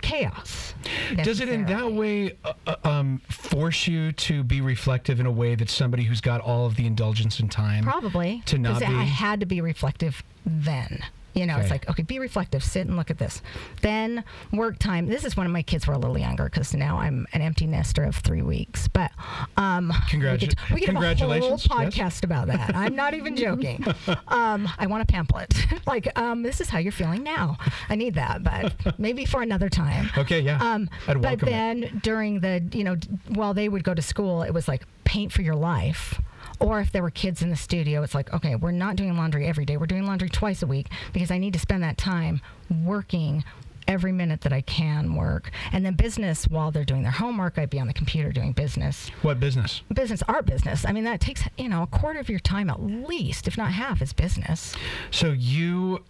chaos. 0.02 0.74
Does 1.22 1.40
it 1.40 1.48
in 1.48 1.64
that 1.66 1.92
way 1.92 2.36
uh, 2.44 2.52
uh, 2.66 2.76
um, 2.84 3.22
force 3.30 3.86
you 3.86 4.12
to 4.12 4.42
be 4.44 4.60
reflective 4.60 5.20
in 5.20 5.26
a 5.26 5.30
way 5.30 5.54
that 5.54 5.70
somebody 5.70 6.02
who's 6.02 6.20
got 6.20 6.40
all 6.40 6.66
of 6.66 6.76
the 6.76 6.86
indulgence 6.86 7.40
and 7.40 7.50
time? 7.50 7.84
Probably. 7.84 8.42
To 8.46 8.58
not 8.58 8.80
be? 8.80 8.86
I 8.86 9.04
had 9.04 9.40
to 9.40 9.46
be 9.46 9.60
reflective 9.60 10.22
then. 10.44 11.02
You 11.34 11.46
know, 11.46 11.56
it's 11.58 11.70
like, 11.70 11.88
okay, 11.88 12.02
be 12.02 12.18
reflective, 12.18 12.62
sit 12.62 12.86
and 12.86 12.96
look 12.96 13.10
at 13.10 13.18
this. 13.18 13.40
Then 13.80 14.24
work 14.52 14.78
time. 14.78 15.06
This 15.06 15.24
is 15.24 15.36
when 15.36 15.50
my 15.50 15.62
kids 15.62 15.86
were 15.86 15.94
a 15.94 15.98
little 15.98 16.18
younger 16.18 16.44
because 16.44 16.74
now 16.74 16.98
I'm 16.98 17.26
an 17.32 17.40
empty 17.42 17.66
nester 17.66 18.04
of 18.04 18.16
three 18.16 18.42
weeks. 18.42 18.88
But 18.88 19.10
um, 19.56 19.90
Congratu- 20.10 20.40
we 20.40 20.46
could, 20.46 20.54
we 20.74 20.80
could 20.80 20.94
have 20.96 21.02
a 21.02 21.14
whole 21.14 21.56
congratulations, 21.58 21.66
yes. 21.70 21.94
podcast 21.94 22.24
about 22.24 22.48
that. 22.48 22.74
I'm 22.76 22.94
not 22.96 23.14
even 23.14 23.36
joking. 23.36 23.84
Um, 24.28 24.68
I 24.78 24.86
want 24.86 25.02
a 25.02 25.06
pamphlet. 25.06 25.54
like, 25.86 26.18
um, 26.18 26.42
this 26.42 26.60
is 26.60 26.68
how 26.68 26.78
you're 26.78 26.92
feeling 26.92 27.22
now. 27.22 27.58
I 27.88 27.96
need 27.96 28.14
that, 28.14 28.42
but 28.42 28.98
maybe 28.98 29.24
for 29.24 29.42
another 29.42 29.68
time. 29.68 30.10
Okay, 30.16 30.40
yeah. 30.40 30.58
Um, 30.62 30.88
I'd 31.06 31.20
but 31.20 31.22
welcome 31.22 31.48
it. 31.48 31.50
then 31.50 32.00
during 32.02 32.40
the, 32.40 32.62
you 32.72 32.82
know, 32.84 32.96
d- 32.96 33.08
while 33.28 33.52
they 33.54 33.68
would 33.68 33.84
go 33.84 33.94
to 33.94 34.02
school, 34.02 34.42
it 34.42 34.52
was 34.52 34.68
like 34.68 34.84
paint 35.04 35.32
for 35.32 35.42
your 35.42 35.54
life. 35.54 36.20
Or 36.62 36.80
if 36.80 36.92
there 36.92 37.02
were 37.02 37.10
kids 37.10 37.42
in 37.42 37.50
the 37.50 37.56
studio, 37.56 38.02
it's 38.02 38.14
like, 38.14 38.32
okay, 38.32 38.54
we're 38.54 38.70
not 38.70 38.94
doing 38.96 39.16
laundry 39.16 39.46
every 39.46 39.64
day. 39.64 39.76
We're 39.76 39.86
doing 39.86 40.06
laundry 40.06 40.28
twice 40.28 40.62
a 40.62 40.66
week 40.66 40.86
because 41.12 41.30
I 41.30 41.38
need 41.38 41.52
to 41.54 41.58
spend 41.58 41.82
that 41.82 41.98
time 41.98 42.40
working 42.84 43.44
every 43.88 44.12
minute 44.12 44.42
that 44.42 44.52
I 44.52 44.60
can 44.60 45.16
work. 45.16 45.50
And 45.72 45.84
then 45.84 45.94
business, 45.94 46.44
while 46.44 46.70
they're 46.70 46.84
doing 46.84 47.02
their 47.02 47.10
homework, 47.10 47.58
I'd 47.58 47.68
be 47.68 47.80
on 47.80 47.88
the 47.88 47.92
computer 47.92 48.30
doing 48.30 48.52
business. 48.52 49.08
What 49.22 49.40
business? 49.40 49.82
Business, 49.92 50.22
art 50.28 50.46
business. 50.46 50.84
I 50.86 50.92
mean, 50.92 51.02
that 51.02 51.20
takes, 51.20 51.42
you 51.58 51.68
know, 51.68 51.82
a 51.82 51.86
quarter 51.88 52.20
of 52.20 52.28
your 52.28 52.38
time 52.38 52.70
at 52.70 52.80
least, 52.80 53.48
if 53.48 53.58
not 53.58 53.72
half, 53.72 54.00
is 54.00 54.12
business. 54.12 54.76
So 55.10 55.32
you, 55.32 56.04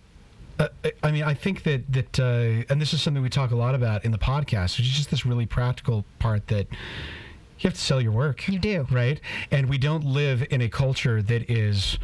uh, 0.58 0.68
I 1.02 1.10
mean, 1.12 1.24
I 1.24 1.32
think 1.32 1.62
that 1.62 1.90
that, 1.92 2.20
uh, 2.20 2.64
and 2.70 2.78
this 2.78 2.92
is 2.92 3.00
something 3.00 3.22
we 3.22 3.30
talk 3.30 3.52
a 3.52 3.56
lot 3.56 3.74
about 3.74 4.04
in 4.04 4.12
the 4.12 4.18
podcast, 4.18 4.76
which 4.76 4.86
is 4.86 4.92
just 4.92 5.10
this 5.10 5.24
really 5.24 5.46
practical 5.46 6.04
part 6.18 6.48
that 6.48 6.66
you 7.62 7.68
have 7.68 7.74
to 7.74 7.80
sell 7.80 8.00
your 8.00 8.12
work. 8.12 8.48
You 8.48 8.58
do. 8.58 8.86
right? 8.90 9.20
And 9.50 9.68
we 9.68 9.78
don't 9.78 10.04
live 10.04 10.44
in 10.50 10.60
a 10.62 10.68
culture 10.68 11.22
that 11.22 11.50
is. 11.50 11.98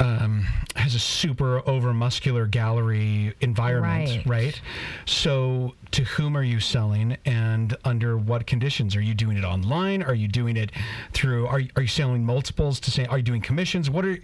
Um, 0.00 0.44
has 0.74 0.96
a 0.96 0.98
super 0.98 1.62
over 1.70 1.94
muscular 1.94 2.46
gallery 2.48 3.32
environment, 3.40 4.26
Right. 4.26 4.44
right. 4.46 4.60
So, 5.06 5.76
to 5.92 6.02
whom 6.02 6.36
are 6.36 6.42
you 6.42 6.58
selling, 6.58 7.16
and 7.24 7.76
under 7.84 8.18
what 8.18 8.44
conditions? 8.44 8.96
Are 8.96 9.00
you 9.00 9.14
doing 9.14 9.36
it 9.36 9.44
online? 9.44 10.02
Are 10.02 10.12
you 10.14 10.26
doing 10.26 10.56
it 10.56 10.72
through? 11.12 11.46
Are 11.46 11.62
are 11.76 11.82
you 11.82 11.86
selling 11.88 12.26
multiples 12.26 12.80
to 12.80 12.90
say? 12.90 13.06
Are 13.06 13.18
you 13.18 13.22
doing 13.22 13.40
commissions? 13.40 13.88
What 13.88 14.04
are? 14.04 14.18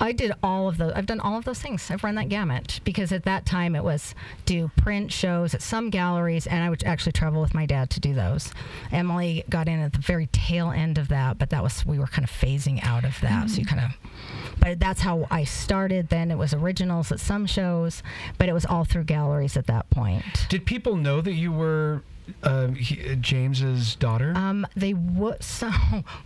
I 0.00 0.12
did 0.12 0.32
all 0.42 0.68
of 0.68 0.78
those. 0.78 0.92
I've 0.92 1.06
done 1.06 1.20
all 1.20 1.38
of 1.38 1.44
those 1.44 1.60
things. 1.60 1.90
I've 1.90 2.04
run 2.04 2.14
that 2.16 2.28
gamut 2.28 2.80
because 2.84 3.12
at 3.12 3.24
that 3.24 3.46
time 3.46 3.74
it 3.74 3.84
was 3.84 4.14
do 4.46 4.70
print 4.76 5.12
shows 5.12 5.54
at 5.54 5.62
some 5.62 5.90
galleries, 5.90 6.46
and 6.46 6.62
I 6.62 6.70
would 6.70 6.84
actually 6.84 7.12
travel 7.12 7.40
with 7.40 7.54
my 7.54 7.66
dad 7.66 7.90
to 7.90 8.00
do 8.00 8.14
those. 8.14 8.52
Emily 8.92 9.44
got 9.48 9.68
in 9.68 9.80
at 9.80 9.92
the 9.92 9.98
very 9.98 10.26
tail 10.32 10.70
end 10.70 10.98
of 10.98 11.08
that, 11.08 11.38
but 11.38 11.50
that 11.50 11.62
was 11.62 11.84
we 11.84 11.98
were 11.98 12.06
kind 12.06 12.24
of 12.24 12.30
phasing 12.30 12.84
out 12.84 13.04
of 13.04 13.20
that. 13.20 13.50
So 13.50 13.58
you 13.58 13.66
mm-hmm. 13.66 13.78
kind 13.78 13.92
of, 13.92 14.60
but 14.60 14.80
that's 14.80 15.00
how 15.00 15.26
I 15.30 15.44
started. 15.44 16.08
Then 16.08 16.30
it 16.30 16.38
was 16.38 16.54
originals 16.54 17.12
at 17.12 17.20
some 17.20 17.46
shows, 17.46 18.02
but 18.38 18.48
it 18.48 18.52
was 18.52 18.64
all 18.64 18.84
through 18.84 19.04
galleries 19.04 19.56
at 19.56 19.66
that 19.66 19.88
point. 19.90 20.24
Did 20.48 20.66
people 20.66 20.96
know 20.96 21.20
that 21.20 21.32
you 21.32 21.52
were 21.52 22.02
uh, 22.42 22.68
he, 22.68 23.16
James's 23.16 23.94
daughter? 23.96 24.32
Um, 24.34 24.66
they 24.76 24.94
would 24.94 25.42
so 25.42 25.70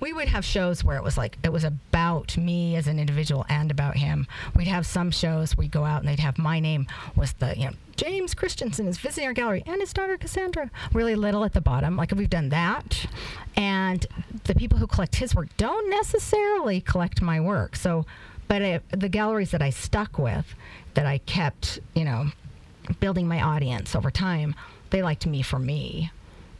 we 0.00 0.12
would 0.12 0.28
have 0.28 0.44
shows 0.44 0.84
where 0.84 0.96
it 0.96 1.02
was 1.02 1.16
like 1.16 1.38
it 1.42 1.52
was 1.52 1.64
about 1.64 2.36
me 2.36 2.76
as 2.76 2.86
an 2.86 2.98
individual 2.98 3.44
and 3.48 3.70
about 3.70 3.96
him. 3.96 4.26
We'd 4.54 4.68
have 4.68 4.86
some 4.86 5.10
shows 5.10 5.56
we'd 5.56 5.70
go 5.70 5.84
out 5.84 6.00
and 6.00 6.08
they'd 6.08 6.20
have 6.20 6.38
my 6.38 6.60
name 6.60 6.86
was 7.16 7.32
the 7.34 7.54
you 7.56 7.66
know 7.66 7.72
James 7.96 8.34
Christensen 8.34 8.88
is 8.88 8.98
visiting 8.98 9.26
our 9.26 9.32
gallery 9.32 9.62
and 9.66 9.80
his 9.80 9.92
daughter 9.92 10.16
Cassandra. 10.16 10.70
Really 10.92 11.14
little 11.14 11.44
at 11.44 11.52
the 11.52 11.60
bottom. 11.60 11.96
Like 11.96 12.12
we've 12.12 12.30
done 12.30 12.48
that, 12.50 13.06
and 13.56 14.06
the 14.44 14.54
people 14.54 14.78
who 14.78 14.86
collect 14.86 15.16
his 15.16 15.34
work 15.34 15.48
don't 15.56 15.90
necessarily 15.90 16.80
collect 16.80 17.22
my 17.22 17.40
work. 17.40 17.76
So, 17.76 18.06
but 18.48 18.82
the 18.90 19.08
galleries 19.08 19.50
that 19.52 19.62
I 19.62 19.70
stuck 19.70 20.18
with, 20.18 20.54
that 20.94 21.06
I 21.06 21.18
kept, 21.18 21.78
you 21.94 22.04
know, 22.04 22.26
building 23.00 23.28
my 23.28 23.40
audience 23.40 23.94
over 23.94 24.10
time, 24.10 24.54
they 24.92 25.02
liked 25.02 25.26
me 25.26 25.42
for 25.42 25.58
me. 25.58 26.12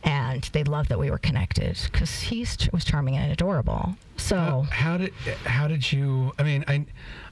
And 0.04 0.42
they 0.52 0.64
loved 0.64 0.88
that 0.88 0.98
we 0.98 1.12
were 1.12 1.18
connected 1.18 1.78
because 1.84 2.22
he 2.22 2.44
was 2.72 2.84
charming 2.84 3.16
and 3.16 3.30
adorable. 3.30 3.94
So, 4.16 4.36
How, 4.36 4.62
how 4.62 4.96
did 4.96 5.12
how 5.44 5.68
did 5.68 5.92
you? 5.92 6.32
I 6.40 6.42
mean, 6.42 6.64
I 6.66 6.86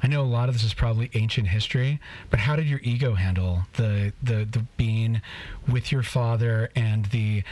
I 0.05 0.07
know 0.07 0.23
a 0.23 0.23
lot 0.23 0.49
of 0.49 0.55
this 0.55 0.63
is 0.63 0.73
probably 0.73 1.11
ancient 1.15 1.49
history, 1.49 1.99
but 2.31 2.39
how 2.39 2.55
did 2.55 2.69
your 2.69 2.79
ego 2.85 3.15
handle 3.15 3.63
the 3.73 4.13
the 4.23 4.45
the 4.49 4.65
being 4.77 5.21
with 5.67 5.91
your 5.91 6.05
father 6.05 6.71
and 6.77 7.07
the 7.07 7.43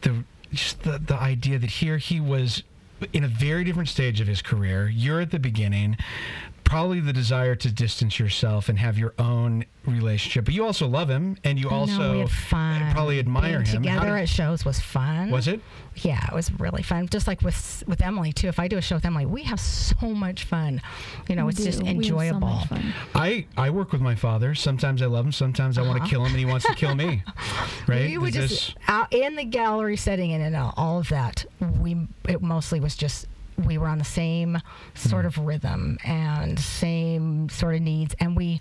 the 0.00 0.24
just 0.52 0.82
the 0.82 0.98
the 0.98 1.14
idea 1.14 1.60
that 1.60 1.70
here 1.70 1.98
he 1.98 2.18
was 2.18 2.64
in 3.12 3.22
a 3.22 3.28
very 3.28 3.62
different 3.62 3.88
stage 3.88 4.20
of 4.20 4.26
his 4.26 4.42
career. 4.42 4.88
You're 4.88 5.20
at 5.20 5.30
the 5.30 5.38
beginning. 5.38 5.96
Probably 6.66 7.00
the 7.00 7.12
desire 7.12 7.54
to 7.54 7.70
distance 7.72 8.18
yourself 8.18 8.68
and 8.68 8.78
have 8.78 8.98
your 8.98 9.14
own 9.18 9.64
relationship. 9.86 10.44
But 10.44 10.52
you 10.52 10.64
also 10.66 10.86
love 10.88 11.08
him, 11.08 11.38
and 11.44 11.58
you 11.58 11.68
I 11.68 11.70
know, 11.70 11.76
also 11.76 12.12
we 12.12 12.18
had 12.20 12.30
fun. 12.30 12.92
probably 12.92 13.18
admire 13.20 13.60
Being 13.60 13.64
him. 13.76 13.82
Together 13.84 14.06
did- 14.06 14.22
at 14.22 14.28
shows 14.28 14.64
was 14.64 14.80
fun. 14.80 15.30
was 15.30 15.46
it? 15.48 15.60
Yeah, 15.96 16.22
it 16.26 16.34
was 16.34 16.52
really 16.60 16.82
fun. 16.82 17.08
Just 17.08 17.26
like 17.26 17.40
with 17.40 17.82
with 17.86 18.02
Emily 18.02 18.32
too. 18.32 18.48
If 18.48 18.58
I 18.58 18.68
do 18.68 18.76
a 18.76 18.82
show 18.82 18.96
with 18.96 19.04
Emily, 19.06 19.24
we 19.24 19.44
have 19.44 19.60
so 19.60 20.08
much 20.08 20.44
fun. 20.44 20.82
You 21.28 21.36
know, 21.36 21.46
We 21.46 21.52
it's 21.52 21.64
just 21.64 21.78
do. 21.78 21.84
We 21.84 21.94
have 21.94 22.04
so 22.04 22.10
enjoyable. 22.36 22.60
I, 23.14 23.46
I 23.56 23.70
work 23.70 23.92
with 23.92 24.02
my 24.02 24.14
father. 24.14 24.54
Sometimes 24.54 25.00
I 25.00 25.06
love 25.06 25.24
him. 25.24 25.32
Sometimes 25.32 25.78
I 25.78 25.82
want 25.82 25.96
to 25.96 26.02
uh-huh. 26.02 26.10
kill 26.10 26.20
him, 26.24 26.32
and 26.32 26.38
he 26.38 26.44
wants 26.44 26.66
to 26.66 26.74
kill 26.74 26.94
me. 26.94 27.22
Right? 27.86 28.08
We 28.10 28.18
would 28.18 28.34
Is 28.36 28.50
just 28.50 28.74
this- 28.74 28.84
out 28.88 29.12
in 29.12 29.36
the 29.36 29.44
gallery 29.44 29.96
setting 29.96 30.32
and 30.32 30.42
in 30.42 30.54
all- 30.56 30.74
all 30.76 30.98
of 30.98 31.08
that. 31.10 31.44
We 31.80 31.96
it 32.28 32.42
mostly 32.42 32.80
was 32.80 32.96
just 32.96 33.28
we 33.64 33.78
were 33.78 33.86
on 33.88 33.98
the 33.98 34.04
same 34.04 34.58
sort 34.94 35.22
Hmm. 35.24 35.28
of 35.28 35.38
rhythm 35.38 35.98
and 36.04 36.58
same 36.58 37.48
sort 37.48 37.74
of 37.74 37.80
needs, 37.82 38.14
and 38.20 38.36
we 38.36 38.60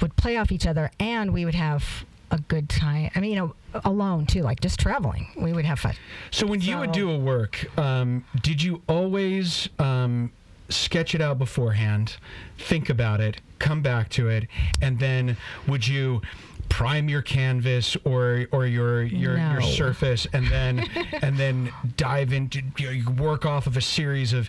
would 0.00 0.16
play 0.16 0.36
off 0.36 0.52
each 0.52 0.66
other, 0.66 0.90
and 1.00 1.32
we 1.32 1.44
would 1.44 1.54
have 1.54 2.04
a 2.30 2.38
good 2.38 2.68
time. 2.68 3.10
I 3.14 3.20
mean, 3.20 3.30
you 3.30 3.36
know, 3.36 3.54
alone 3.84 4.26
too, 4.26 4.42
like 4.42 4.60
just 4.60 4.78
traveling. 4.80 5.28
We 5.36 5.52
would 5.52 5.64
have 5.64 5.78
fun. 5.78 5.94
So 6.30 6.46
when 6.46 6.60
you 6.60 6.76
would 6.78 6.92
do 6.92 7.10
a 7.10 7.16
work, 7.18 7.66
um, 7.78 8.24
did 8.42 8.62
you 8.62 8.82
always 8.88 9.68
um, 9.78 10.32
sketch 10.68 11.14
it 11.14 11.20
out 11.20 11.38
beforehand, 11.38 12.16
think 12.58 12.90
about 12.90 13.20
it, 13.20 13.40
come 13.60 13.80
back 13.80 14.08
to 14.10 14.28
it, 14.28 14.48
and 14.82 14.98
then 14.98 15.36
would 15.68 15.86
you 15.86 16.20
prime 16.68 17.08
your 17.08 17.22
canvas 17.22 17.96
or 18.04 18.46
or 18.52 18.66
your 18.66 19.02
your, 19.02 19.38
your 19.38 19.62
surface 19.62 20.26
and 20.32 20.46
then 20.48 20.80
and 21.22 21.38
then 21.38 21.72
dive 21.96 22.32
into 22.32 22.60
you, 22.78 22.86
know, 22.86 22.90
you 22.92 23.10
work 23.10 23.46
off 23.46 23.66
of 23.66 23.76
a 23.76 23.80
series 23.80 24.32
of 24.32 24.48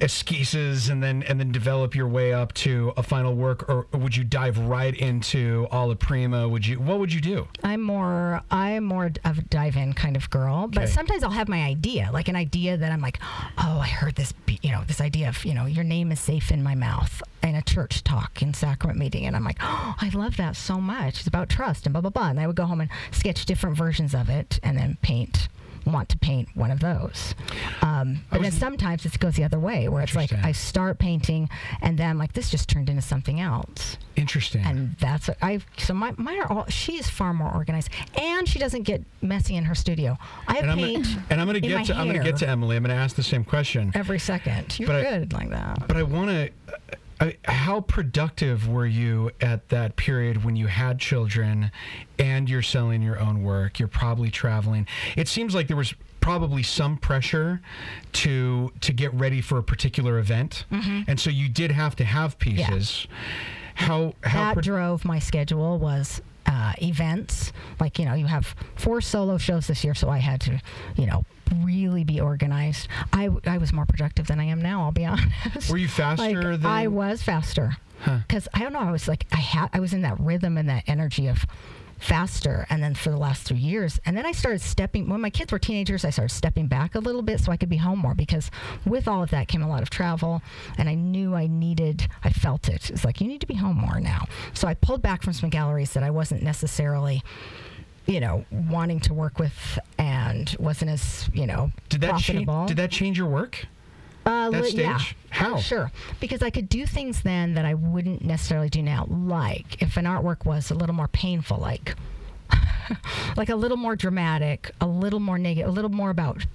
esquisses 0.00 0.88
and 0.88 1.02
then 1.02 1.22
and 1.24 1.38
then 1.38 1.52
develop 1.52 1.94
your 1.94 2.08
way 2.08 2.32
up 2.32 2.52
to 2.54 2.92
a 2.96 3.02
final 3.02 3.34
work 3.34 3.68
or 3.68 3.86
would 3.92 4.16
you 4.16 4.24
dive 4.24 4.58
right 4.58 4.94
into 4.96 5.66
alla 5.70 5.94
prima 5.94 6.48
would 6.48 6.66
you 6.66 6.80
what 6.80 6.98
would 6.98 7.12
you 7.12 7.20
do 7.20 7.46
I'm 7.62 7.80
more 7.80 8.42
I'm 8.50 8.84
more 8.84 9.10
of 9.24 9.38
a 9.38 9.42
dive 9.42 9.76
in 9.76 9.92
kind 9.92 10.16
of 10.16 10.30
girl, 10.30 10.66
but 10.66 10.88
sometimes 10.88 11.22
I'll 11.22 11.30
have 11.30 11.48
my 11.48 11.62
idea, 11.62 12.10
like 12.12 12.28
an 12.28 12.36
idea 12.36 12.76
that 12.76 12.90
I'm 12.92 13.00
like, 13.00 13.18
oh, 13.58 13.80
I 13.82 13.86
heard 13.86 14.14
this, 14.16 14.32
be- 14.32 14.58
you 14.62 14.70
know, 14.72 14.82
this 14.86 15.00
idea 15.00 15.28
of 15.28 15.44
you 15.44 15.54
know, 15.54 15.66
your 15.66 15.84
name 15.84 16.10
is 16.12 16.20
safe 16.20 16.50
in 16.50 16.62
my 16.62 16.74
mouth 16.74 17.22
in 17.42 17.54
a 17.54 17.62
church 17.62 18.02
talk 18.04 18.42
in 18.42 18.54
sacrament 18.54 18.98
meeting, 18.98 19.26
and 19.26 19.34
I'm 19.36 19.44
like, 19.44 19.58
oh, 19.60 19.94
I 20.00 20.10
love 20.14 20.36
that 20.36 20.56
so 20.56 20.80
much. 20.80 21.18
It's 21.18 21.26
about 21.26 21.48
trust 21.48 21.86
and 21.86 21.92
blah 21.92 22.00
blah 22.02 22.10
blah, 22.10 22.28
and 22.30 22.40
I 22.40 22.46
would 22.46 22.56
go 22.56 22.64
home 22.66 22.80
and 22.80 22.90
sketch 23.10 23.44
different 23.46 23.76
versions 23.76 24.14
of 24.14 24.28
it, 24.28 24.58
and 24.62 24.76
then 24.76 24.98
paint. 25.02 25.48
Want 25.86 26.08
to 26.10 26.18
paint 26.18 26.48
one 26.54 26.70
of 26.70 26.80
those, 26.80 27.34
um, 27.82 28.20
but 28.30 28.42
then 28.42 28.52
sometimes 28.52 29.04
it 29.04 29.18
goes 29.18 29.34
the 29.34 29.44
other 29.44 29.58
way, 29.58 29.88
where 29.88 30.02
it's 30.02 30.14
like 30.14 30.32
I 30.32 30.52
start 30.52 30.98
painting, 30.98 31.48
and 31.80 31.98
then 31.98 32.08
I'm 32.10 32.18
like, 32.18 32.32
this 32.34 32.50
just 32.50 32.68
turned 32.68 32.88
into 32.88 33.02
something 33.02 33.40
else 33.40 33.96
interesting 34.16 34.62
and 34.64 34.94
that's 34.98 35.28
what 35.28 35.38
I. 35.42 35.60
So 35.78 35.94
my 35.94 36.12
mine 36.16 36.40
are 36.40 36.50
all. 36.52 36.66
She 36.68 36.98
is 36.98 37.08
far 37.08 37.32
more 37.32 37.52
organized, 37.52 37.88
and 38.14 38.48
she 38.48 38.58
doesn't 38.58 38.82
get 38.82 39.02
messy 39.20 39.56
in 39.56 39.64
her 39.64 39.74
studio. 39.74 40.18
I 40.48 40.58
and 40.58 40.70
I'm 40.70 40.78
paint 40.78 41.04
gonna, 41.04 41.24
and 41.30 41.40
I'm 41.40 41.46
going 41.46 41.60
to 41.60 41.66
get 41.66 41.86
to 41.86 41.94
I'm 41.94 42.08
going 42.08 42.18
to 42.18 42.24
get 42.24 42.38
to. 42.38 42.48
Emily. 42.48 42.76
I'm 42.76 42.82
going 42.82 42.94
to 42.94 43.02
ask 43.02 43.16
the 43.16 43.22
same 43.22 43.44
question. 43.44 43.92
every 43.94 44.18
second. 44.18 44.78
You're 44.78 44.86
But 44.88 44.96
I- 44.96 45.02
good 45.18 45.32
like 45.32 45.50
that. 45.50 45.88
But 45.88 45.96
I 45.96 46.02
want 46.02 46.30
to. 46.30 46.50
I, 46.68 46.96
how 47.44 47.80
productive 47.80 48.68
were 48.68 48.86
you 48.86 49.30
at 49.40 49.68
that 49.68 49.96
period 49.96 50.44
when 50.44 50.56
you 50.56 50.66
had 50.66 50.98
children 50.98 51.70
and 52.18 52.48
you're 52.48 52.62
selling 52.62 53.02
your 53.02 53.18
own 53.18 53.42
work? 53.42 53.78
You're 53.78 53.88
probably 53.88 54.30
traveling. 54.30 54.86
It 55.16 55.28
seems 55.28 55.54
like 55.54 55.68
there 55.68 55.76
was 55.76 55.94
probably 56.20 56.62
some 56.62 56.96
pressure 56.96 57.60
to 58.12 58.72
to 58.80 58.92
get 58.92 59.12
ready 59.14 59.40
for 59.40 59.58
a 59.58 59.62
particular 59.62 60.18
event, 60.18 60.64
mm-hmm. 60.70 61.02
and 61.06 61.20
so 61.20 61.30
you 61.30 61.48
did 61.48 61.70
have 61.70 61.96
to 61.96 62.04
have 62.04 62.38
pieces. 62.38 63.06
How 63.74 64.14
how 64.22 64.44
that 64.44 64.52
pro- 64.54 64.62
drove 64.62 65.04
my 65.04 65.18
schedule 65.18 65.78
was 65.78 66.22
uh, 66.62 66.72
events. 66.80 67.52
Like 67.80 67.98
you 67.98 68.04
know, 68.04 68.14
you 68.14 68.26
have 68.26 68.54
four 68.76 69.00
solo 69.00 69.38
shows 69.38 69.66
this 69.66 69.82
year, 69.84 69.94
so 69.94 70.08
I 70.08 70.18
had 70.18 70.40
to, 70.42 70.60
you 70.96 71.06
know, 71.06 71.24
really 71.62 72.04
be 72.04 72.20
organized. 72.20 72.88
I 73.12 73.28
I 73.46 73.58
was 73.58 73.72
more 73.72 73.86
productive 73.86 74.26
than 74.28 74.38
I 74.40 74.44
am 74.44 74.60
now. 74.62 74.82
I'll 74.82 74.92
be 74.92 75.04
honest. 75.12 75.70
were 75.70 75.76
you 75.78 75.88
faster 75.88 76.22
like 76.24 76.60
than 76.60 76.66
I 76.66 76.86
was 76.86 77.22
faster 77.22 77.76
Huh. 78.00 78.18
because 78.26 78.48
I 78.54 78.60
don't 78.60 78.72
know. 78.72 78.80
I 78.80 78.90
was 78.92 79.06
like 79.08 79.26
I 79.32 79.36
had 79.36 79.68
I 79.72 79.80
was 79.80 79.92
in 79.92 80.02
that 80.02 80.18
rhythm 80.20 80.56
and 80.58 80.68
that 80.68 80.84
energy 80.88 81.28
of 81.28 81.44
faster 82.02 82.66
and 82.68 82.82
then 82.82 82.94
for 82.94 83.10
the 83.10 83.16
last 83.16 83.44
three 83.44 83.58
years 83.58 84.00
and 84.04 84.16
then 84.16 84.26
i 84.26 84.32
started 84.32 84.60
stepping 84.60 85.08
when 85.08 85.20
my 85.20 85.30
kids 85.30 85.52
were 85.52 85.58
teenagers 85.58 86.04
i 86.04 86.10
started 86.10 86.34
stepping 86.34 86.66
back 86.66 86.96
a 86.96 86.98
little 86.98 87.22
bit 87.22 87.38
so 87.38 87.52
i 87.52 87.56
could 87.56 87.68
be 87.68 87.76
home 87.76 87.98
more 87.98 88.14
because 88.14 88.50
with 88.84 89.06
all 89.06 89.22
of 89.22 89.30
that 89.30 89.46
came 89.46 89.62
a 89.62 89.68
lot 89.68 89.82
of 89.82 89.88
travel 89.88 90.42
and 90.78 90.88
i 90.88 90.94
knew 90.94 91.34
i 91.34 91.46
needed 91.46 92.08
i 92.24 92.30
felt 92.30 92.68
it 92.68 92.90
it's 92.90 93.04
like 93.04 93.20
you 93.20 93.28
need 93.28 93.40
to 93.40 93.46
be 93.46 93.54
home 93.54 93.76
more 93.76 94.00
now 94.00 94.26
so 94.52 94.66
i 94.66 94.74
pulled 94.74 95.00
back 95.00 95.22
from 95.22 95.32
some 95.32 95.48
galleries 95.48 95.92
that 95.92 96.02
i 96.02 96.10
wasn't 96.10 96.42
necessarily 96.42 97.22
you 98.06 98.18
know 98.18 98.44
wanting 98.50 98.98
to 98.98 99.14
work 99.14 99.38
with 99.38 99.78
and 99.96 100.56
wasn't 100.58 100.90
as 100.90 101.30
you 101.32 101.46
know 101.46 101.70
did 101.88 102.00
that 102.00 102.18
change? 102.18 102.46
profitable 102.46 102.66
Did 102.66 102.78
that 102.78 102.90
change 102.90 103.16
your 103.16 103.28
work? 103.28 103.64
Uh, 104.26 104.50
That 104.50 104.62
li- 104.62 104.70
Yeah. 104.70 104.96
stage? 104.98 105.16
How? 105.30 105.56
Sure. 105.58 105.90
Because 106.20 106.42
I 106.42 106.50
could 106.50 106.68
do 106.68 106.86
things 106.86 107.22
then 107.22 107.54
that 107.54 107.64
I 107.64 107.74
wouldn't 107.74 108.22
necessarily 108.24 108.68
do 108.68 108.82
now. 108.82 109.06
Like 109.08 109.80
if 109.82 109.96
an 109.96 110.04
artwork 110.04 110.44
was 110.44 110.70
a 110.70 110.74
little 110.74 110.94
more 110.94 111.08
painful, 111.08 111.58
like 111.58 111.94
like 113.36 113.48
a 113.48 113.56
little 113.56 113.76
more 113.78 113.96
dramatic, 113.96 114.70
a 114.80 114.86
little 114.86 115.20
more 115.20 115.38
negative, 115.38 115.68
a 115.68 115.72
little 115.72 115.90
more 115.90 116.10
about 116.10 116.46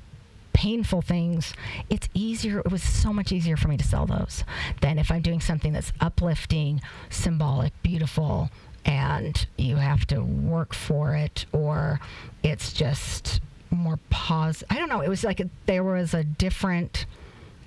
painful 0.54 1.02
things, 1.02 1.54
it's 1.90 2.08
easier. 2.14 2.60
It 2.60 2.72
was 2.72 2.84
so 2.84 3.12
much 3.14 3.32
easier 3.32 3.58
for 3.58 3.68
me 3.68 3.78
to 3.78 3.84
sell 3.84 4.06
those 4.06 4.44
than 4.82 4.98
if 5.00 5.12
I'm 5.12 5.22
doing 5.22 5.40
something 5.42 5.74
that's 5.74 5.92
uplifting, 6.00 6.82
symbolic, 7.10 7.74
beautiful, 7.84 8.50
and 8.86 9.46
you 9.58 9.76
have 9.78 10.06
to 10.08 10.20
work 10.22 10.74
for 10.74 11.14
it, 11.16 11.46
or 11.52 12.00
it's 12.44 12.72
just 12.74 13.42
more 13.70 13.98
pause. 14.10 14.64
I 14.70 14.76
don't 14.80 14.90
know. 14.90 15.02
It 15.02 15.10
was 15.10 15.24
like 15.24 15.40
a, 15.40 15.50
there 15.66 15.84
was 15.84 16.14
a 16.14 16.24
different 16.24 17.06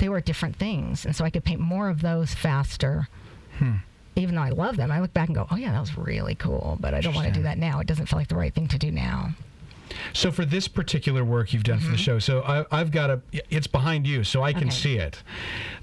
they 0.01 0.09
were 0.09 0.21
different 0.21 0.57
things. 0.57 1.07
And 1.07 1.15
so 1.15 1.25
I 1.25 1.31
could 1.31 1.45
paint 1.45 1.61
more 1.61 1.89
of 1.89 2.03
those 2.03 2.35
faster. 2.35 3.09
Hmm. 3.59 3.77
Even 4.17 4.35
though 4.35 4.43
I 4.43 4.51
love 4.51 4.77
them, 4.77 4.91
I 4.91 5.01
look 5.01 5.15
back 5.15 5.29
and 5.29 5.37
go, 5.37 5.47
oh, 5.51 5.57
yeah, 5.57 5.71
that 5.73 5.81
was 5.81 5.97
really 5.97 6.35
cool. 6.35 6.77
But 6.81 6.95
I 6.95 7.01
don't 7.01 7.15
want 7.15 7.29
to 7.29 7.33
do 7.33 7.43
that 7.45 7.59
now. 7.59 7.79
It 7.79 7.87
doesn't 7.87 8.07
feel 8.07 8.19
like 8.19 8.29
the 8.29 8.35
right 8.35 8.53
thing 8.53 8.67
to 8.69 8.79
do 8.79 8.91
now. 8.91 9.31
So 10.13 10.31
for 10.31 10.45
this 10.45 10.69
particular 10.69 11.25
work 11.25 11.53
you've 11.53 11.65
done 11.65 11.81
for 11.81 11.91
the 11.91 11.97
show, 11.97 12.19
so 12.19 12.43
I, 12.43 12.65
I've 12.71 12.91
got 12.91 13.11
a, 13.11 13.21
it's 13.51 13.67
behind 13.67 14.07
you, 14.07 14.23
so 14.25 14.43
I 14.43 14.53
can 14.53 14.65
Okay. 14.69 14.71
see 14.71 14.97
it. 14.97 15.23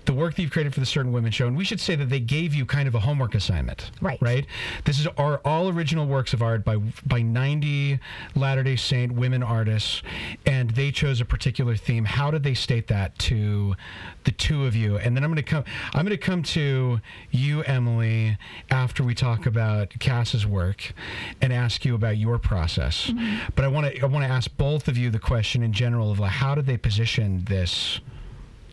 The 0.07 0.13
work 0.13 0.35
that 0.35 0.41
you've 0.41 0.51
created 0.51 0.73
for 0.73 0.79
the 0.79 0.85
Certain 0.85 1.11
Women 1.11 1.31
show, 1.31 1.47
and 1.47 1.57
we 1.57 1.65
should 1.65 1.81
say 1.81 1.95
that 1.95 2.09
they 2.09 2.21
gave 2.21 2.55
you 2.55 2.65
kind 2.65 2.87
of 2.87 2.95
a 2.95 2.99
homework 2.99 3.35
assignment, 3.35 3.91
Right. 4.01 4.17
Right. 4.21 4.45
This 4.85 4.99
is 4.99 5.07
our 5.17 5.39
all 5.43 5.69
original 5.69 6.07
works 6.07 6.33
of 6.33 6.41
art 6.41 6.63
by 6.63 6.77
by 7.05 7.21
90 7.21 7.99
Latter 8.33 8.63
Day 8.63 8.77
Saint 8.77 9.11
women 9.11 9.43
artists, 9.43 10.01
and 10.45 10.71
they 10.71 10.91
chose 10.91 11.19
a 11.19 11.25
particular 11.25 11.75
theme. 11.75 12.05
How 12.05 12.31
did 12.31 12.43
they 12.43 12.53
state 12.53 12.87
that 12.87 13.19
to 13.19 13.75
the 14.23 14.31
two 14.31 14.65
of 14.65 14.75
you? 14.75 14.97
And 14.97 15.15
then 15.15 15.23
I'm 15.23 15.29
going 15.29 15.43
to 15.43 15.43
come. 15.43 15.65
I'm 15.93 16.05
going 16.05 16.17
to 16.17 16.17
come 16.17 16.41
to 16.43 17.01
you, 17.31 17.63
Emily, 17.63 18.37
after 18.71 19.03
we 19.03 19.13
talk 19.13 19.45
about 19.45 19.93
Cass's 19.99 20.47
work, 20.47 20.93
and 21.41 21.51
ask 21.51 21.83
you 21.83 21.95
about 21.95 22.17
your 22.17 22.39
process. 22.39 23.07
Mm-hmm. 23.07 23.51
But 23.55 23.65
I 23.65 23.67
want 23.67 23.93
to 23.93 24.01
I 24.01 24.05
want 24.05 24.25
to 24.25 24.31
ask 24.31 24.55
both 24.57 24.87
of 24.87 24.97
you 24.97 25.09
the 25.09 25.19
question 25.19 25.63
in 25.63 25.73
general 25.73 26.11
of 26.11 26.19
like, 26.19 26.31
how 26.31 26.55
did 26.55 26.65
they 26.65 26.77
position 26.77 27.43
this 27.45 27.99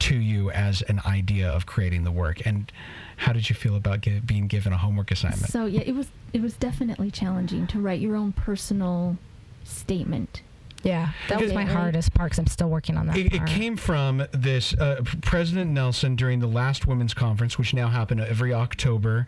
to 0.01 0.17
you 0.17 0.51
as 0.51 0.83
an 0.83 1.01
idea 1.07 1.49
of 1.49 1.67
creating 1.67 2.05
the 2.05 2.13
work, 2.13 2.45
and 2.47 2.71
how 3.17 3.33
did 3.33 3.49
you 3.49 3.55
feel 3.55 3.77
about 3.77 4.03
gi- 4.03 4.21
being 4.21 4.47
given 4.47 4.73
a 4.73 4.79
homework 4.79 5.11
assignment? 5.11 5.51
So 5.51 5.67
yeah, 5.67 5.83
it 5.83 5.95
was 5.95 6.09
it 6.33 6.43
was 6.43 6.55
definitely 6.55 7.11
challenging 7.11 7.67
to 7.69 7.81
write 7.81 8.01
your 8.01 8.17
own 8.17 8.33
personal 8.33 9.17
statement. 9.65 10.43
Yeah. 10.85 11.11
That 11.29 11.41
was 11.41 11.53
my 11.55 11.65
hardest 11.65 12.13
part 12.13 12.31
because 12.31 12.39
I'm 12.39 12.47
still 12.47 12.69
working 12.69 12.97
on 12.97 13.07
that. 13.07 13.17
It, 13.17 13.33
it 13.33 13.47
came 13.47 13.77
from 13.77 14.27
this 14.33 14.75
uh, 14.75 15.03
President 15.23 15.71
Nelson 15.71 16.15
during 16.15 16.41
the 16.41 16.47
last 16.47 16.87
women's 16.87 17.15
conference, 17.15 17.59
which 17.59 17.73
now 17.73 17.89
happened 17.89 18.21
every 18.21 18.53
October. 18.53 19.27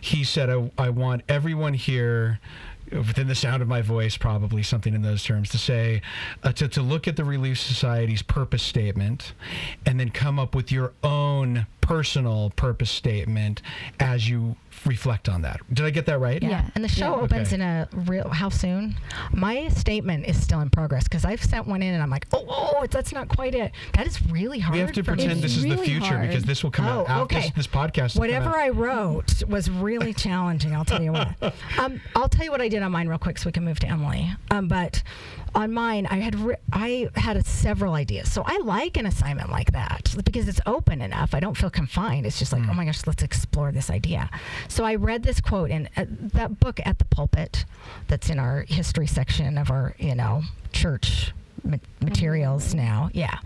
He 0.00 0.22
said, 0.22 0.48
I, 0.48 0.70
I 0.78 0.90
want 0.90 1.22
everyone 1.28 1.74
here 1.74 2.38
within 2.92 3.28
the 3.28 3.34
sound 3.34 3.62
of 3.62 3.68
my 3.68 3.82
voice, 3.82 4.16
probably 4.16 4.62
something 4.62 4.94
in 4.94 5.02
those 5.02 5.24
terms, 5.24 5.48
to 5.50 5.58
say, 5.58 6.02
uh, 6.42 6.52
to, 6.52 6.68
to 6.68 6.82
look 6.82 7.08
at 7.08 7.16
the 7.16 7.24
Relief 7.24 7.58
Society's 7.58 8.22
purpose 8.22 8.62
statement 8.62 9.32
and 9.86 9.98
then 9.98 10.10
come 10.10 10.38
up 10.38 10.54
with 10.54 10.70
your 10.70 10.92
own 11.02 11.66
personal 11.82 12.50
purpose 12.56 12.90
statement 12.90 13.60
as 14.00 14.26
you 14.28 14.56
reflect 14.86 15.28
on 15.28 15.42
that. 15.42 15.60
Did 15.72 15.84
I 15.84 15.90
get 15.90 16.06
that 16.06 16.18
right? 16.18 16.42
Yeah. 16.42 16.48
Yeah. 16.48 16.70
And 16.74 16.82
the 16.82 16.88
show 16.88 17.14
Yeah. 17.16 17.22
opens 17.22 17.48
Okay. 17.52 17.56
in 17.56 17.60
a 17.60 17.88
real, 17.92 18.28
how 18.30 18.48
soon? 18.48 18.96
My 19.32 19.68
statement 19.68 20.26
is 20.26 20.40
still 20.42 20.60
in 20.60 20.70
progress 20.70 21.04
because 21.04 21.24
I've 21.24 21.42
sent 21.42 21.66
one 21.66 21.82
in 21.82 21.92
and 21.94 22.02
I'm 22.02 22.08
like, 22.10 22.26
oh, 22.32 22.44
oh, 22.48 22.86
that's 22.90 23.12
not 23.12 23.28
quite 23.28 23.54
it. 23.54 23.72
That 23.94 24.06
is 24.06 24.20
really 24.30 24.58
hard. 24.58 24.72
We 24.74 24.80
have 24.80 24.92
to 24.92 25.02
for 25.04 25.12
pretend 25.12 25.34
me. 25.36 25.40
this 25.42 25.56
is 25.56 25.64
the 25.64 25.76
future 25.76 26.06
hard. 26.16 26.28
because 26.28 26.44
this 26.44 26.64
will 26.64 26.70
come 26.70 26.86
out 26.86 27.06
Oh, 27.08 27.12
after 27.12 27.22
okay. 27.36 27.40
this, 27.42 27.50
this 27.52 27.66
podcast. 27.66 28.18
Whatever. 28.18 28.56
I 28.56 28.70
wrote 28.70 29.44
was 29.44 29.68
really 29.70 30.14
challenging. 30.26 30.74
I'll 30.74 30.84
tell 30.86 31.02
you 31.02 31.12
what. 31.12 31.54
Um, 31.78 32.00
I'll 32.16 32.28
tell 32.28 32.44
you 32.44 32.50
what 32.50 32.60
I 32.62 32.68
did 32.68 32.82
on 32.82 32.90
mine 32.92 33.08
real 33.08 33.18
quick, 33.18 33.38
so 33.38 33.46
we 33.46 33.52
can 33.52 33.64
move 33.64 33.78
to 33.80 33.88
Emily. 33.88 34.30
Um, 34.50 34.68
but 34.68 35.02
on 35.54 35.72
mine, 35.72 36.06
I 36.06 36.16
had 36.16 36.34
ri- 36.38 36.56
I 36.72 37.08
had 37.14 37.36
a, 37.36 37.44
several 37.44 37.94
ideas. 37.94 38.32
So 38.32 38.42
I 38.44 38.58
like 38.58 38.96
an 38.96 39.06
assignment 39.06 39.50
like 39.50 39.72
that 39.72 40.14
because 40.24 40.48
it's 40.48 40.60
open 40.66 41.00
enough. 41.02 41.34
I 41.34 41.40
don't 41.40 41.56
feel 41.56 41.70
confined. 41.70 42.26
It's 42.26 42.38
just 42.38 42.52
like, 42.52 42.62
oh 42.68 42.74
my 42.74 42.84
gosh, 42.84 43.06
let's 43.06 43.22
explore 43.22 43.72
this 43.72 43.90
idea. 43.90 44.30
So 44.68 44.84
I 44.84 44.94
read 44.94 45.22
this 45.22 45.40
quote 45.40 45.70
in 45.70 45.88
uh, 45.96 46.06
that 46.08 46.58
book 46.60 46.80
at 46.84 46.98
the 46.98 47.04
pulpit 47.06 47.64
that's 48.08 48.30
in 48.30 48.38
our 48.38 48.64
history 48.68 49.06
section 49.06 49.58
of 49.58 49.70
our, 49.70 49.94
you 49.98 50.14
know, 50.14 50.42
church 50.72 51.32
ma- 51.64 51.76
materials 52.00 52.74
now. 52.74 53.10
Yeah. 53.12 53.38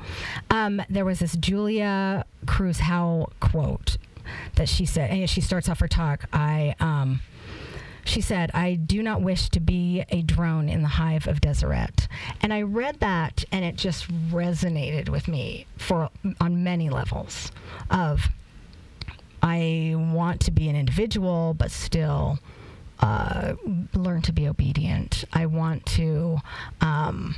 Um, 0.50 0.82
there 0.88 1.04
was 1.04 1.18
this 1.18 1.36
Julia 1.36 2.24
Cruz 2.46 2.80
Howe 2.80 3.30
quote 3.40 3.98
that 4.56 4.68
she 4.68 4.86
said, 4.86 5.10
and 5.10 5.28
she 5.28 5.40
starts 5.40 5.68
off 5.68 5.80
her 5.80 5.88
talk. 5.88 6.24
I, 6.32 6.74
um, 6.80 7.20
she 8.06 8.20
said, 8.20 8.50
I 8.54 8.74
do 8.74 9.02
not 9.02 9.20
wish 9.20 9.48
to 9.50 9.60
be 9.60 10.04
a 10.10 10.22
drone 10.22 10.68
in 10.68 10.82
the 10.82 10.88
hive 10.88 11.26
of 11.26 11.40
Deseret. 11.40 12.08
And 12.40 12.52
I 12.52 12.62
read 12.62 13.00
that 13.00 13.44
and 13.52 13.64
it 13.64 13.76
just 13.76 14.08
resonated 14.30 15.08
with 15.08 15.28
me 15.28 15.66
for 15.76 16.10
on 16.40 16.64
many 16.64 16.88
levels 16.88 17.50
of 17.90 18.28
I 19.42 19.94
want 19.96 20.40
to 20.42 20.50
be 20.50 20.68
an 20.68 20.76
individual, 20.76 21.54
but 21.54 21.70
still 21.70 22.38
uh, 23.00 23.54
learn 23.94 24.22
to 24.22 24.32
be 24.32 24.48
obedient. 24.48 25.24
I 25.32 25.46
want 25.46 25.84
to, 25.86 26.38
um, 26.80 27.36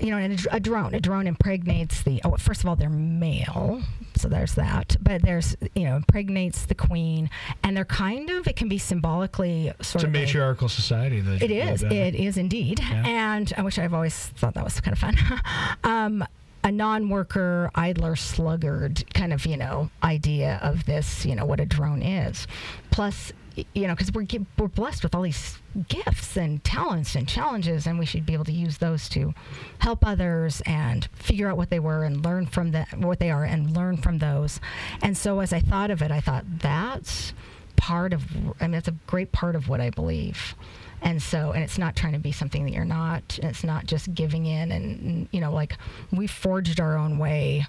you 0.00 0.10
know, 0.10 0.16
and 0.16 0.44
a, 0.46 0.56
a 0.56 0.60
drone. 0.60 0.94
A 0.94 1.00
drone 1.00 1.26
impregnates 1.26 2.02
the. 2.02 2.20
Oh, 2.24 2.36
first 2.36 2.60
of 2.62 2.66
all, 2.68 2.76
they're 2.76 2.88
male, 2.88 3.82
so 4.16 4.28
there's 4.28 4.54
that. 4.54 4.96
But 5.00 5.22
there's, 5.22 5.56
you 5.74 5.84
know, 5.84 5.96
impregnates 5.96 6.66
the 6.66 6.74
queen, 6.74 7.30
and 7.62 7.76
they're 7.76 7.84
kind 7.84 8.30
of. 8.30 8.46
It 8.46 8.56
can 8.56 8.68
be 8.68 8.78
symbolically 8.78 9.68
It's 9.68 9.88
sort 9.88 10.04
a 10.04 10.06
of. 10.06 10.12
matriarchal 10.12 10.68
society. 10.68 11.20
That 11.20 11.42
It 11.42 11.50
is. 11.50 11.80
that- 11.82 11.92
It 11.92 12.14
is 12.14 12.36
indeed. 12.36 12.80
Yeah. 12.80 13.04
And 13.06 13.52
I 13.56 13.62
wish 13.62 13.78
I've 13.78 13.94
always 13.94 14.14
thought 14.28 14.54
that 14.54 14.64
was 14.64 14.80
kind 14.80 14.92
of 14.92 14.98
fun. 14.98 15.16
um, 15.84 16.24
a 16.64 16.70
non-worker, 16.70 17.70
idler, 17.74 18.14
sluggard 18.16 19.04
kind 19.14 19.32
of, 19.32 19.44
you 19.46 19.56
know, 19.56 19.90
idea 20.04 20.60
of 20.62 20.84
this, 20.86 21.26
you 21.26 21.34
know, 21.34 21.44
what 21.44 21.58
a 21.58 21.66
drone 21.66 22.02
is. 22.02 22.46
Plus, 22.92 23.32
you 23.74 23.86
know, 23.86 23.94
because 23.94 24.12
we're 24.12 24.26
we're 24.58 24.68
blessed 24.68 25.02
with 25.02 25.14
all 25.14 25.22
these 25.22 25.58
gifts 25.88 26.36
and 26.36 26.62
talents 26.64 27.14
and 27.14 27.28
challenges, 27.28 27.86
and 27.86 27.98
we 27.98 28.06
should 28.06 28.26
be 28.26 28.32
able 28.32 28.44
to 28.44 28.52
use 28.52 28.78
those 28.78 29.08
to 29.10 29.34
help 29.78 30.06
others 30.06 30.62
and 30.66 31.08
figure 31.14 31.48
out 31.48 31.56
what 31.56 31.70
they 31.70 31.80
were 31.80 32.04
and 32.04 32.24
learn 32.24 32.46
from 32.46 32.72
the 32.72 32.86
what 32.96 33.18
they 33.18 33.30
are 33.30 33.44
and 33.44 33.76
learn 33.76 33.96
from 33.96 34.18
those. 34.18 34.60
And 35.02 35.16
so, 35.16 35.40
as 35.40 35.52
I 35.52 35.60
thought 35.60 35.90
of 35.90 36.02
it, 36.02 36.10
I 36.10 36.20
thought 36.20 36.44
that's 36.58 37.32
part 37.76 38.12
of. 38.12 38.24
I 38.60 38.64
mean, 38.64 38.72
that's 38.72 38.88
a 38.88 38.96
great 39.06 39.32
part 39.32 39.56
of 39.56 39.68
what 39.68 39.80
I 39.80 39.90
believe. 39.90 40.54
And 41.02 41.20
so, 41.20 41.50
and 41.50 41.64
it's 41.64 41.78
not 41.78 41.96
trying 41.96 42.12
to 42.12 42.18
be 42.20 42.32
something 42.32 42.64
that 42.64 42.72
you're 42.72 42.84
not. 42.84 43.38
It's 43.42 43.64
not 43.64 43.86
just 43.86 44.14
giving 44.14 44.46
in 44.46 44.70
and, 44.70 45.28
you 45.32 45.40
know, 45.40 45.52
like 45.52 45.76
we 46.12 46.28
forged 46.28 46.78
our 46.78 46.96
own 46.96 47.18
way. 47.18 47.66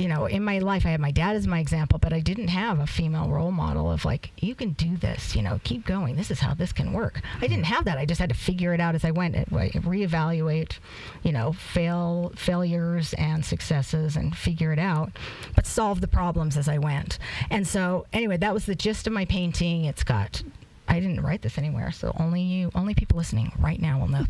You 0.00 0.08
know, 0.08 0.24
in 0.24 0.42
my 0.42 0.60
life, 0.60 0.86
I 0.86 0.90
had 0.90 1.00
my 1.00 1.10
dad 1.10 1.36
as 1.36 1.46
my 1.46 1.58
example, 1.58 1.98
but 1.98 2.14
I 2.14 2.20
didn't 2.20 2.48
have 2.48 2.78
a 2.78 2.86
female 2.86 3.28
role 3.28 3.50
model 3.50 3.92
of 3.92 4.06
like, 4.06 4.30
you 4.38 4.54
can 4.54 4.70
do 4.70 4.96
this, 4.96 5.36
you 5.36 5.42
know, 5.42 5.60
keep 5.62 5.84
going. 5.84 6.16
This 6.16 6.30
is 6.30 6.40
how 6.40 6.54
this 6.54 6.72
can 6.72 6.94
work. 6.94 7.20
I 7.42 7.46
didn't 7.46 7.64
have 7.64 7.84
that. 7.84 7.98
I 7.98 8.06
just 8.06 8.18
had 8.18 8.30
to 8.30 8.34
figure 8.34 8.72
it 8.72 8.80
out 8.80 8.94
as 8.94 9.04
I 9.04 9.10
went, 9.10 9.34
reevaluate, 9.50 10.78
you 11.22 11.32
know, 11.32 11.52
fail, 11.52 12.32
failures 12.34 13.12
and 13.18 13.44
successes 13.44 14.16
and 14.16 14.34
figure 14.34 14.72
it 14.72 14.78
out, 14.78 15.12
but 15.54 15.66
solve 15.66 16.00
the 16.00 16.08
problems 16.08 16.56
as 16.56 16.66
I 16.66 16.78
went. 16.78 17.18
And 17.50 17.68
so, 17.68 18.06
anyway, 18.10 18.38
that 18.38 18.54
was 18.54 18.64
the 18.64 18.74
gist 18.74 19.06
of 19.06 19.12
my 19.12 19.26
painting. 19.26 19.84
It's 19.84 20.02
got 20.02 20.42
I 20.88 20.98
didn't 20.98 21.20
write 21.20 21.42
this 21.42 21.58
anywhere, 21.58 21.92
so 21.92 22.16
only 22.18 22.40
you, 22.40 22.70
only 22.74 22.94
people 22.94 23.18
listening 23.18 23.52
right 23.60 23.80
now 23.80 24.00
will 24.00 24.08
know 24.08 24.24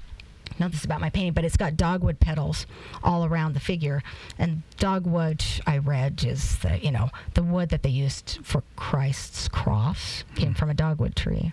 know 0.61 0.69
this 0.69 0.85
about 0.85 1.01
my 1.01 1.11
painting. 1.11 1.33
But 1.33 1.45
it's 1.45 1.57
got 1.57 1.77
dogwood 1.77 2.21
petals 2.21 2.67
all 3.03 3.25
around 3.25 3.55
the 3.55 3.61
figure, 3.61 4.03
and 4.39 4.63
dogwood 4.79 5.45
I 5.67 5.79
read 5.79 6.25
is 6.25 6.59
the 6.59 6.79
you 6.79 6.93
know 6.93 7.11
the 7.35 7.43
wood 7.43 7.71
that 7.71 7.83
they 7.83 7.91
used 7.91 8.39
for 8.43 8.63
Christ's 8.77 9.49
cross 9.49 10.25
came 10.35 10.49
hmm. 10.49 10.55
from 10.55 10.71
a 10.71 10.75
dogwood 10.75 11.17
tree. 11.17 11.53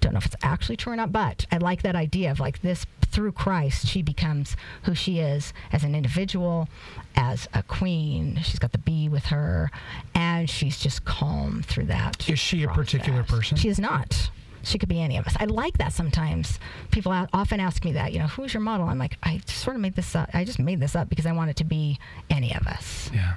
Don't 0.00 0.14
know 0.14 0.18
if 0.18 0.26
it's 0.26 0.36
actually 0.42 0.76
true 0.76 0.92
or 0.92 0.96
not, 0.96 1.12
but 1.12 1.46
I 1.52 1.58
like 1.58 1.82
that 1.82 1.94
idea 1.94 2.32
of 2.32 2.40
like 2.40 2.60
this 2.60 2.86
through 3.12 3.32
Christ, 3.32 3.86
she 3.86 4.02
becomes 4.02 4.56
who 4.84 4.94
she 4.94 5.20
is 5.20 5.52
as 5.70 5.84
an 5.84 5.94
individual, 5.94 6.68
as 7.14 7.46
a 7.54 7.62
queen. 7.62 8.40
She's 8.42 8.58
got 8.58 8.72
the 8.72 8.78
bee 8.78 9.08
with 9.08 9.26
her, 9.26 9.70
and 10.14 10.48
she's 10.48 10.78
just 10.78 11.04
calm 11.04 11.62
through 11.62 11.84
that. 11.84 12.28
Is 12.28 12.38
she 12.38 12.64
a 12.64 12.68
particular 12.68 13.22
person? 13.22 13.56
She 13.56 13.68
is 13.68 13.78
not. 13.78 14.30
She 14.64 14.78
could 14.78 14.88
be 14.88 15.00
any 15.00 15.16
of 15.16 15.26
us. 15.26 15.34
I 15.40 15.44
like 15.46 15.78
that 15.78 15.92
sometimes. 15.92 16.58
People 16.90 17.12
often 17.32 17.58
ask 17.60 17.84
me 17.84 17.92
that, 17.92 18.12
you 18.12 18.18
know, 18.20 18.26
who's 18.28 18.54
your 18.54 18.60
model? 18.60 18.86
I'm 18.86 18.98
like, 18.98 19.16
I 19.22 19.40
sort 19.46 19.76
of 19.76 19.82
made 19.82 19.94
this 19.96 20.14
up. 20.14 20.30
I 20.32 20.44
just 20.44 20.58
made 20.58 20.78
this 20.80 20.94
up 20.94 21.08
because 21.08 21.26
I 21.26 21.32
want 21.32 21.50
it 21.50 21.56
to 21.56 21.64
be 21.64 21.98
any 22.30 22.54
of 22.54 22.66
us. 22.66 23.10
yeah. 23.12 23.34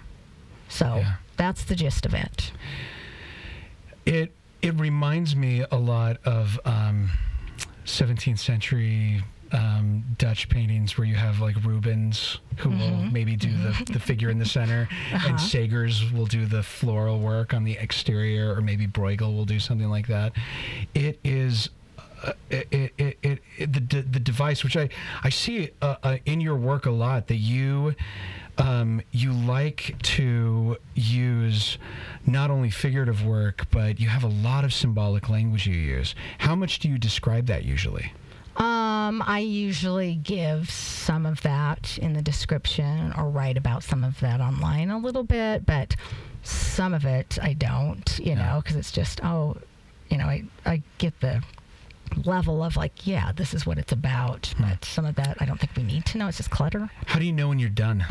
So 0.69 0.97
Yeah. 0.97 1.13
that's 1.37 1.63
the 1.63 1.75
gist 1.75 2.05
of 2.05 2.13
it. 2.13 2.51
It 4.05 4.31
it 4.61 4.79
reminds 4.79 5.35
me 5.35 5.63
a 5.71 5.77
lot 5.77 6.17
of 6.25 6.59
um, 6.65 7.11
17th 7.85 8.39
century 8.39 9.23
um, 9.55 10.03
Dutch 10.17 10.49
paintings 10.49 10.97
where 10.97 11.07
you 11.07 11.15
have 11.15 11.39
like 11.39 11.55
Rubens 11.63 12.39
who 12.57 12.69
will 12.69 12.97
maybe 13.11 13.35
do 13.35 13.51
the, 13.51 13.93
the 13.93 13.99
figure 13.99 14.29
in 14.29 14.37
the 14.37 14.45
center, 14.45 14.87
and 15.11 15.39
Seghers 15.39 16.11
will 16.11 16.25
do 16.25 16.45
the 16.45 16.61
floral 16.61 17.19
work 17.19 17.53
on 17.53 17.63
the 17.63 17.73
exterior, 17.73 18.53
or 18.53 18.61
maybe 18.61 18.85
Bruegel 18.85 19.33
will 19.33 19.45
do 19.45 19.59
something 19.59 19.89
like 19.89 20.07
that. 20.07 20.33
It 20.93 21.19
is. 21.23 21.69
Uh, 22.23 22.31
it, 22.49 22.67
it, 22.97 23.17
it, 23.21 23.39
it, 23.57 23.73
the 23.73 24.01
the 24.01 24.19
device 24.19 24.63
which 24.63 24.77
I 24.77 24.89
I 25.23 25.29
see 25.29 25.71
uh, 25.81 25.95
uh, 26.01 26.17
in 26.25 26.41
your 26.41 26.55
work 26.55 26.85
a 26.85 26.91
lot 26.91 27.27
that 27.27 27.35
you 27.35 27.93
um, 28.57 29.01
you 29.11 29.31
like 29.33 29.95
to 30.01 30.77
use 30.95 31.77
not 32.25 32.49
only 32.49 32.69
figurative 32.69 33.25
work, 33.25 33.67
but 33.69 33.99
you 33.99 34.07
have 34.07 34.23
a 34.23 34.29
lot 34.29 34.63
of 34.63 34.73
symbolic 34.73 35.29
language 35.29 35.67
you 35.67 35.75
use. 35.75 36.15
How 36.39 36.55
much 36.55 36.79
do 36.79 36.87
you 36.87 36.97
describe 36.97 37.47
that 37.47 37.63
usually? 37.63 38.13
Um, 39.05 39.21
I 39.25 39.39
usually 39.39 40.15
give 40.15 40.69
some 40.71 41.25
of 41.27 41.41
that 41.43 41.97
in 41.99 42.13
the 42.13 42.21
description 42.23 43.13
or 43.15 43.29
write 43.29 43.55
about 43.57 43.83
some 43.83 44.03
of 44.03 44.19
that 44.21 44.41
online 44.41 44.89
a 44.89 44.97
little 44.97 45.23
bit, 45.23 45.63
but 45.65 45.95
some 46.43 46.93
of 46.93 47.05
it 47.05 47.37
I 47.41 47.53
don't, 47.53 48.17
you 48.19 48.31
Yeah. 48.31 48.53
know, 48.53 48.61
because 48.61 48.75
it's 48.75 48.91
just, 48.91 49.23
oh, 49.23 49.57
you 50.09 50.17
know, 50.17 50.25
I, 50.25 50.43
I 50.65 50.81
get 50.97 51.19
the 51.19 51.43
level 52.23 52.63
of 52.63 52.75
like, 52.77 53.05
yeah, 53.05 53.31
this 53.31 53.53
is 53.53 53.65
what 53.65 53.77
it's 53.77 53.91
about, 53.91 54.53
but 54.59 54.83
some 54.83 55.05
of 55.05 55.15
that 55.15 55.37
I 55.39 55.45
don't 55.45 55.59
think 55.59 55.75
we 55.75 55.83
need 55.83 56.05
to 56.07 56.17
know. 56.17 56.27
It's 56.27 56.37
just 56.37 56.49
clutter. 56.49 56.89
How 57.05 57.19
do 57.19 57.25
you 57.25 57.33
know 57.33 57.47
when 57.49 57.59
you're 57.59 57.69
done? 57.69 58.05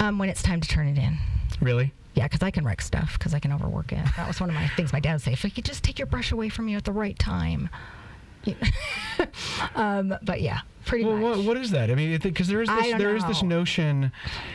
Um, 0.00 0.18
when 0.18 0.28
it's 0.28 0.42
time 0.42 0.60
to 0.60 0.68
turn 0.68 0.86
it 0.88 0.98
in. 0.98 1.16
Really? 1.62 1.92
Yeah, 2.14 2.24
because 2.24 2.42
I 2.42 2.50
can 2.50 2.64
wreck 2.64 2.82
stuff 2.82 3.14
because 3.18 3.32
I 3.32 3.38
can 3.38 3.52
overwork 3.52 3.90
it. 3.92 4.04
That 4.16 4.28
was 4.28 4.38
one 4.40 4.50
of 4.50 4.54
my 4.54 4.68
things 4.76 4.92
my 4.92 5.00
dad 5.00 5.14
would 5.14 5.22
say. 5.22 5.32
If 5.32 5.44
you 5.44 5.50
could 5.50 5.64
just 5.64 5.82
take 5.82 5.98
your 5.98 6.06
brush 6.06 6.30
away 6.30 6.48
from 6.50 6.68
you 6.68 6.76
at 6.76 6.84
the 6.84 6.92
right 6.92 7.18
time. 7.18 7.70
Um, 9.74 10.14
but 10.22 10.40
yeah, 10.40 10.60
pretty 10.84 11.04
Well, 11.04 11.16
much. 11.16 11.38
what, 11.38 11.46
what 11.46 11.56
is 11.56 11.70
that? 11.70 11.90
I 11.90 11.94
mean, 11.94 12.18
because 12.18 12.48
there 12.48 12.60
is 12.62 12.68
this 12.68 12.88
don't 12.90 12.98
there 12.98 13.16
is 13.16 13.24
this 13.24 13.42
notion, 13.42 14.12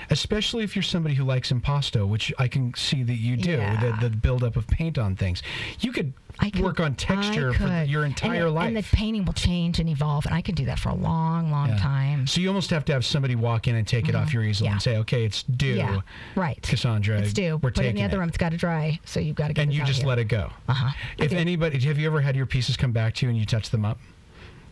especially 0.10 0.64
if 0.64 0.76
you're 0.76 0.84
somebody 0.84 1.16
who 1.16 1.24
likes 1.24 1.52
impasto, 1.52 2.06
which 2.06 2.34
I 2.38 2.48
can 2.48 2.74
see 2.76 3.04
that 3.04 3.16
you 3.16 3.38
do, 3.38 3.52
Yeah. 3.52 3.98
the, 4.00 4.10
the 4.10 4.16
buildup 4.16 4.56
of 4.56 4.68
paint 4.68 4.98
on 4.98 5.16
things. 5.16 5.42
You 5.80 5.92
could 5.92 6.14
I 6.42 6.50
could- 6.50 6.62
work 6.62 6.80
on 6.80 6.96
texture 6.96 7.54
for 7.54 7.84
your 7.84 8.04
And 8.04 8.12
entire 8.12 8.46
the- 8.46 8.50
life. 8.52 8.68
And 8.68 8.78
the 8.78 8.84
painting 8.84 9.26
will 9.26 9.34
change 9.34 9.80
and 9.80 9.90
evolve, 9.90 10.26
and 10.26 10.34
I 10.34 10.42
can 10.42 10.56
do 10.56 10.66
that 10.66 10.80
for 10.80 10.90
a 10.90 10.96
long, 10.96 11.52
long 11.52 11.70
Yeah. 11.70 11.78
time. 11.78 12.28
So 12.28 12.40
you 12.42 12.48
almost 12.48 12.70
have 12.70 12.86
to 12.86 12.94
have 12.94 13.06
somebody 13.06 13.36
walk 13.36 13.68
in 13.68 13.76
and 13.76 13.86
take 13.88 14.08
it 14.10 14.16
off 14.16 14.34
your 14.34 14.44
easel 14.44 14.66
Mm-hmm. 14.66 14.70
Yeah. 14.70 14.74
and 14.74 14.82
say, 14.82 14.98
"Okay, 14.98 15.26
it's 15.26 15.44
due, 15.44 15.76
Yeah, 15.76 16.00
right. 16.36 16.62
Cassandra. 16.62 17.20
It's 17.20 17.34
due. 17.34 17.58
We're 17.58 17.72
Put 17.72 17.80
it 17.80 17.80
in 17.80 17.84
taking 17.84 17.96
the 17.98 18.04
other 18.06 18.18
it." 18.18 18.20
room. 18.22 18.30
It's 18.30 18.38
got 18.38 18.52
to 18.52 18.58
dry, 18.58 19.00
so 19.06 19.20
you've 19.20 19.36
got 19.36 19.48
to 19.50 19.54
get 19.54 19.62
and 19.64 19.74
you 19.74 19.84
just 19.86 20.00
here. 20.00 20.08
let 20.08 20.20
it 20.20 20.26
go. 20.30 20.52
Uh-huh. 20.68 20.92
If 21.18 21.34
anybody, 21.34 21.80
have 21.80 21.98
you 22.00 22.08
ever 22.08 22.22
had 22.22 22.36
your 22.36 22.46
pieces 22.46 22.78
come 22.78 22.92
back 22.92 23.14
to 23.16 23.26
you 23.26 23.30
and 23.30 23.38
you 23.38 23.46
touch 23.46 23.70
them 23.70 23.84
up 23.86 24.00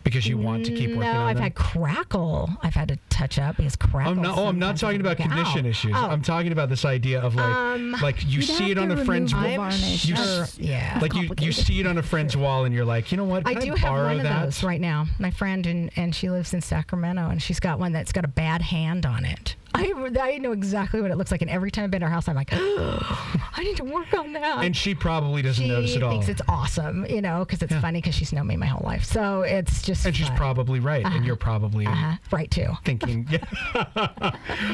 because 0.08 0.26
you 0.26 0.38
want 0.38 0.64
to 0.66 0.72
keep 0.72 0.90
working 0.90 1.02
on 1.02 1.16
it. 1.16 1.18
No, 1.18 1.24
I've 1.24 1.36
them? 1.36 1.42
had 1.44 1.54
crackle. 1.54 2.50
I've 2.62 2.74
had 2.74 2.88
to 2.88 2.98
touch 3.10 3.38
up 3.38 3.56
because 3.56 3.76
crackle. 3.76 4.12
I'm 4.12 4.22
not, 4.22 4.38
oh, 4.38 4.46
I'm 4.46 4.58
not 4.58 4.76
talking 4.76 5.00
about 5.00 5.16
condition 5.16 5.60
out. 5.60 5.66
issues. 5.66 5.92
Oh, 5.94 6.06
I'm 6.08 6.22
talking 6.22 6.52
about 6.52 6.68
this 6.68 6.84
idea 6.84 7.20
of 7.20 7.34
like, 7.34 7.44
Um, 7.54 7.92
like 8.02 8.24
you 8.26 8.42
see 8.42 8.70
it 8.70 8.78
on 8.78 8.90
a 8.90 9.04
friend's 9.04 9.34
wall. 9.34 9.70
You 9.72 10.14
yeah. 10.56 10.98
like 11.00 11.14
you, 11.14 11.30
you 11.38 11.52
see 11.52 11.80
it 11.80 11.86
on 11.86 11.98
a 11.98 12.02
friend's 12.02 12.36
wall 12.36 12.64
and 12.64 12.74
you're 12.74 12.84
like, 12.84 13.10
you 13.12 13.16
know 13.16 13.24
what? 13.24 13.46
I 13.46 13.54
do 13.54 13.74
have 13.74 13.82
borrow 13.82 14.04
one 14.08 14.16
of 14.16 14.22
that? 14.22 14.44
those 14.44 14.62
right 14.62 14.80
now. 14.80 15.06
My 15.18 15.30
friend 15.30 15.66
and 15.66 15.90
and 15.96 16.14
she 16.14 16.30
lives 16.30 16.54
in 16.54 16.60
Sacramento 16.60 17.28
and 17.28 17.42
she's 17.42 17.60
got 17.60 17.78
one 17.78 17.92
that's 17.92 18.12
got 18.12 18.24
a 18.24 18.28
bad 18.28 18.62
hand 18.62 19.04
on 19.06 19.24
it. 19.24 19.56
I 19.74 19.92
I 20.20 20.38
know 20.38 20.52
exactly 20.52 21.00
what 21.02 21.10
it 21.10 21.16
looks 21.18 21.30
like, 21.30 21.42
and 21.42 21.50
every 21.50 21.70
time 21.70 21.84
I've 21.84 21.90
been 21.90 22.00
to 22.00 22.06
her 22.06 22.12
house, 22.12 22.26
I'm 22.28 22.34
like, 22.36 22.48
I 22.52 23.62
need 23.62 23.76
to 23.76 23.84
work 23.84 24.12
on 24.14 24.32
that. 24.32 24.64
And 24.64 24.74
she 24.76 24.94
probably 24.94 25.42
doesn't 25.42 25.62
she 25.64 25.68
notice 25.70 25.94
at 25.96 26.02
all. 26.02 26.10
She 26.12 26.16
thinks 26.26 26.28
it's 26.40 26.48
awesome, 26.48 27.04
you 27.06 27.20
know, 27.20 27.44
because 27.44 27.62
it's 27.62 27.72
Yeah. 27.72 27.80
funny 27.80 28.00
because 28.00 28.14
she's 28.14 28.32
known 28.32 28.46
me 28.46 28.56
my 28.56 28.66
whole 28.66 28.84
life. 28.86 29.04
So 29.04 29.42
it's 29.42 29.82
just 29.82 30.06
and 30.06 30.16
she's 30.16 30.30
probably 30.30 30.80
right, 30.80 31.04
and 31.04 31.24
you're 31.24 31.36
probably 31.36 31.86
uh-huh, 31.86 32.16
right 32.30 32.50
too. 32.50 32.68
thinking. 32.84 33.28
Yeah. 33.30 34.32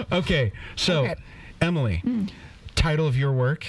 okay, 0.13 0.53
so 0.77 1.05
Okay. 1.05 1.15
Emily, 1.61 2.03
title 2.75 3.07
of 3.07 3.17
your 3.17 3.33
work. 3.33 3.67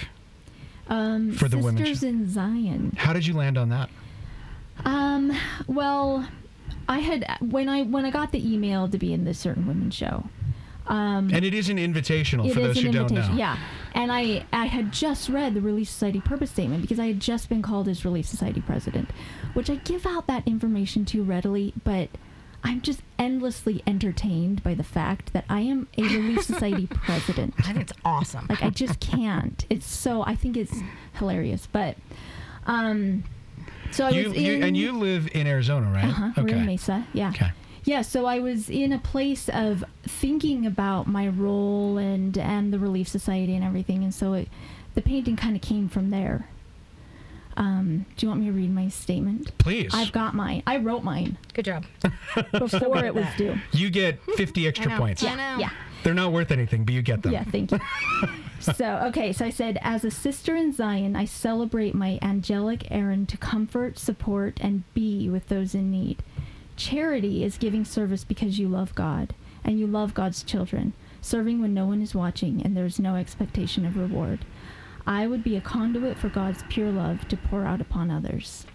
Um, 0.88 1.32
For 1.32 1.48
the 1.48 1.58
women 1.58 1.78
Sisters 1.84 2.02
show. 2.02 2.08
in 2.08 2.30
Zion. 2.30 2.94
How 2.98 3.14
did 3.14 3.26
you 3.26 3.34
land 3.34 3.58
on 3.58 3.70
that? 3.70 3.90
Um, 4.84 5.36
well, 5.68 6.28
I 6.88 7.00
had 7.00 7.26
when 7.40 7.68
I 7.70 7.84
when 7.84 8.06
I 8.06 8.12
got 8.12 8.32
the 8.32 8.54
email 8.54 8.88
to 8.90 8.98
be 9.00 9.12
in 9.14 9.24
this 9.26 9.40
certain 9.40 9.66
women's 9.66 9.96
show. 9.96 10.26
Um, 10.88 11.30
And 11.34 11.44
it 11.44 11.54
is 11.54 11.70
an 11.70 11.78
invitational 11.78 12.54
for 12.54 12.60
those 12.60 12.80
who 12.80 12.92
don't 12.92 13.12
know. 13.12 13.30
yeah. 13.36 13.58
and 13.94 14.12
I 14.12 14.46
I 14.54 14.66
had 14.66 14.92
just 14.92 15.30
read 15.30 15.54
the 15.56 15.62
Relief 15.62 15.90
Society 15.90 16.22
purpose 16.22 16.52
statement 16.52 16.82
because 16.82 17.00
I 17.00 17.08
had 17.08 17.20
just 17.20 17.50
been 17.50 17.62
called 17.62 17.88
as 17.88 18.06
Relief 18.06 18.26
Society 18.28 18.62
president, 18.62 19.10
which 19.54 19.70
I 19.70 19.76
give 19.78 20.06
out 20.06 20.28
that 20.28 20.48
information 20.48 21.04
to 21.06 21.24
readily, 21.24 21.74
but 21.84 22.10
I'm 22.64 22.82
just 22.82 23.02
endlessly 23.20 23.84
entertained 23.86 24.64
by 24.64 24.74
the 24.76 24.84
fact 24.84 25.34
that 25.34 25.46
I 25.50 25.62
am 25.62 25.88
a 25.98 26.04
Relief 26.04 26.44
Society 26.54 26.88
president. 26.88 27.54
I 27.60 27.62
think 27.64 27.80
it's 27.80 27.94
awesome. 28.04 28.46
Like 28.50 28.62
I 28.64 28.70
just 28.70 29.00
can't. 29.00 29.66
It's 29.70 29.88
so 29.88 30.24
I 30.24 30.36
think 30.36 30.56
it's 30.58 30.76
hilarious, 31.14 31.68
but 31.72 31.96
um, 32.68 33.24
so 33.92 34.06
I 34.06 34.10
You, 34.12 34.30
was 34.30 34.38
you 34.38 34.54
in 34.54 34.64
and 34.64 34.78
you 34.78 34.92
live 34.92 35.30
in 35.34 35.48
Arizona, 35.48 35.92
right? 35.92 36.06
uh-huh, 36.06 36.32
we're 36.44 36.50
in 36.56 36.66
Mesa, 36.66 37.06
yeah. 37.14 37.30
Okay. 37.30 37.52
Yeah, 37.86 38.02
so 38.02 38.26
I 38.26 38.40
was 38.40 38.68
in 38.70 38.92
a 38.92 38.98
place 38.98 39.48
of 39.48 39.84
thinking 40.04 40.66
about 40.66 41.08
my 41.08 41.28
role 41.28 41.98
and 41.98 42.36
and 42.38 42.74
the 42.74 42.80
Relief 42.80 43.08
Society 43.08 43.56
and 43.56 43.64
everything, 43.64 44.04
and 44.04 44.14
so 44.14 44.34
it, 44.34 44.50
the 44.96 45.02
painting 45.02 45.36
kind 45.36 45.56
of 45.56 45.62
came 45.62 45.88
from 45.88 46.10
there. 46.10 46.50
Um, 47.58 48.06
do 48.18 48.26
you 48.26 48.30
want 48.30 48.42
me 48.42 48.48
to 48.48 48.52
read 48.52 48.74
my 48.74 48.90
statement? 48.90 49.58
Please. 49.60 49.92
I've 49.94 50.12
got 50.12 50.34
mine. 50.34 50.62
I 50.68 50.78
wrote 50.78 51.04
mine 51.04 51.38
Good 51.54 51.66
job. 51.66 51.86
before 52.52 53.06
it 53.06 53.16
was 53.16 53.28
due. 53.38 53.58
you 53.72 53.90
get 53.90 54.22
50 54.36 54.68
extra 54.68 54.90
know. 54.90 54.98
points. 54.98 55.24
I 55.24 55.36
know. 55.36 55.60
Yeah. 55.60 55.70
They're 56.04 56.14
not 56.14 56.34
worth 56.34 56.52
anything, 56.52 56.84
but 56.84 56.94
you 56.94 57.02
get 57.02 57.24
them. 57.24 57.32
Yeah, 57.32 57.46
thank 57.46 57.72
you. 57.72 57.80
so, 58.60 58.98
okay, 59.08 59.32
so 59.32 59.46
I 59.46 59.50
said, 59.50 59.80
as 59.82 60.04
a 60.04 60.12
sister 60.12 60.56
in 60.56 60.74
Zion, 60.74 61.16
I 61.16 61.26
celebrate 61.26 61.96
my 61.96 62.20
angelic 62.22 62.92
errand 62.92 63.30
to 63.30 63.38
comfort, 63.38 63.98
support, 63.98 64.58
and 64.62 64.84
be 64.94 65.30
with 65.30 65.48
those 65.48 65.74
in 65.74 65.90
need. 65.90 66.22
Charity 66.76 67.44
is 67.44 67.58
giving 67.58 67.86
service 67.86 68.24
because 68.24 68.60
you 68.60 68.68
love 68.68 68.94
God 68.96 69.34
and 69.64 69.80
you 69.80 69.88
love 69.88 70.14
God's 70.14 70.44
children, 70.44 70.94
serving 71.22 71.62
when 71.62 71.74
no 71.74 71.86
one 71.86 72.02
is 72.02 72.14
watching 72.14 72.62
and 72.62 72.76
there's 72.76 73.00
no 73.00 73.16
expectation 73.16 73.86
of 73.86 73.98
reward. 73.98 74.46
I 75.08 75.28
would 75.28 75.44
be 75.44 75.56
a 75.56 75.62
conduit 75.62 76.18
for 76.18 76.30
God's 76.30 76.64
pure 76.70 76.92
love 76.92 77.28
to 77.28 77.38
pour 77.38 77.66
out 77.66 77.82
upon 77.82 78.10
others. 78.12 78.66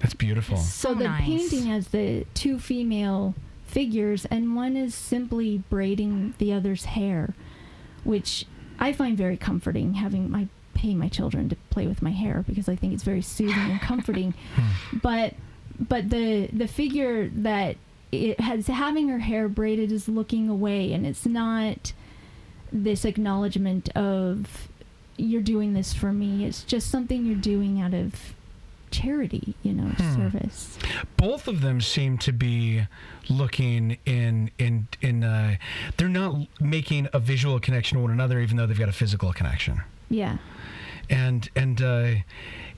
That's 0.00 0.14
beautiful. 0.14 0.56
So 0.56 0.88
So 0.90 0.94
the 0.94 1.04
nice. 1.04 1.24
painting 1.24 1.66
has 1.66 1.88
the 1.88 2.26
two 2.34 2.58
female 2.58 3.34
figures, 3.64 4.24
and 4.26 4.54
one 4.56 4.76
is 4.76 4.94
simply 4.94 5.58
braiding 5.70 6.34
the 6.38 6.52
other's 6.52 6.84
hair, 6.86 7.34
which 8.02 8.44
I 8.78 8.92
find 8.92 9.16
very 9.16 9.36
comforting. 9.36 9.94
Having 9.94 10.30
my 10.30 10.48
pay 10.74 10.94
my 10.94 11.08
children 11.08 11.48
to 11.48 11.56
play 11.70 11.86
with 11.86 12.02
my 12.02 12.10
hair 12.10 12.44
because 12.46 12.68
I 12.68 12.74
think 12.76 12.92
it's 12.92 13.04
very 13.04 13.22
soothing 13.22 13.70
and 13.70 13.80
comforting. 13.80 14.34
Hmm. 14.56 14.98
but 14.98 15.34
but 15.78 16.10
the 16.10 16.48
the 16.52 16.66
figure 16.68 17.28
that 17.28 17.76
it 18.12 18.38
has 18.40 18.66
having 18.68 19.08
her 19.08 19.18
hair 19.20 19.48
braided 19.48 19.90
is 19.90 20.08
looking 20.08 20.48
away, 20.48 20.92
and 20.92 21.04
it's 21.06 21.26
not 21.26 21.92
this 22.72 23.04
acknowledgement 23.04 23.88
of 23.96 24.68
you're 25.16 25.42
doing 25.42 25.74
this 25.74 25.92
for 25.92 26.12
me. 26.12 26.44
It's 26.44 26.64
just 26.64 26.90
something 26.90 27.24
you're 27.24 27.36
doing 27.36 27.80
out 27.80 27.94
of 27.94 28.34
charity, 28.90 29.54
you 29.64 29.72
know, 29.72 29.88
Hmm. 29.96 30.14
service. 30.14 30.78
Both 31.16 31.48
of 31.48 31.60
them 31.60 31.80
seem 31.80 32.18
to 32.18 32.32
be 32.32 32.82
looking 33.28 33.96
in 34.06 34.50
in 34.58 34.86
in. 35.00 35.24
Uh, 35.24 35.56
they're 35.96 36.08
not 36.08 36.36
making 36.60 37.08
a 37.12 37.18
visual 37.18 37.58
connection 37.58 37.96
to 37.98 38.02
one 38.02 38.12
another, 38.12 38.40
even 38.40 38.56
though 38.56 38.66
they've 38.66 38.78
got 38.78 38.88
a 38.88 38.92
physical 38.92 39.32
connection. 39.32 39.80
Yeah. 40.10 40.36
And 41.10 41.48
and 41.56 41.82
uh, 41.82 42.10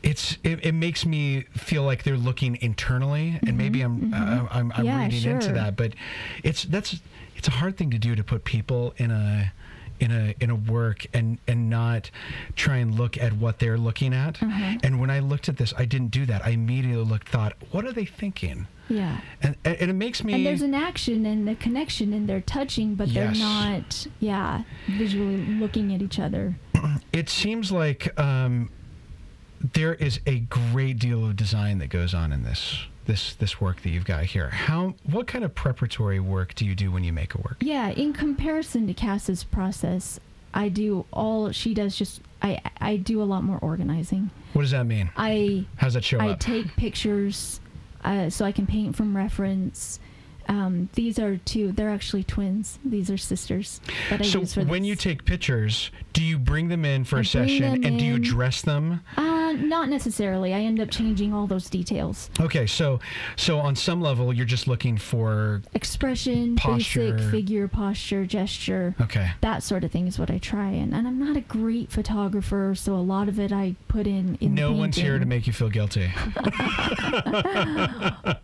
it's 0.02 0.38
it, 0.44 0.64
it 0.64 0.72
makes 0.72 1.04
me 1.06 1.42
feel 1.52 1.82
like 1.82 2.02
they're 2.04 2.16
looking 2.16 2.56
internally, 2.60 3.38
and 3.46 3.56
maybe 3.56 3.80
I'm 3.80 4.12
uh, 4.12 4.46
I'm, 4.50 4.72
I'm 4.76 4.84
Yeah, 4.84 5.04
reading 5.04 5.30
into 5.30 5.52
that, 5.52 5.76
but 5.76 5.94
it's 6.42 6.64
that's 6.64 7.00
it's 7.36 7.48
a 7.48 7.52
hard 7.52 7.76
thing 7.76 7.90
to 7.90 7.98
do 7.98 8.14
to 8.14 8.24
put 8.24 8.44
people 8.44 8.94
in 8.96 9.10
a 9.10 9.52
in 9.98 10.10
a 10.10 10.34
in 10.40 10.50
a 10.50 10.54
work 10.54 11.06
and 11.14 11.38
and 11.48 11.70
not 11.70 12.10
try 12.54 12.76
and 12.76 12.94
look 12.94 13.16
at 13.16 13.32
what 13.32 13.58
they're 13.58 13.78
looking 13.78 14.12
at. 14.12 14.42
Uh-huh. 14.42 14.78
And 14.82 15.00
when 15.00 15.10
I 15.10 15.20
looked 15.20 15.48
at 15.48 15.56
this, 15.56 15.72
I 15.78 15.84
didn't 15.84 16.10
do 16.10 16.26
that. 16.26 16.44
I 16.44 16.50
immediately 16.50 17.04
looked, 17.04 17.28
thought, 17.28 17.54
what 17.70 17.84
are 17.84 17.92
they 17.92 18.04
thinking? 18.04 18.66
Yeah. 18.88 19.20
And 19.42 19.56
and 19.64 19.76
and 19.78 19.90
it 19.90 19.94
makes 19.94 20.22
me. 20.22 20.34
And 20.34 20.46
there's 20.46 20.62
an 20.62 20.74
action 20.74 21.26
and 21.26 21.48
the 21.48 21.54
connection 21.54 22.12
and 22.12 22.28
they're 22.28 22.40
touching, 22.40 22.94
but 22.94 23.12
they're 23.12 23.32
not, 23.32 24.06
yeah, 24.20 24.62
visually 24.86 25.38
looking 25.38 25.92
at 25.94 26.02
each 26.02 26.18
other. 26.18 26.54
It 27.12 27.28
seems 27.28 27.72
like 27.72 28.18
um, 28.18 28.70
there 29.74 29.94
is 29.94 30.20
a 30.26 30.40
great 30.40 30.98
deal 30.98 31.24
of 31.24 31.36
design 31.36 31.78
that 31.78 31.88
goes 31.88 32.14
on 32.14 32.32
in 32.32 32.42
this 32.42 32.78
this 33.06 33.34
this 33.34 33.60
work 33.60 33.82
that 33.82 33.90
you've 33.90 34.04
got 34.04 34.24
here. 34.24 34.50
How 34.50 34.94
what 35.04 35.26
kind 35.26 35.44
of 35.44 35.54
preparatory 35.54 36.20
work 36.20 36.54
do 36.54 36.64
you 36.66 36.74
do 36.74 36.90
when 36.90 37.04
you 37.04 37.12
make 37.12 37.34
a 37.34 37.38
work? 37.38 37.56
Yeah, 37.60 37.90
in 37.90 38.12
comparison 38.12 38.86
to 38.88 38.94
Cass's 38.94 39.44
process, 39.44 40.20
I 40.52 40.68
do 40.68 41.06
all 41.12 41.52
she 41.52 41.72
does 41.74 41.96
just 41.96 42.20
I 42.42 42.60
I 42.80 42.96
do 42.96 43.22
a 43.22 43.24
lot 43.24 43.44
more 43.44 43.58
organizing. 43.62 44.30
What 44.52 44.62
does 44.62 44.72
that 44.72 44.86
mean? 44.86 45.10
I 45.16 45.66
How's 45.76 45.94
that 45.94 46.04
show 46.04 46.18
up? 46.18 46.24
I 46.24 46.30
up? 46.30 46.40
take 46.40 46.74
pictures 46.76 47.60
uh, 48.04 48.30
so 48.30 48.44
I 48.44 48.52
can 48.52 48.66
paint 48.66 48.96
from 48.96 49.16
reference. 49.16 50.00
Um, 50.48 50.88
these 50.94 51.18
are 51.18 51.38
two. 51.38 51.72
They're 51.72 51.90
actually 51.90 52.22
twins. 52.22 52.78
These 52.84 53.10
are 53.10 53.16
sisters 53.16 53.80
so 54.22 54.40
when 54.62 54.82
this. 54.82 54.88
you 54.88 54.94
take 54.94 55.24
pictures, 55.24 55.90
do 56.16 56.22
you 56.24 56.38
bring 56.38 56.68
them 56.68 56.86
in 56.86 57.04
for 57.04 57.18
I 57.18 57.20
a 57.20 57.24
session 57.24 57.84
and 57.84 57.98
do 57.98 58.04
you 58.06 58.18
dress 58.18 58.62
them? 58.62 59.02
Uh, 59.18 59.52
not 59.52 59.90
necessarily. 59.90 60.54
I 60.54 60.60
end 60.60 60.80
up 60.80 60.90
changing 60.90 61.34
all 61.34 61.46
those 61.46 61.68
details. 61.68 62.30
Okay, 62.40 62.66
so 62.66 63.00
so 63.36 63.58
on 63.58 63.76
some 63.76 64.00
level 64.00 64.32
you're 64.32 64.46
just 64.46 64.66
looking 64.66 64.96
for 64.96 65.60
Expression, 65.74 66.56
Posture. 66.56 67.12
basic 67.12 67.30
figure, 67.30 67.68
posture, 67.68 68.24
gesture. 68.24 68.94
okay. 69.02 69.32
That 69.42 69.62
sort 69.62 69.84
of 69.84 69.92
thing 69.92 70.06
is 70.06 70.18
what 70.18 70.30
I 70.30 70.38
try, 70.38 70.70
and, 70.70 70.94
and 70.94 71.06
I'm 71.06 71.18
not 71.18 71.36
a 71.36 71.42
great 71.42 71.90
photographer, 71.92 72.74
so 72.74 72.94
a 72.94 73.04
lot 73.04 73.28
of 73.28 73.38
it 73.38 73.52
I 73.52 73.74
put 73.88 74.06
in. 74.06 74.38
in 74.40 74.54
the 74.54 74.60
No 74.62 74.72
one's 74.72 74.96
here 74.96 75.18
to 75.18 75.26
make 75.26 75.46
you 75.46 75.52
feel 75.52 75.68
guilty. 75.68 76.10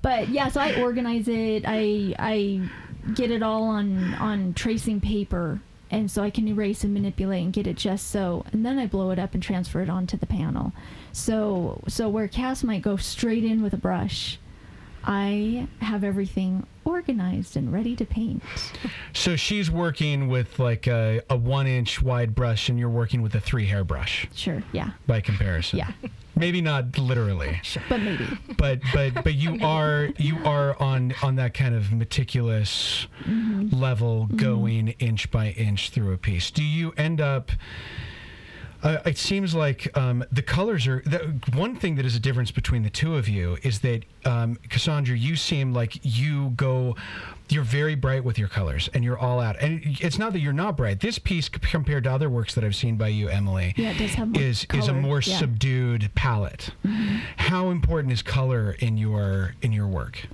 But 0.03 0.29
yeah, 0.29 0.49
so 0.49 0.61
I 0.61 0.81
organize 0.83 1.27
it. 1.29 1.65
I 1.67 2.15
I 2.19 2.69
get 3.15 3.31
it 3.31 3.43
all 3.43 3.65
on 3.65 4.15
on 4.15 4.53
tracing 4.55 5.01
paper, 5.01 5.61
and 5.93 6.11
so 6.11 6.23
I 6.25 6.31
can 6.31 6.49
erase 6.49 6.83
and 6.83 6.93
manipulate 6.93 7.45
and 7.45 7.53
get 7.53 7.69
it 7.69 7.77
just 7.77 8.09
so, 8.11 8.45
and 8.53 8.67
then 8.67 8.79
I 8.79 8.87
blow 8.87 9.11
it 9.11 9.19
up 9.21 9.35
and 9.35 9.43
transfer 9.43 9.81
it 9.83 9.89
onto 9.89 10.17
the 10.17 10.27
panel. 10.27 10.73
So 11.13 11.81
so 11.87 12.09
where 12.09 12.27
Cass 12.27 12.65
might 12.65 12.83
go 12.83 12.97
straight 12.97 13.45
in 13.45 13.63
with 13.63 13.73
a 13.75 13.77
brush, 13.77 14.39
I 15.05 15.69
have 15.81 16.03
everything 16.05 16.67
organized 16.85 17.57
and 17.57 17.73
ready 17.73 17.95
to 17.97 18.05
paint. 18.05 18.43
So 19.13 19.37
she's 19.37 19.71
working 19.71 20.29
with 20.29 20.59
like 20.59 20.87
a, 20.87 21.21
a 21.29 21.37
one 21.37 21.67
inch 21.67 22.01
wide 22.03 22.35
brush 22.35 22.69
and 22.69 22.79
you're 22.79 22.89
working 22.89 23.21
with 23.23 23.35
a 23.35 23.41
three 23.41 23.67
hair 23.67 23.85
brush 23.85 24.27
Sure, 24.35 24.63
yeah, 24.73 24.91
by 25.07 25.21
comparison. 25.21 25.79
yeah, 25.81 25.91
Maybe 26.35 26.61
not 26.61 26.97
literally. 26.99 27.61
but 27.89 28.01
maybe. 28.01 28.27
but 28.57 28.81
but 28.95 29.15
but 29.25 29.35
you 29.35 29.59
are 29.63 30.09
you 30.19 30.39
are 30.45 30.81
on 30.83 31.15
on 31.23 31.37
that 31.37 31.55
kind 31.55 31.75
of 31.75 31.93
meticulous 31.93 33.07
Mm-hmm. 33.23 33.77
level 33.81 34.27
going 34.35 34.89
inch 34.99 35.31
by 35.31 35.51
inch 35.51 35.91
through 35.91 36.13
a 36.13 36.19
piece 36.19 36.51
do 36.51 36.65
you 36.65 36.93
end 36.97 37.21
up 37.21 37.53
uh, 38.83 38.99
it 39.05 39.17
seems 39.17 39.55
like 39.55 39.97
um, 39.97 40.25
the 40.33 40.43
colors 40.43 40.87
are 40.87 41.03
the, 41.07 41.35
one 41.55 41.77
thing 41.77 41.95
that 41.97 42.05
is 42.05 42.17
a 42.17 42.21
difference 42.21 42.51
between 42.51 42.83
the 42.83 42.91
two 42.91 43.17
of 43.17 43.29
you 43.29 43.57
is 43.63 43.81
that 43.81 44.05
um, 44.25 44.57
Cassandra, 44.69 45.17
you 45.17 45.37
seem 45.37 45.73
like 45.73 45.99
you 46.03 46.51
go, 46.51 46.97
you're 47.49 47.63
very 47.63 47.95
bright 47.95 48.25
with 48.25 48.39
your 48.39 48.49
colors 48.49 48.89
and 48.95 49.05
you're 49.05 49.19
all 49.19 49.41
out. 49.41 49.57
And 49.61 49.81
it's 49.85 50.19
not 50.19 50.33
that 50.33 50.41
you're 50.41 50.53
not 50.53 50.77
bright. 50.77 51.01
This 51.01 51.19
piece, 51.19 51.49
compared 51.49 52.05
to 52.05 52.13
other 52.13 52.29
works 52.29 52.55
that 52.55 52.65
I've 52.65 52.77
seen 52.77 52.97
by 52.97 53.09
you, 53.09 53.29
Emily, 53.29 53.75
Yeah, 53.77 53.91
it 53.91 53.99
does 53.99 54.15
have 54.15 54.29
more 54.29 54.43
is 54.43 54.67
is 54.75 54.89
a 54.89 54.93
more 54.93 55.21
yeah. 55.21 55.33
Mm-hmm. 55.33 55.39
subdued 55.39 56.11
palette. 56.15 56.71
How 57.37 57.71
important 57.71 58.13
is 58.13 58.23
color 58.23 58.73
in 58.81 58.97
your 58.97 59.55
in 59.63 59.73
your 59.73 59.87
work? 59.87 60.27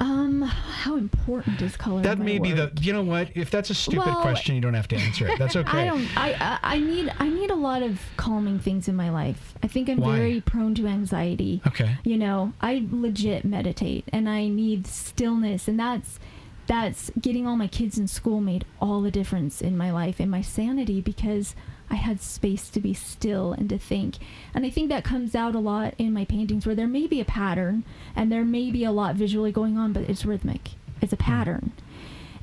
Um, 0.00 0.40
how 0.40 0.96
important 0.96 1.60
is 1.60 1.76
color? 1.76 2.00
That 2.00 2.18
may 2.18 2.38
be 2.38 2.52
the. 2.52 2.72
You 2.80 2.94
know 2.94 3.02
what? 3.02 3.30
If 3.34 3.50
that's 3.50 3.68
a 3.68 3.74
stupid 3.74 4.06
Well, 4.06 4.22
question, 4.22 4.54
you 4.54 4.62
don't 4.62 4.74
have 4.74 4.88
to 4.88 4.96
answer 4.96 5.28
it. 5.28 5.38
That's 5.38 5.56
okay. 5.62 5.78
I 5.78 5.84
don't. 5.84 6.16
I, 6.16 6.32
I 6.40 6.58
I 6.76 6.78
need 6.78 7.12
I 7.18 7.28
need 7.28 7.50
a 7.50 7.54
lot 7.54 7.82
of 7.82 8.00
calming 8.16 8.58
things 8.58 8.88
in 8.88 8.96
my 8.96 9.10
life. 9.10 9.54
I 9.62 9.66
think 9.66 9.90
I'm 9.90 9.98
Why? 10.00 10.16
very 10.16 10.40
prone 10.40 10.74
to 10.76 10.86
anxiety. 10.86 11.60
Okay. 11.66 11.98
You 12.02 12.16
know, 12.16 12.54
I 12.62 12.86
legit 12.90 13.44
meditate, 13.44 14.04
and 14.10 14.26
I 14.26 14.48
need 14.48 14.86
stillness, 14.86 15.68
and 15.68 15.78
that's 15.78 16.18
that's 16.66 17.10
getting 17.20 17.46
all 17.46 17.56
my 17.56 17.66
kids 17.66 17.98
in 17.98 18.06
school 18.08 18.40
made 18.40 18.64
all 18.80 19.02
the 19.02 19.10
difference 19.10 19.60
in 19.60 19.76
my 19.76 19.90
life 19.90 20.18
and 20.18 20.30
my 20.30 20.40
sanity 20.40 21.00
because 21.00 21.54
I 21.90 21.96
had 21.96 22.20
space 22.20 22.68
to 22.70 22.80
be 22.80 22.94
still 22.94 23.52
and 23.52 23.68
to 23.68 23.78
think. 23.78 24.16
And 24.54 24.64
I 24.64 24.70
think 24.70 24.88
that 24.88 25.04
comes 25.04 25.34
out 25.34 25.54
a 25.54 25.58
lot 25.58 25.94
in 25.98 26.12
my 26.12 26.24
paintings 26.24 26.66
where 26.66 26.74
there 26.74 26.86
may 26.86 27.06
be 27.06 27.20
a 27.20 27.24
pattern 27.24 27.84
and 28.14 28.30
there 28.30 28.44
may 28.44 28.70
be 28.70 28.84
a 28.84 28.92
lot 28.92 29.16
visually 29.16 29.52
going 29.52 29.76
on, 29.76 29.92
but 29.92 30.08
it's 30.08 30.24
rhythmic. 30.24 30.70
It's 31.00 31.12
a 31.12 31.16
pattern. 31.16 31.72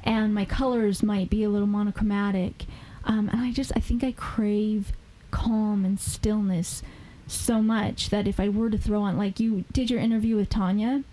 And 0.03 0.33
my 0.33 0.45
colors 0.45 1.01
might 1.01 1.29
be 1.29 1.43
a 1.43 1.49
little 1.49 1.67
monochromatic. 1.67 2.65
Um, 3.05 3.29
and 3.29 3.41
I 3.41 3.51
just, 3.51 3.71
I 3.75 3.79
think 3.79 4.03
I 4.03 4.11
crave 4.11 4.91
calm 5.31 5.85
and 5.85 5.99
stillness 5.99 6.83
so 7.27 7.61
much 7.61 8.09
that 8.09 8.27
if 8.27 8.39
I 8.39 8.49
were 8.49 8.69
to 8.69 8.77
throw 8.77 9.01
on, 9.01 9.17
like 9.17 9.39
you 9.39 9.65
did 9.71 9.89
your 9.89 9.99
interview 9.99 10.35
with 10.35 10.49
Tanya, 10.49 11.03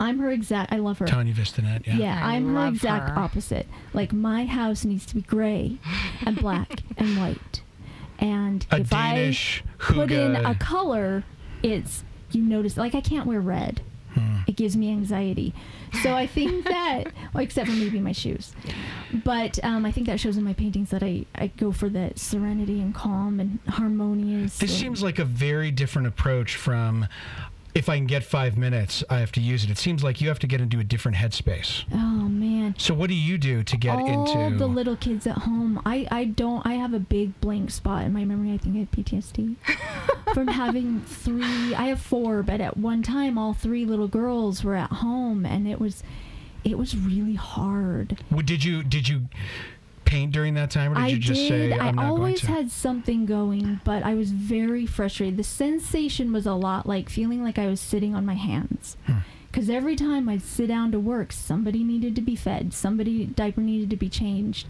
I'm 0.00 0.18
her 0.18 0.30
exact. 0.30 0.72
I 0.72 0.76
love 0.76 0.98
her. 0.98 1.06
Tanya 1.06 1.34
Vistanet. 1.34 1.86
Yeah. 1.86 1.96
Yeah, 1.96 2.20
I 2.26 2.36
I'm 2.36 2.54
her 2.54 2.68
exact 2.68 3.10
her. 3.10 3.18
opposite. 3.18 3.66
Like 3.92 4.12
my 4.12 4.46
house 4.46 4.84
needs 4.84 5.06
to 5.06 5.14
be 5.14 5.22
gray 5.22 5.78
and 6.24 6.36
black 6.36 6.80
and 6.96 7.16
white. 7.18 7.62
And 8.18 8.64
A 8.70 8.80
if 8.80 8.90
Danish 8.90 9.64
I 9.80 9.82
put 9.92 10.12
in 10.12 10.36
a 10.36 10.54
color, 10.54 11.24
it's 11.62 12.04
you 12.30 12.42
notice 12.42 12.76
like 12.76 12.94
I 12.94 13.00
can't 13.00 13.26
wear 13.26 13.40
red. 13.40 13.82
Hmm. 14.14 14.40
It 14.46 14.56
gives 14.56 14.76
me 14.76 14.90
anxiety. 14.90 15.54
So 16.02 16.14
I 16.14 16.26
think 16.26 16.64
that, 16.68 17.04
well, 17.32 17.42
except 17.42 17.70
for 17.70 17.74
maybe 17.76 17.98
my 17.98 18.12
shoes, 18.12 18.52
but 19.24 19.58
um, 19.64 19.86
I 19.86 19.92
think 19.92 20.06
that 20.06 20.20
shows 20.20 20.36
in 20.36 20.44
my 20.44 20.52
paintings 20.52 20.90
that 20.90 21.02
I, 21.02 21.24
I 21.34 21.46
go 21.46 21.72
for 21.72 21.88
that 21.88 22.18
serenity 22.18 22.80
and 22.80 22.94
calm 22.94 23.40
and 23.40 23.58
harmonious. 23.68 24.58
This 24.58 24.70
and- 24.70 24.80
seems 24.80 25.02
like 25.02 25.18
a 25.18 25.24
very 25.24 25.70
different 25.70 26.08
approach 26.08 26.56
from 26.56 27.06
if 27.74 27.88
I 27.88 27.96
can 27.96 28.06
get 28.06 28.22
five 28.24 28.56
minutes, 28.56 29.02
I 29.08 29.18
have 29.18 29.32
to 29.32 29.40
use 29.40 29.64
it. 29.64 29.70
It 29.70 29.78
seems 29.78 30.04
like 30.04 30.20
you 30.20 30.28
have 30.28 30.38
to 30.40 30.46
get 30.46 30.60
into 30.60 30.78
a 30.78 30.84
different 30.84 31.16
headspace. 31.16 31.84
Oh 31.92 32.28
man. 32.28 32.74
So 32.78 32.94
what 32.94 33.08
do 33.08 33.14
you 33.14 33.38
do 33.38 33.62
to 33.62 33.76
get 33.76 33.98
into 33.98 34.38
all 34.38 34.50
the 34.50 34.66
little 34.66 34.96
kids 34.96 35.26
at 35.26 35.38
home 35.38 35.80
i 35.84 36.06
i 36.10 36.24
don't 36.24 36.64
i 36.66 36.74
have 36.74 36.92
a 36.94 36.98
big 36.98 37.38
blank 37.40 37.70
spot 37.70 38.04
in 38.04 38.12
my 38.12 38.24
memory 38.24 38.52
i 38.52 38.56
think 38.58 38.76
i 38.76 38.80
have 38.80 38.90
ptsd 38.90 39.56
from 40.34 40.48
having 40.48 41.00
three 41.02 41.74
i 41.74 41.86
have 41.86 42.00
four 42.00 42.42
but 42.42 42.60
at 42.60 42.76
one 42.76 43.02
time 43.02 43.36
all 43.38 43.52
three 43.54 43.84
little 43.84 44.08
girls 44.08 44.62
were 44.64 44.74
at 44.76 44.90
home 44.90 45.44
and 45.44 45.66
it 45.68 45.80
was 45.80 46.02
it 46.64 46.78
was 46.78 46.96
really 46.96 47.34
hard 47.34 48.18
Well, 48.30 48.42
did 48.42 48.64
you 48.64 48.82
did 48.82 49.08
you 49.08 49.28
paint 50.12 50.32
during 50.32 50.54
that 50.54 50.70
time 50.70 50.92
or 50.92 50.96
did 50.96 51.04
I 51.04 51.08
you 51.08 51.18
just 51.18 51.40
did. 51.40 51.48
say 51.48 51.78
I 51.78 51.88
I'm 51.88 51.96
not 51.96 52.04
always 52.04 52.42
going 52.42 52.54
to? 52.54 52.60
had 52.60 52.70
something 52.70 53.26
going, 53.26 53.80
but 53.84 54.02
I 54.02 54.14
was 54.14 54.30
very 54.30 54.86
frustrated. 54.86 55.36
The 55.36 55.44
sensation 55.44 56.32
was 56.32 56.46
a 56.46 56.52
lot 56.52 56.86
like 56.86 57.08
feeling 57.08 57.42
like 57.42 57.58
I 57.58 57.66
was 57.66 57.80
sitting 57.80 58.14
on 58.14 58.26
my 58.26 58.34
hands. 58.34 58.96
Hmm. 59.06 59.18
Because 59.50 59.68
every 59.68 59.96
time 59.96 60.28
I'd 60.28 60.42
sit 60.42 60.68
down 60.68 60.92
to 60.92 60.98
work, 60.98 61.30
somebody 61.30 61.84
needed 61.84 62.14
to 62.16 62.22
be 62.22 62.36
fed, 62.36 62.72
somebody 62.72 63.26
diaper 63.26 63.60
needed 63.60 63.90
to 63.90 63.96
be 63.96 64.08
changed, 64.08 64.66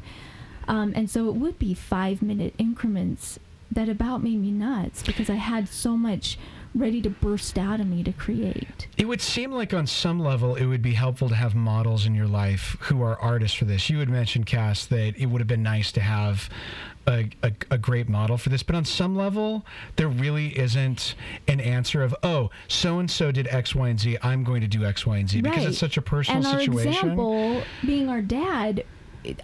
um, 0.67 0.93
and 0.97 1.09
so 1.09 1.29
it 1.29 1.35
would 1.35 1.59
be 1.59 1.73
five 1.75 2.21
minute 2.21 2.55
increments 2.59 3.39
that 3.71 3.89
about 3.89 4.23
made 4.23 4.41
me 4.41 4.51
nuts 4.51 5.03
because 5.03 5.31
I 5.31 5.37
had 5.37 5.69
so 5.69 5.97
much 5.97 6.37
ready 6.75 7.03
to 7.03 7.11
burst 7.11 7.59
out 7.59 7.81
of 7.81 7.87
me 7.87 8.03
to 8.03 8.13
create. 8.13 8.87
It 8.97 9.07
would 9.07 9.21
seem 9.21 9.53
like 9.53 9.75
on 9.75 9.87
some 9.87 10.19
level 10.21 10.55
it 10.57 10.65
would 10.67 10.83
be 10.83 10.95
helpful 10.95 11.29
to 11.29 11.35
have 11.35 11.55
models 11.55 12.07
in 12.07 12.15
your 12.15 12.27
life 12.27 12.77
who 12.81 13.03
are 13.03 13.19
artists 13.21 13.57
for 13.57 13.65
this. 13.67 13.91
You 13.91 13.99
had 13.99 14.09
mentioned, 14.09 14.47
Cass, 14.47 14.87
that 14.87 15.15
it 15.17 15.27
would 15.27 15.41
have 15.41 15.49
been 15.49 15.63
nice 15.63 15.93
to 15.93 16.01
have 16.01 16.49
a, 17.07 17.29
a, 17.43 17.53
a 17.73 17.79
great 17.79 18.09
model 18.09 18.39
for 18.39 18.49
this, 18.49 18.63
but 18.63 18.77
on 18.77 18.85
some 18.85 19.17
level 19.17 19.67
there 19.97 20.09
really 20.09 20.57
isn't 20.59 21.15
an 21.49 21.61
answer 21.61 22.03
of 22.03 22.15
oh 22.23 22.49
so 22.69 23.01
and 23.01 23.11
so 23.11 23.33
did 23.33 23.49
X, 23.49 23.75
Y, 23.75 23.89
and 23.89 23.99
Z. 24.01 24.17
I'm 24.23 24.45
going 24.45 24.61
to 24.61 24.69
do 24.69 24.85
X, 24.85 25.05
Y, 25.05 25.17
and 25.19 25.29
Z 25.29 25.41
because 25.43 25.59
Right. 25.59 25.69
it's 25.69 25.79
such 25.79 25.97
a 25.97 26.03
personal 26.03 26.39
and 26.39 26.47
our 26.47 26.61
situation. 26.61 26.89
example 26.89 27.63
being 27.85 28.09
our 28.09 28.23
dad 28.23 28.85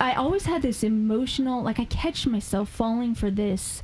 i 0.01 0.12
always 0.14 0.45
had 0.47 0.61
this 0.62 0.83
emotional 0.83 1.62
like 1.62 1.79
i 1.79 1.85
catch 1.85 2.26
myself 2.26 2.68
falling 2.68 3.14
for 3.14 3.31
this 3.31 3.81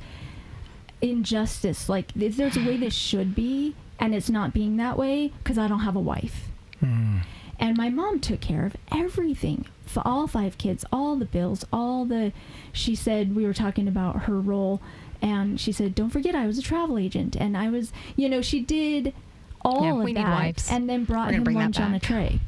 injustice 1.11 1.87
like 1.89 2.15
if 2.15 2.35
there's 2.37 2.57
a 2.57 2.65
way 2.65 2.77
this 2.77 2.93
should 2.93 3.35
be 3.35 3.75
and 3.99 4.13
it's 4.15 4.29
not 4.29 4.53
being 4.53 4.77
that 4.77 4.97
way 4.97 5.31
because 5.43 5.57
i 5.57 5.67
don't 5.67 5.79
have 5.81 5.95
a 5.95 5.99
wife 5.99 6.49
Hmm. 6.79 7.19
and 7.59 7.77
my 7.77 7.89
mom 7.89 8.19
took 8.19 8.41
care 8.41 8.65
of 8.65 8.75
everything 8.91 9.65
for 9.85 10.01
all 10.05 10.27
five 10.27 10.57
kids 10.57 10.83
all 10.91 11.15
the 11.15 11.25
bills 11.25 11.63
all 11.71 12.03
the 12.05 12.33
she 12.73 12.95
said 12.95 13.33
we 13.35 13.45
were 13.45 13.53
talking 13.53 13.87
about 13.87 14.23
her 14.23 14.39
role 14.41 14.81
and 15.21 15.59
she 15.59 15.71
said 15.71 15.95
don't 15.95 16.09
forget 16.09 16.35
i 16.35 16.45
was 16.45 16.57
a 16.57 16.61
travel 16.61 16.97
agent 16.97 17.35
and 17.37 17.55
i 17.55 17.69
was 17.69 17.93
you 18.17 18.27
know 18.27 18.41
she 18.41 18.59
did 18.59 19.13
all 19.61 19.83
Yeah, 19.83 19.91
of 19.93 19.97
we 19.99 20.05
need 20.11 20.17
that 20.17 20.29
wives. 20.29 20.69
and 20.69 20.89
then 20.89 21.05
brought 21.05 21.33
him 21.33 21.43
lunch 21.45 21.79
on 21.79 21.93
a 21.93 21.99
tray 21.99 22.39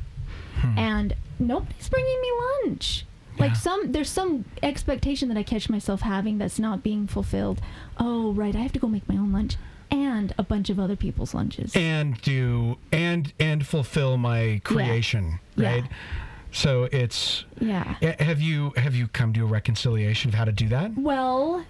Hmm. 0.59 0.77
and 0.77 1.15
nobody's 1.39 1.87
bringing 1.87 2.19
me 2.21 2.31
lunch 2.65 3.05
like 3.39 3.55
some 3.55 3.91
there's 3.91 4.09
some 4.09 4.45
expectation 4.63 5.27
that 5.29 5.37
i 5.37 5.43
catch 5.43 5.69
myself 5.69 6.01
having 6.01 6.37
that's 6.37 6.59
not 6.59 6.83
being 6.83 7.07
fulfilled 7.07 7.61
oh 7.97 8.31
right 8.33 8.55
i 8.55 8.59
have 8.59 8.71
to 8.73 8.79
go 8.79 8.87
make 8.87 9.07
my 9.07 9.15
own 9.15 9.31
lunch 9.31 9.55
and 9.91 10.33
a 10.37 10.43
bunch 10.43 10.69
of 10.69 10.79
other 10.79 10.95
people's 10.95 11.33
lunches 11.33 11.73
and 11.75 12.19
do 12.21 12.77
and 12.91 13.31
and 13.39 13.65
fulfill 13.65 14.17
my 14.17 14.59
creation, 14.65 15.39
Yeah. 15.55 15.71
right? 15.75 15.83
So 16.51 16.89
it's 16.91 17.45
yeah 17.59 17.95
eh, 18.01 18.21
have 18.23 18.41
you 18.41 18.73
have 18.75 18.95
you 18.95 19.07
come 19.07 19.31
to 19.33 19.43
a 19.43 19.45
reconciliation 19.45 20.29
of 20.29 20.35
how 20.35 20.43
to 20.45 20.51
do 20.51 20.67
that? 20.69 20.91
well 20.97 21.63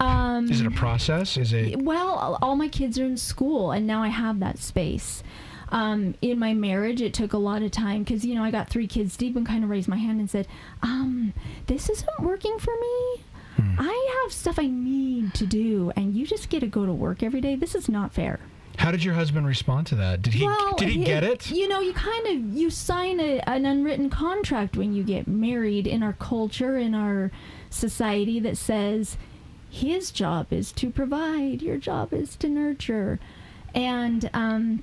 um 0.00 0.50
Is 0.50 0.60
it 0.60 0.66
a 0.66 0.70
process? 0.70 1.36
Is 1.38 1.52
it 1.54 1.80
well 1.82 2.38
all 2.42 2.56
my 2.56 2.68
kids 2.68 2.98
are 2.98 3.06
in 3.06 3.16
school 3.16 3.70
and 3.72 3.86
now 3.86 4.02
i 4.02 4.08
have 4.08 4.40
that 4.40 4.58
space 4.58 5.22
um, 5.70 6.14
in 6.22 6.38
my 6.38 6.54
marriage 6.54 7.00
it 7.02 7.12
took 7.14 7.32
a 7.32 7.38
lot 7.38 7.62
of 7.62 7.70
time 7.70 8.02
because 8.04 8.24
you 8.24 8.34
know 8.34 8.44
i 8.44 8.50
got 8.50 8.68
three 8.68 8.86
kids 8.86 9.16
deep 9.16 9.34
and 9.36 9.46
kind 9.46 9.64
of 9.64 9.70
raised 9.70 9.88
my 9.88 9.96
hand 9.96 10.20
and 10.20 10.30
said 10.30 10.46
um, 10.82 11.32
this 11.66 11.88
isn't 11.88 12.20
working 12.20 12.58
for 12.58 12.74
me 12.80 13.22
Hmm. 13.56 13.76
i 13.78 14.20
have 14.22 14.32
stuff 14.34 14.58
i 14.58 14.66
need 14.66 15.32
to 15.32 15.46
do 15.46 15.90
and 15.96 16.14
you 16.14 16.26
just 16.26 16.50
get 16.50 16.60
to 16.60 16.66
go 16.66 16.84
to 16.84 16.92
work 16.92 17.22
every 17.22 17.40
day 17.40 17.54
this 17.56 17.74
is 17.74 17.88
not 17.88 18.12
fair 18.12 18.38
How 18.76 18.90
did 18.90 19.02
your 19.02 19.14
husband 19.14 19.46
respond 19.46 19.86
to 19.86 19.94
that? 19.94 20.20
Did 20.20 20.34
he 20.34 20.44
well, 20.44 20.74
did 20.76 20.90
he 20.90 21.02
get 21.02 21.24
it? 21.24 21.50
You 21.50 21.66
know, 21.66 21.80
you 21.80 21.94
kind 21.94 22.26
of 22.26 22.54
you 22.54 22.68
sign 22.68 23.18
a, 23.18 23.38
an 23.46 23.64
unwritten 23.64 24.10
contract 24.10 24.76
when 24.76 24.92
you 24.92 25.02
get 25.02 25.26
married 25.26 25.86
in 25.86 26.02
our 26.02 26.12
culture, 26.12 26.76
in 26.76 26.94
our 26.94 27.30
society 27.70 28.38
that 28.40 28.58
says 28.58 29.16
his 29.70 30.10
job 30.10 30.52
is 30.52 30.70
to 30.72 30.90
provide, 30.90 31.62
your 31.62 31.78
job 31.78 32.12
is 32.12 32.36
to 32.36 32.50
nurture, 32.50 33.18
and 33.74 34.28
um, 34.34 34.82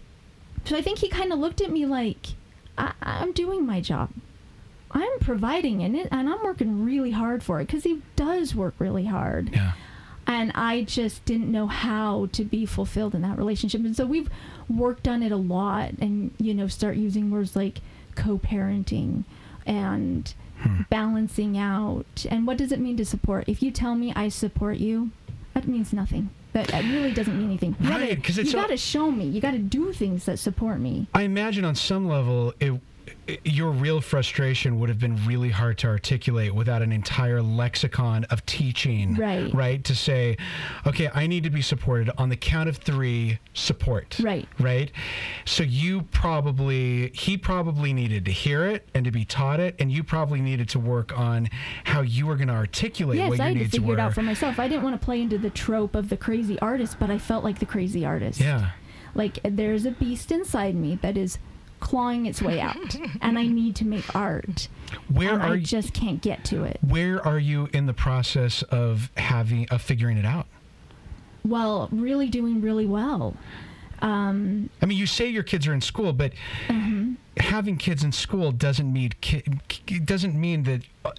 so 0.66 0.76
I 0.78 0.82
think 0.82 1.00
he 1.00 1.10
kind 1.10 1.32
of 1.34 1.40
looked 1.40 1.62
at 1.62 1.72
me 1.72 1.86
like 1.86 2.28
I, 2.78 2.94
I'm 3.02 3.32
doing 3.34 3.66
my 3.66 3.82
job. 3.82 4.10
I'm 4.92 5.20
providing 5.20 5.82
in 5.82 5.96
it, 5.96 6.08
and 6.12 6.30
I'm 6.30 6.44
working 6.44 6.86
really 6.86 7.12
hard 7.12 7.42
for 7.44 7.60
it 7.60 7.66
because 7.68 7.84
he 7.84 8.02
does 8.16 8.54
work 8.54 8.76
really 8.78 9.06
hard 9.06 9.50
Yeah. 9.52 9.72
and 10.28 10.52
I 10.54 10.84
just 10.84 11.26
didn't 11.26 11.52
know 11.52 11.66
how 11.68 12.28
to 12.34 12.44
be 12.46 12.66
fulfilled 12.68 13.16
in 13.16 13.24
that 13.24 13.38
relationship. 13.38 13.82
And 13.82 13.96
so 13.96 14.06
we've 14.06 14.30
worked 14.70 15.08
on 15.08 15.24
it 15.24 15.32
a 15.32 15.36
lot, 15.38 15.92
and 16.00 16.32
you 16.40 16.54
know, 16.54 16.68
start 16.68 16.96
using 16.98 17.32
words 17.32 17.56
like 17.56 17.82
co-parenting 18.16 19.24
and 19.66 20.34
Hmm. 20.62 20.82
balancing 20.90 21.58
out. 21.58 22.26
And 22.30 22.48
what 22.48 22.56
does 22.58 22.72
it 22.72 22.80
mean 22.80 22.96
to 22.98 23.04
support? 23.06 23.46
If 23.48 23.62
you 23.62 23.70
tell 23.72 23.96
me 23.96 24.14
I 24.16 24.30
support 24.30 24.78
you, 24.78 25.10
that 25.54 25.68
means 25.68 25.92
nothing. 25.92 26.30
That, 26.54 26.68
that 26.68 26.84
really 26.86 27.12
doesn't 27.12 27.36
mean 27.36 27.48
anything. 27.50 27.76
You 27.82 27.90
Right, 27.90 28.24
'cause 28.24 28.38
it's 28.38 28.52
you 28.54 28.56
got 28.60 28.68
to 28.70 28.78
show 28.78 29.10
me. 29.12 29.26
You 29.26 29.42
got 29.42 29.52
to 29.52 29.60
do 29.60 29.92
things 29.92 30.26
that 30.26 30.38
support 30.38 30.80
me. 30.80 31.08
I 31.14 31.24
imagine 31.24 31.66
on 31.66 31.76
some 31.76 32.08
level 32.08 32.54
it 32.60 32.80
your 33.46 33.72
real 33.72 34.02
frustration 34.02 34.80
would 34.80 34.90
have 34.90 35.00
been 35.00 35.16
really 35.26 35.50
hard 35.50 35.78
to 35.80 35.88
articulate 35.88 36.54
without 36.54 36.82
an 36.82 36.92
entire 36.92 37.42
lexicon 37.42 38.24
of 38.26 38.46
teaching 38.46 39.16
Right. 39.16 39.54
right 39.54 39.84
to 39.86 39.96
say 39.96 40.38
okay 40.86 41.10
i 41.14 41.26
need 41.28 41.44
to 41.44 41.50
be 41.50 41.62
supported 41.62 42.12
on 42.18 42.30
the 42.30 42.36
count 42.36 42.68
of 42.70 42.78
3 42.78 43.40
support 43.54 44.18
Right. 44.22 44.48
right 44.60 44.92
so 45.46 45.64
you 45.64 46.02
probably 46.04 47.10
he 47.14 47.38
probably 47.38 47.94
needed 47.94 48.26
to 48.26 48.32
hear 48.32 48.66
it 48.66 48.88
and 48.94 49.06
to 49.06 49.12
be 49.12 49.26
taught 49.26 49.60
it 49.60 49.76
and 49.80 49.92
you 49.92 50.04
probably 50.04 50.42
needed 50.42 50.70
to 50.70 50.80
work 50.80 51.18
on 51.18 51.50
how 51.86 52.02
you 52.02 52.26
were 52.28 52.36
going 52.36 52.48
to 52.50 52.54
articulate 52.54 53.18
Yes, 53.18 53.30
what 53.30 53.40
I 53.40 53.50
your 53.50 53.58
had 53.64 53.72
to 53.72 53.78
figure 53.80 53.94
it 53.94 54.00
out 54.00 54.14
for 54.14 54.22
myself. 54.24 54.60
I 54.60 54.68
didn't 54.68 54.84
want 54.84 55.00
to 55.00 55.04
play 55.06 55.22
into 55.22 55.38
the 55.38 55.50
trope 55.50 55.96
of 55.96 56.10
the 56.10 56.18
crazy 56.18 56.60
artist, 56.60 56.98
but 57.00 57.10
I 57.10 57.18
felt 57.18 57.44
like 57.44 57.60
the 57.60 57.66
crazy 57.66 58.06
artist. 58.06 58.40
yeah 58.40 58.72
like 59.16 59.38
there's 59.44 59.86
a 59.86 59.92
beast 59.92 60.32
inside 60.32 60.74
me 60.76 60.96
that 61.04 61.16
is 61.18 61.38
clawing 61.84 62.26
its 62.26 62.42
way 62.42 62.62
out 62.62 62.96
and 63.22 63.38
i 63.38 63.46
need 63.46 63.76
to 63.76 63.86
make 63.86 64.16
art 64.16 64.70
where 65.12 65.34
are 65.34 65.52
i 65.52 65.54
you 65.56 65.62
just 65.62 65.94
can't 65.94 66.22
get 66.22 66.44
to 66.46 66.64
it. 66.64 66.80
where 66.88 67.24
are 67.28 67.38
you 67.40 67.68
in 67.74 67.86
the 67.86 67.94
process 67.94 68.62
of 68.64 69.12
having 69.18 69.68
of 69.70 69.82
figuring 69.82 70.18
it 70.18 70.26
out? 70.26 70.46
Well 71.46 71.90
really 71.92 72.30
doing 72.30 72.62
really 72.62 72.86
well. 72.86 73.36
Um, 74.02 74.70
I 74.82 74.86
mean, 74.86 74.98
you 74.98 75.06
say 75.06 75.28
your 75.28 75.44
kids 75.44 75.68
are 75.68 75.74
in 75.74 75.82
school, 75.82 76.14
but 76.14 76.34
mhm. 76.68 77.16
Having 77.38 77.78
kids 77.78 78.04
in 78.04 78.12
school 78.12 78.52
doesn't 78.52 78.92
mean 78.92 79.12
ki- 79.22 79.44
ki- 79.68 80.00
doesn't 80.00 80.36
mean 80.40 80.64
that 80.64 80.82
uh, 81.06 81.12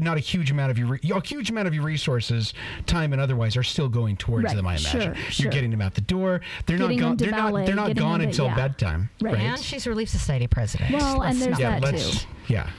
not 0.00 0.16
a 0.16 0.20
huge 0.20 0.50
amount 0.50 0.70
of 0.70 0.78
your 0.78 0.86
re- 0.88 1.00
a 1.14 1.26
huge 1.26 1.50
amount 1.50 1.66
of 1.68 1.74
your 1.74 1.82
resources, 1.84 2.52
time 2.86 3.12
and 3.12 3.20
otherwise, 3.22 3.56
are 3.56 3.62
still 3.62 3.88
going 3.88 4.16
towards 4.16 4.44
Right, 4.44 4.56
them. 4.56 4.66
I 4.66 4.72
imagine 4.76 5.00
sure, 5.00 5.14
you're 5.14 5.30
sure. 5.30 5.50
getting 5.50 5.70
them 5.70 5.80
out 5.80 5.94
the 5.94 6.00
door. 6.02 6.40
They're 6.66 6.78
Getting 6.78 7.00
not 7.00 7.06
gone. 7.08 7.16
They're 7.16 7.30
not. 7.30 7.66
They're 7.66 7.74
not 7.74 7.94
gone 7.96 8.20
them 8.20 8.20
to- 8.20 8.26
until 8.28 8.46
yeah. 8.46 8.54
bedtime. 8.56 9.10
Right. 9.20 9.38
And 9.38 9.58
she's 9.60 9.86
Relief 9.86 10.08
Society 10.08 10.46
president. 10.46 10.92
Well, 10.92 11.22
and 11.22 11.38
Let's 11.40 11.44
there's 11.46 11.58
Yeah. 11.58 11.80
that 11.80 11.96
too. 11.98 12.18
Yeah. 12.48 12.70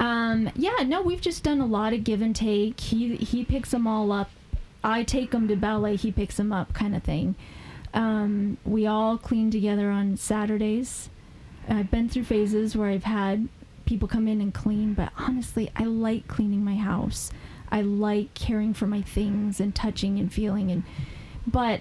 Um, 0.00 0.50
yeah, 0.56 0.82
no, 0.84 1.00
we've 1.00 1.20
just 1.20 1.44
done 1.44 1.60
a 1.60 1.66
lot 1.66 1.92
of 1.92 2.02
give 2.02 2.22
and 2.22 2.34
take. 2.34 2.80
He 2.80 3.16
he 3.16 3.44
picks 3.44 3.70
them 3.70 3.86
all 3.86 4.10
up. 4.10 4.30
I 4.82 5.04
take 5.04 5.30
them 5.30 5.46
to 5.46 5.54
ballet. 5.54 5.94
He 5.94 6.10
picks 6.10 6.36
them 6.38 6.52
up, 6.52 6.74
kind 6.74 6.96
of 6.96 7.04
thing. 7.04 7.36
Um, 7.94 8.56
we 8.64 8.84
all 8.86 9.16
clean 9.16 9.50
together 9.52 9.90
on 9.90 10.16
Saturdays. 10.16 11.08
I've 11.68 11.90
been 11.90 12.08
through 12.08 12.24
phases 12.24 12.76
where 12.76 12.88
I've 12.88 13.04
had 13.04 13.48
people 13.84 14.08
come 14.08 14.28
in 14.28 14.40
and 14.40 14.52
clean, 14.52 14.94
but 14.94 15.12
honestly, 15.18 15.70
I 15.76 15.84
like 15.84 16.28
cleaning 16.28 16.64
my 16.64 16.76
house. 16.76 17.30
I 17.70 17.80
like 17.80 18.34
caring 18.34 18.74
for 18.74 18.86
my 18.86 19.02
things 19.02 19.58
and 19.58 19.74
touching 19.74 20.18
and 20.18 20.32
feeling 20.32 20.70
and 20.70 20.82
but 21.46 21.80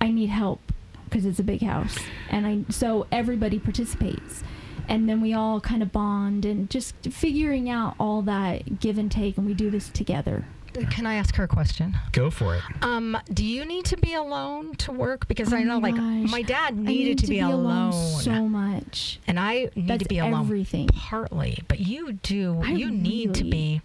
I 0.00 0.10
need 0.10 0.30
help 0.30 0.60
because 1.04 1.24
it's 1.26 1.38
a 1.38 1.44
big 1.44 1.62
house 1.62 1.98
and 2.30 2.46
I 2.46 2.64
so 2.70 3.06
everybody 3.12 3.58
participates 3.58 4.42
and 4.88 5.08
then 5.08 5.20
we 5.20 5.34
all 5.34 5.60
kind 5.60 5.82
of 5.82 5.92
bond 5.92 6.44
and 6.44 6.70
just 6.70 6.94
figuring 7.10 7.68
out 7.68 7.94
all 7.98 8.22
that 8.22 8.80
give 8.80 8.98
and 8.98 9.10
take, 9.10 9.36
and 9.36 9.46
we 9.46 9.54
do 9.54 9.70
this 9.70 9.88
together. 9.88 10.44
Can 10.90 11.06
I 11.06 11.14
ask 11.14 11.34
her 11.36 11.44
a 11.44 11.48
question? 11.48 11.96
Go 12.12 12.30
for 12.30 12.54
it. 12.56 12.62
Um, 12.82 13.16
do 13.32 13.44
you 13.44 13.64
need 13.64 13.84
to 13.86 13.96
be 13.96 14.14
alone 14.14 14.74
to 14.76 14.92
work? 14.92 15.26
Because 15.28 15.52
Oh 15.52 15.56
I 15.56 15.62
know, 15.62 15.80
my 15.80 15.90
like, 15.90 15.96
gosh. 15.96 16.30
my 16.30 16.42
dad 16.42 16.76
needed 16.76 17.08
need 17.08 17.18
to, 17.20 17.26
be, 17.26 17.40
alone, 17.40 17.92
so 17.92 18.46
much. 18.48 19.18
and 19.26 19.40
I 19.40 19.70
need 19.74 19.88
That's 19.88 20.02
to 20.04 20.08
be 20.08 20.18
alone 20.18 20.40
everything. 20.44 20.88
partly. 20.88 21.62
But 21.68 21.80
you 21.80 22.12
do. 22.12 22.60
I 22.64 22.72
you 22.72 22.90
need 22.90 23.34
to 23.34 23.44
be 23.44 23.80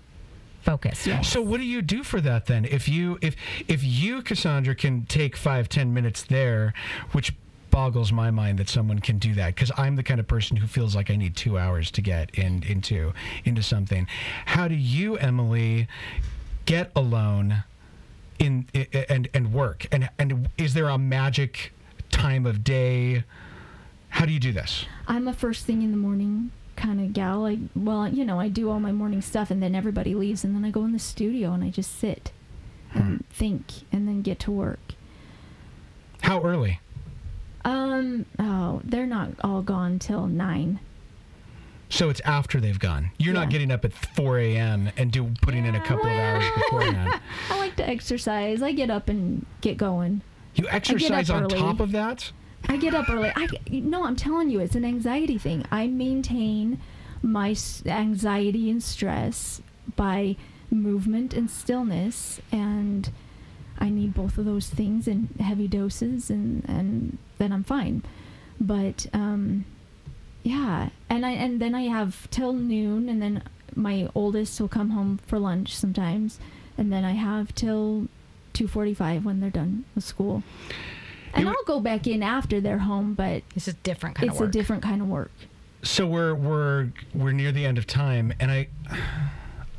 focused. 0.61 1.07
Yes. 1.07 1.27
So 1.29 1.41
what 1.41 1.57
do 1.59 1.65
you 1.65 1.81
do 1.81 2.03
for 2.03 2.19
that 2.21 2.45
then? 2.47 2.65
If 2.65 2.87
you 2.89 3.17
if 3.21 3.35
if 3.67 3.83
you 3.83 4.21
Cassandra 4.21 4.75
can 4.75 5.05
take 5.05 5.35
five 5.37 5.69
ten 5.69 5.93
minutes 5.93 6.23
there, 6.23 6.73
which 7.13 7.33
boggles 7.71 8.11
my 8.11 8.29
mind 8.29 8.59
that 8.59 8.67
someone 8.67 8.99
can 8.99 9.17
do 9.17 9.33
that 9.33 9.55
because 9.55 9.71
I'm 9.77 9.95
the 9.95 10.03
kind 10.03 10.19
of 10.19 10.27
person 10.27 10.57
who 10.57 10.67
feels 10.67 10.93
like 10.93 11.09
I 11.09 11.15
need 11.15 11.37
two 11.37 11.57
hours 11.57 11.89
to 11.91 12.01
get 12.01 12.29
in 12.35 12.63
into 12.63 13.13
into 13.45 13.63
something. 13.63 14.07
How 14.45 14.67
do 14.67 14.75
you, 14.75 15.15
Emily, 15.15 15.87
get 16.65 16.91
alone 16.95 17.63
in 18.39 18.67
i- 18.75 18.87
i- 18.93 19.05
and 19.09 19.27
and 19.33 19.53
work? 19.53 19.87
And 19.91 20.09
and 20.19 20.49
is 20.57 20.73
there 20.73 20.87
a 20.89 20.97
magic 20.97 21.73
time 22.09 22.45
of 22.45 22.63
day? 22.63 23.23
How 24.09 24.25
do 24.25 24.33
you 24.33 24.39
do 24.39 24.51
this? 24.51 24.85
I'm 25.07 25.27
a 25.27 25.33
first 25.33 25.65
thing 25.65 25.81
in 25.81 25.91
the 25.91 25.97
morning 25.97 26.51
kind 26.75 26.99
of 26.99 27.13
gal. 27.13 27.45
I 27.45 27.59
well, 27.75 28.07
you 28.07 28.25
know, 28.25 28.39
I 28.39 28.49
do 28.49 28.69
all 28.69 28.79
my 28.79 28.91
morning 28.91 29.21
stuff, 29.21 29.51
and 29.51 29.61
then 29.61 29.75
everybody 29.75 30.13
leaves, 30.15 30.43
and 30.43 30.55
then 30.55 30.65
I 30.65 30.71
go 30.71 30.83
in 30.85 30.91
the 30.91 30.99
studio 30.99 31.53
and 31.53 31.63
I 31.63 31.69
just 31.69 31.97
sit 31.97 32.31
and 32.93 33.23
think, 33.29 33.71
and 33.91 34.07
then 34.07 34.21
get 34.21 34.39
to 34.41 34.51
work. 34.51 34.79
How 36.21 36.41
early? 36.43 36.79
Um, 37.63 38.25
oh, 38.37 38.81
they're 38.83 39.05
not 39.07 39.29
all 39.43 39.61
gone 39.61 39.97
till 39.99 40.27
nine. 40.27 40.79
So 41.91 42.09
it's 42.09 42.21
after 42.21 42.59
they've 42.61 42.79
gone. 42.79 43.11
You're 43.17 43.33
not 43.33 43.49
getting 43.49 43.69
up 43.69 43.83
at 43.85 43.93
4 43.93 44.39
a.m. 44.39 44.89
and 44.97 45.11
do 45.11 45.29
putting 45.41 45.65
in 45.65 45.75
a 45.75 45.79
Yeah, 45.79 45.83
couple 45.85 46.05
of 46.07 46.11
hours 46.13 46.45
beforehand. 46.55 47.21
I 47.49 47.57
like 47.59 47.75
to 47.75 47.87
exercise. 47.87 48.61
I 48.63 48.71
get 48.71 48.89
up 48.89 49.09
and 49.09 49.45
get 49.59 49.77
going. 49.77 50.21
You 50.55 50.67
exercise 50.69 51.29
on 51.29 51.43
early. 51.43 51.57
top 51.59 51.79
of 51.81 51.91
that? 51.91 52.31
I 52.69 52.77
get 52.77 52.93
up 52.93 53.09
early. 53.09 53.31
I 53.35 53.47
no, 53.69 54.05
I'm 54.05 54.15
telling 54.15 54.49
you, 54.49 54.59
it's 54.59 54.75
an 54.75 54.85
anxiety 54.85 55.37
thing. 55.37 55.65
I 55.71 55.87
maintain 55.87 56.79
my 57.21 57.55
anxiety 57.85 58.69
and 58.69 58.81
stress 58.81 59.61
by 59.95 60.37
movement 60.69 61.33
and 61.33 61.49
stillness, 61.51 62.39
and 62.51 63.09
I 63.79 63.89
need 63.89 64.13
both 64.13 64.37
of 64.37 64.45
those 64.45 64.69
things 64.69 65.07
in 65.07 65.29
heavy 65.39 65.67
doses, 65.67 66.29
and 66.29 66.63
and 66.69 67.17
then 67.37 67.51
I'm 67.51 67.63
fine. 67.63 68.03
But 68.59 69.07
um, 69.13 69.65
yeah, 70.43 70.89
and 71.09 71.25
I 71.25 71.31
and 71.31 71.59
then 71.61 71.75
I 71.75 71.83
have 71.83 72.29
till 72.31 72.53
noon, 72.53 73.09
and 73.09 73.21
then 73.21 73.43
my 73.75 74.09
oldest 74.15 74.59
will 74.59 74.67
come 74.67 74.89
home 74.91 75.19
for 75.27 75.39
lunch 75.39 75.75
sometimes, 75.75 76.39
and 76.77 76.91
then 76.91 77.03
I 77.05 77.11
have 77.11 77.53
till 77.55 78.07
two 78.53 78.67
forty-five 78.67 79.23
when 79.25 79.39
they're 79.39 79.49
done 79.49 79.85
with 79.95 80.03
school. 80.03 80.43
And 81.33 81.43
You- 81.45 81.49
I'll 81.49 81.63
go 81.65 81.79
back 81.79 82.07
in 82.07 82.21
after 82.23 82.59
they're 82.59 82.79
home, 82.79 83.13
but 83.13 83.43
It's 83.55 83.67
a 83.69 83.73
different 83.73 84.15
kind 84.17 84.29
it's 84.29 84.35
of 84.37 84.41
work. 84.41 84.49
a 84.49 84.51
different 84.51 84.83
kind 84.83 85.01
of 85.01 85.07
work. 85.07 85.31
So 85.83 86.05
we're 86.05 86.35
we're 86.35 86.89
we're 87.13 87.31
near 87.31 87.51
the 87.51 87.65
end 87.65 87.77
of 87.77 87.87
time, 87.87 88.33
and 88.39 88.51
I 88.51 88.67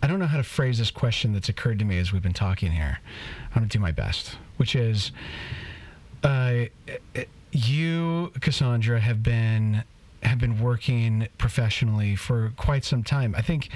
I 0.03 0.07
don't 0.09 0.19
know 0.19 0.27
how 0.27 0.39
to 0.39 0.43
phrase 0.43 0.79
this 0.79 0.91
question 0.91 1.33
that's 1.33 1.49
occurred 1.49 1.79
to 1.81 1.85
me 1.85 1.99
as 1.99 2.13
we've 2.13 2.23
been 2.23 2.33
talking 2.33 2.73
here. 2.73 2.99
I'm 3.51 3.55
gonna 3.63 3.67
do 3.67 3.79
my 3.79 3.93
best, 3.93 4.37
which 4.57 4.75
is, 4.75 5.13
uh, 6.25 6.65
you, 7.53 8.33
Cassandra, 8.41 8.99
have 9.01 9.23
been 9.23 9.85
have 10.23 10.39
been 10.39 10.61
working 10.61 11.29
professionally 11.39 12.17
for 12.17 12.53
quite 12.57 12.85
some 12.85 13.03
time. 13.03 13.35
I 13.37 13.43
think 13.43 13.69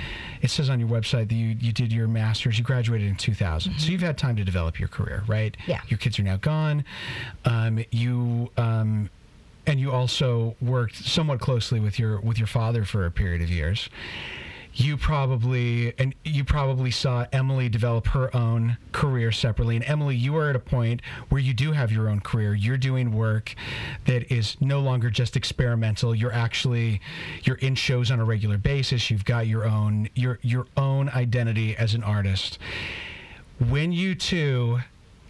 it 0.42 0.51
says 0.51 0.70
on 0.70 0.80
your 0.80 0.88
website 0.88 1.28
that 1.28 1.34
you, 1.34 1.57
you 1.61 1.72
did 1.72 1.92
your 1.92 2.09
master's, 2.09 2.59
you 2.59 2.64
graduated 2.64 3.09
in 3.09 3.16
2000. 3.16 3.78
So 3.78 3.90
you've 3.90 4.01
had 4.01 4.16
time 4.16 4.36
to 4.36 4.44
develop 4.44 4.78
your 4.78 4.88
career, 4.88 5.24
right? 5.26 5.57
Yeah. 5.66 5.80
Your 5.88 5.99
kids 5.99 6.18
are 6.18 6.22
now 6.22 6.36
gone. 6.36 6.84
Um, 7.44 7.84
you 7.90 8.51
um, 8.57 9.11
and 9.66 9.80
you 9.80 9.90
also 9.90 10.55
worked 10.61 10.94
somewhat 10.94 11.40
closely 11.40 11.80
with 11.80 11.99
your 11.99 12.20
with 12.20 12.38
your 12.38 12.47
father 12.47 12.84
for 12.84 13.05
a 13.05 13.11
period 13.11 13.42
of 13.42 13.51
years. 13.51 13.90
You 14.79 14.99
probably 14.99 15.99
and 15.99 16.14
you 16.22 16.45
probably 16.45 16.91
saw 16.91 17.24
Emily 17.33 17.70
develop 17.70 18.09
her 18.09 18.35
own 18.37 18.77
career 18.93 19.33
separately. 19.33 19.77
And 19.77 19.85
Emily, 19.87 20.14
you 20.16 20.37
are 20.37 20.51
at 20.51 20.57
a 20.57 20.61
point 20.61 21.01
where 21.31 21.41
you 21.41 21.55
do 21.55 21.72
have 21.72 21.91
your 21.91 22.11
own 22.11 22.20
career. 22.20 22.55
You're 22.55 22.77
doing 22.77 23.14
work 23.14 23.55
that 24.05 24.31
is 24.31 24.61
no 24.61 24.81
longer 24.81 25.09
just 25.09 25.35
experimental. 25.35 26.14
You're 26.14 26.33
actually 26.33 27.01
you're 27.45 27.57
in 27.57 27.74
shows 27.74 28.11
on 28.11 28.20
a 28.20 28.24
regular 28.27 28.59
basis. 28.59 29.11
You've 29.11 29.24
got 29.24 29.47
your 29.47 29.64
own 29.64 30.11
your 30.14 30.39
your 30.43 30.66
own 30.77 31.09
identity 31.09 31.74
as 31.74 31.95
an 31.95 32.05
artist. 32.05 32.59
When 33.59 33.93
you 33.93 34.14
two 34.14 34.81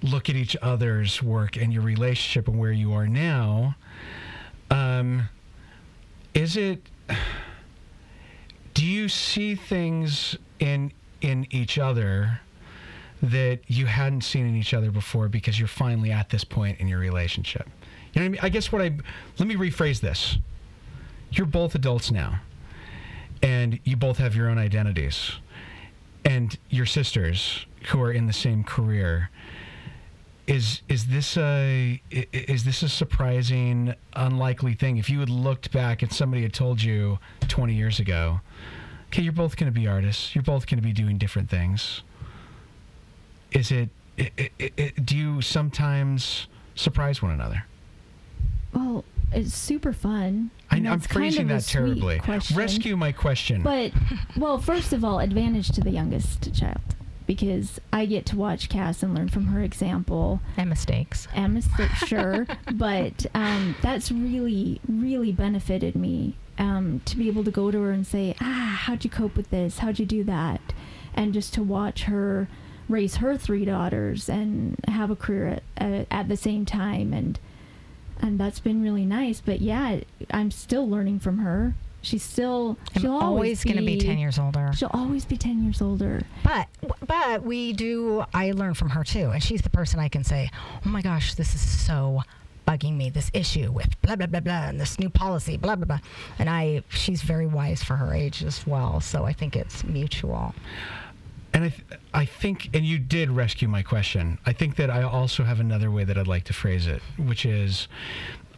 look 0.02 0.28
at 0.28 0.34
each 0.34 0.56
other's 0.60 1.22
work 1.22 1.56
and 1.56 1.72
your 1.72 1.82
relationship 1.82 2.48
and 2.48 2.58
where 2.58 2.72
you 2.72 2.92
are 2.94 3.06
now, 3.06 3.76
um, 4.72 5.28
is 6.34 6.56
it? 6.56 6.82
Do 8.76 8.84
you 8.84 9.08
see 9.08 9.54
things 9.54 10.36
in 10.58 10.92
in 11.22 11.46
each 11.50 11.78
other 11.78 12.40
that 13.22 13.60
you 13.68 13.86
hadn't 13.86 14.20
seen 14.20 14.46
in 14.46 14.54
each 14.54 14.74
other 14.74 14.90
before 14.90 15.30
because 15.30 15.58
you're 15.58 15.66
finally 15.66 16.12
at 16.12 16.28
this 16.28 16.44
point 16.44 16.78
in 16.78 16.86
your 16.86 16.98
relationship? 16.98 17.66
You 18.12 18.20
know 18.20 18.24
what 18.24 18.24
I 18.24 18.28
mean? 18.28 18.40
I 18.42 18.48
guess 18.50 18.70
what 18.70 18.82
I 18.82 18.94
let 19.38 19.48
me 19.48 19.56
rephrase 19.56 20.00
this. 20.00 20.36
You're 21.30 21.46
both 21.46 21.74
adults 21.74 22.10
now, 22.10 22.40
and 23.42 23.80
you 23.84 23.96
both 23.96 24.18
have 24.18 24.36
your 24.36 24.50
own 24.50 24.58
identities, 24.58 25.32
and 26.26 26.54
your 26.68 26.84
sisters 26.84 27.64
who 27.86 28.02
are 28.02 28.12
in 28.12 28.26
the 28.26 28.34
same 28.34 28.62
career 28.62 29.30
is 30.46 30.82
is 30.90 31.06
this 31.06 31.38
a 31.38 31.98
is 32.12 32.64
this 32.64 32.82
a 32.82 32.90
surprising 32.90 33.94
unlikely 34.12 34.74
thing 34.74 34.98
if 34.98 35.08
you 35.08 35.18
had 35.20 35.30
looked 35.30 35.72
back 35.72 36.02
and 36.02 36.12
somebody 36.12 36.42
had 36.42 36.52
told 36.52 36.82
you 36.82 37.18
20 37.48 37.72
years 37.72 38.00
ago 38.00 38.38
okay 39.16 39.22
you're 39.22 39.32
both 39.32 39.56
going 39.56 39.72
to 39.72 39.80
be 39.80 39.86
artists 39.86 40.34
you're 40.34 40.42
both 40.42 40.66
going 40.66 40.76
to 40.76 40.84
be 40.84 40.92
doing 40.92 41.16
different 41.16 41.48
things 41.48 42.02
is 43.52 43.70
it, 43.72 43.88
i 44.18 44.30
i 44.38 44.70
i 44.78 44.92
do 45.02 45.16
you 45.16 45.40
sometimes 45.40 46.48
surprise 46.74 47.22
one 47.22 47.32
another 47.32 47.64
Well, 48.74 49.04
it's 49.32 49.54
super 49.54 49.94
fun. 49.94 50.50
I, 50.70 50.76
and 50.76 50.86
I'm 50.86 50.98
that's 50.98 51.06
kind 51.06 51.16
phrasing 51.22 51.50
of 51.50 51.64
that 51.64 51.64
terribly. 51.64 52.18
question. 52.18 52.56
Rescue 52.58 52.94
my 52.96 53.10
question. 53.10 53.62
But 53.62 53.92
well, 54.36 54.58
first 54.58 54.92
of 54.92 55.02
all, 55.02 55.18
advantage 55.18 55.70
to 55.70 55.80
the 55.80 55.90
youngest 55.90 56.54
child 56.54 56.80
because 57.26 57.80
I 57.92 58.04
get 58.04 58.26
to 58.26 58.36
watch 58.36 58.68
Cass 58.68 59.02
and 59.02 59.14
learn 59.14 59.28
from 59.28 59.46
her 59.46 59.62
example. 59.62 60.40
and 60.58 60.68
mistakes. 60.68 61.26
and 61.34 61.54
mistakes, 61.54 61.98
sure, 62.06 62.46
but 62.74 63.24
um, 63.34 63.74
that's 63.80 64.12
really, 64.12 64.80
really 64.86 65.32
benefited 65.32 65.96
me 65.96 66.36
um, 66.58 67.00
to 67.04 67.16
be 67.16 67.28
able 67.28 67.44
to 67.44 67.50
go 67.50 67.70
to 67.70 67.80
her 67.82 67.90
and 67.90 68.06
say, 68.06 68.34
ah, 68.40 68.80
how'd 68.84 69.04
you 69.04 69.10
cope 69.10 69.36
with 69.36 69.50
this? 69.50 69.78
How'd 69.78 69.98
you 69.98 70.06
do 70.06 70.24
that? 70.24 70.60
And 71.14 71.32
just 71.32 71.54
to 71.54 71.62
watch 71.62 72.04
her 72.04 72.48
raise 72.88 73.16
her 73.16 73.36
three 73.36 73.64
daughters 73.64 74.28
and 74.28 74.76
have 74.86 75.10
a 75.10 75.16
career 75.16 75.46
at, 75.48 75.62
at, 75.76 76.06
at 76.10 76.28
the 76.28 76.36
same 76.36 76.64
time. 76.64 77.12
And, 77.12 77.38
and 78.20 78.38
that's 78.38 78.60
been 78.60 78.82
really 78.82 79.04
nice. 79.04 79.40
But 79.40 79.60
yeah, 79.60 80.00
I'm 80.30 80.50
still 80.50 80.88
learning 80.88 81.20
from 81.20 81.38
her. 81.38 81.74
She's 82.02 82.22
still, 82.22 82.78
I'm 82.94 83.02
she'll 83.02 83.12
always 83.16 83.64
going 83.64 83.78
to 83.78 83.82
be 83.84 83.98
10 83.98 84.18
years 84.18 84.38
older. 84.38 84.70
She'll 84.76 84.90
always 84.92 85.24
be 85.24 85.36
10 85.36 85.64
years 85.64 85.82
older. 85.82 86.22
But 86.44 86.68
but 87.04 87.42
we 87.42 87.72
do. 87.72 88.24
I 88.32 88.52
learn 88.52 88.74
from 88.74 88.90
her 88.90 89.02
too, 89.02 89.30
and 89.30 89.42
she's 89.42 89.62
the 89.62 89.70
person 89.70 89.98
I 89.98 90.08
can 90.08 90.22
say, 90.22 90.48
"Oh 90.84 90.88
my 90.88 91.02
gosh, 91.02 91.34
this 91.34 91.56
is 91.56 91.60
so 91.60 92.22
bugging 92.66 92.96
me. 92.96 93.10
This 93.10 93.30
issue 93.32 93.70
with 93.70 94.00
blah 94.02 94.16
blah 94.16 94.26
blah 94.26 94.40
blah, 94.40 94.68
and 94.68 94.80
this 94.80 94.98
new 94.98 95.08
policy, 95.08 95.56
blah 95.56 95.76
blah 95.76 95.86
blah." 95.86 96.00
And 96.38 96.50
I, 96.50 96.82
she's 96.88 97.22
very 97.22 97.46
wise 97.46 97.82
for 97.82 97.96
her 97.96 98.14
age 98.14 98.42
as 98.42 98.66
well. 98.66 99.00
So 99.00 99.24
I 99.24 99.32
think 99.32 99.56
it's 99.56 99.84
mutual. 99.84 100.54
And 101.56 101.64
I, 101.64 101.68
th- 101.70 102.00
I 102.12 102.24
think, 102.26 102.68
and 102.74 102.84
you 102.84 102.98
did 102.98 103.30
rescue 103.30 103.66
my 103.66 103.82
question. 103.82 104.38
I 104.44 104.52
think 104.52 104.76
that 104.76 104.90
I 104.90 105.02
also 105.02 105.42
have 105.42 105.58
another 105.58 105.90
way 105.90 106.04
that 106.04 106.18
I'd 106.18 106.26
like 106.26 106.44
to 106.44 106.52
phrase 106.52 106.86
it, 106.86 107.00
which 107.16 107.46
is, 107.46 107.88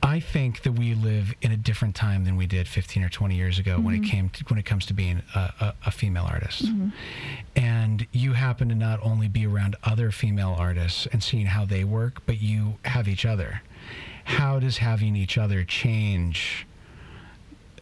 I 0.02 0.18
think 0.18 0.62
that 0.62 0.72
we 0.72 0.94
live 0.94 1.32
in 1.40 1.52
a 1.52 1.56
different 1.56 1.94
time 1.94 2.24
than 2.24 2.36
we 2.36 2.46
did 2.46 2.66
15 2.66 3.04
or 3.04 3.09
20 3.09 3.36
years 3.36 3.61
ago 3.61 3.78
when 3.78 3.94
it 3.94 3.98
mm-hmm. 3.98 4.11
came 4.11 4.28
to, 4.30 4.44
when 4.46 4.59
it 4.59 4.64
comes 4.64 4.86
to 4.86 4.94
being 4.94 5.22
a, 5.34 5.38
a, 5.38 5.74
a 5.86 5.90
female 5.92 6.24
artist. 6.24 6.66
Mm-hmm. 6.66 6.88
And 7.56 8.06
you 8.12 8.32
happen 8.32 8.68
to 8.68 8.74
not 8.74 9.00
only 9.02 9.28
be 9.28 9.46
around 9.46 9.76
other 9.84 10.11
female 10.11 10.56
artists 10.59 11.06
and 11.12 11.22
seeing 11.22 11.46
how 11.46 11.64
they 11.64 11.84
work, 11.84 12.22
but 12.26 12.40
you 12.40 12.78
have 12.84 13.06
each 13.06 13.24
other. 13.24 13.62
How 14.29 14.59
does 14.59 14.76
having 14.76 15.16
each 15.16 15.39
other 15.39 15.64
change? 15.64 16.66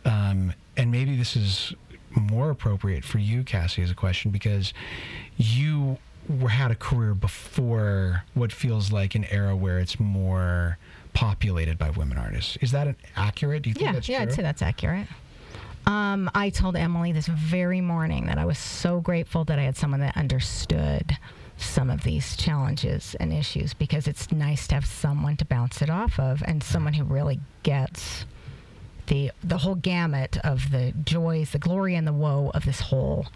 Um, 0.05 0.53
and 0.77 0.93
maybe 0.93 1.17
this 1.17 1.35
is 1.35 1.75
more 2.11 2.51
appropriate 2.51 3.05
for 3.05 3.19
you, 3.19 3.43
Cassie, 3.43 3.83
as 3.83 3.91
a 3.91 3.95
question 3.95 4.31
because 4.31 4.73
you 5.37 5.99
were, 6.29 6.49
had 6.51 6.71
a 6.71 6.77
career 6.77 7.15
before 7.15 8.23
what 8.35 8.53
feels 8.53 8.93
like 8.93 9.17
an 9.17 9.25
era 9.25 9.57
where 9.57 9.81
it's 9.81 9.99
more 9.99 10.79
populated 11.15 11.79
by 11.79 11.91
women 11.91 12.17
artists. 12.17 12.57
Is 12.61 12.71
that 12.71 12.87
an 12.87 12.97
accurate? 13.17 13.63
Do 13.63 13.71
you 13.71 13.75
think 13.75 13.87
Yeah, 13.87 13.93
that's 13.93 14.09
yeah, 14.09 14.19
true? 14.19 14.29
I'd 14.29 14.35
say 14.35 14.43
that's 14.43 14.63
accurate. 14.63 15.09
Um, 15.85 16.31
I 16.33 16.51
told 16.51 16.77
Emily 16.77 17.11
this 17.11 17.27
very 17.27 17.81
morning 17.81 18.27
that 18.27 18.39
I 18.39 18.45
was 18.45 18.59
so 18.59 19.01
grateful 19.01 19.45
that 19.47 19.59
I 19.59 19.63
had 19.63 19.77
someone 19.77 20.01
that 20.01 20.17
understood 20.17 21.17
some 21.57 21.91
of 21.91 22.03
these 22.03 22.37
challenges 22.37 23.17
and 23.19 23.33
issues 23.33 23.75
because 23.75 24.07
it's 24.07 24.31
nice 24.31 24.67
to 24.69 24.75
have 24.75 24.87
someone 24.87 25.37
to 25.37 25.45
bounce 25.45 25.83
it 25.83 25.91
off 25.91 26.19
of 26.19 26.43
and 26.47 26.63
someone 26.63 26.95
who 26.95 27.05
really 27.05 27.41
gets 27.63 28.27
the 29.07 29.31
the 29.43 29.59
whole 29.59 29.75
gamut 29.75 30.37
of 30.45 30.71
the 30.71 30.93
joys, 31.05 31.51
the 31.51 31.59
glory 31.59 31.95
and 31.95 32.07
the 32.07 32.13
woe 32.13 32.51
of 32.55 32.65
this 32.65 32.81
whole 32.81 33.27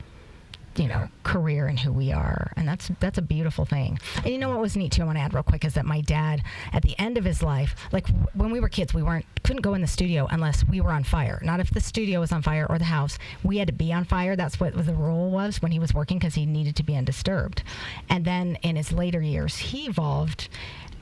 you 0.80 0.88
know 0.88 1.08
career 1.22 1.66
and 1.66 1.78
who 1.78 1.92
we 1.92 2.10
are. 2.10 2.52
And 2.56 2.66
that's 2.66 2.90
that's 3.00 3.18
a 3.18 3.22
beautiful 3.22 3.64
thing. 3.64 3.98
And 4.16 4.28
you 4.28 4.38
know 4.38 4.48
what 4.48 4.60
was 4.60 4.76
neat 4.76 4.92
too 4.92 5.02
i 5.02 5.04
want 5.04 5.18
to 5.18 5.22
add 5.22 5.34
real 5.34 5.42
quick 5.42 5.64
is 5.64 5.74
that 5.74 5.84
my 5.84 6.00
dad 6.00 6.42
at 6.72 6.82
the 6.82 6.98
end 6.98 7.18
of 7.18 7.24
his 7.24 7.42
life 7.42 7.76
like 7.92 8.08
when 8.34 8.50
we 8.50 8.60
were 8.60 8.68
kids 8.68 8.94
we 8.94 9.02
weren't 9.02 9.26
couldn't 9.42 9.62
go 9.62 9.74
in 9.74 9.80
the 9.80 9.86
studio 9.86 10.26
unless 10.30 10.66
we 10.66 10.80
were 10.80 10.92
on 10.92 11.04
fire. 11.04 11.40
Not 11.42 11.60
if 11.60 11.70
the 11.70 11.80
studio 11.80 12.20
was 12.20 12.32
on 12.32 12.42
fire 12.42 12.66
or 12.68 12.78
the 12.78 12.84
house. 12.84 13.18
We 13.42 13.58
had 13.58 13.66
to 13.66 13.72
be 13.72 13.92
on 13.92 14.04
fire. 14.04 14.36
That's 14.36 14.60
what 14.60 14.74
the 14.86 14.94
rule 14.94 15.30
was 15.30 15.60
when 15.60 15.72
he 15.72 15.78
was 15.78 15.92
working 15.92 16.18
because 16.18 16.34
he 16.34 16.46
needed 16.46 16.76
to 16.76 16.82
be 16.82 16.96
undisturbed. 16.96 17.62
And 18.08 18.24
then 18.24 18.56
in 18.62 18.76
his 18.76 18.92
later 18.92 19.20
years 19.20 19.56
he 19.58 19.86
evolved 19.86 20.48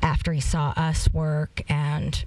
after 0.03 0.33
he 0.33 0.41
saw 0.41 0.72
us 0.76 1.12
work 1.12 1.62
and 1.68 2.24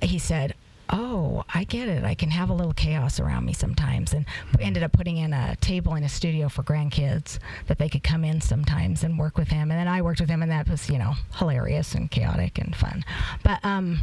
he 0.00 0.18
said 0.18 0.54
oh, 0.90 1.44
I 1.52 1.64
get 1.64 1.88
it. 1.88 2.04
I 2.04 2.14
can 2.14 2.30
have 2.30 2.50
a 2.50 2.54
little 2.54 2.72
chaos 2.72 3.20
around 3.20 3.44
me 3.44 3.52
sometimes. 3.52 4.12
And 4.12 4.24
we 4.56 4.64
ended 4.64 4.82
up 4.82 4.92
putting 4.92 5.16
in 5.16 5.32
a 5.32 5.56
table 5.56 5.94
in 5.94 6.04
a 6.04 6.08
studio 6.08 6.48
for 6.48 6.62
grandkids 6.62 7.38
that 7.66 7.78
they 7.78 7.88
could 7.88 8.02
come 8.02 8.24
in 8.24 8.40
sometimes 8.40 9.02
and 9.02 9.18
work 9.18 9.36
with 9.36 9.48
him. 9.48 9.70
And 9.70 9.78
then 9.78 9.88
I 9.88 10.02
worked 10.02 10.20
with 10.20 10.28
him, 10.30 10.42
and 10.42 10.50
that 10.50 10.68
was, 10.68 10.88
you 10.88 10.98
know, 10.98 11.14
hilarious 11.36 11.94
and 11.94 12.10
chaotic 12.10 12.58
and 12.58 12.74
fun. 12.74 13.04
But, 13.42 13.64
um, 13.64 14.00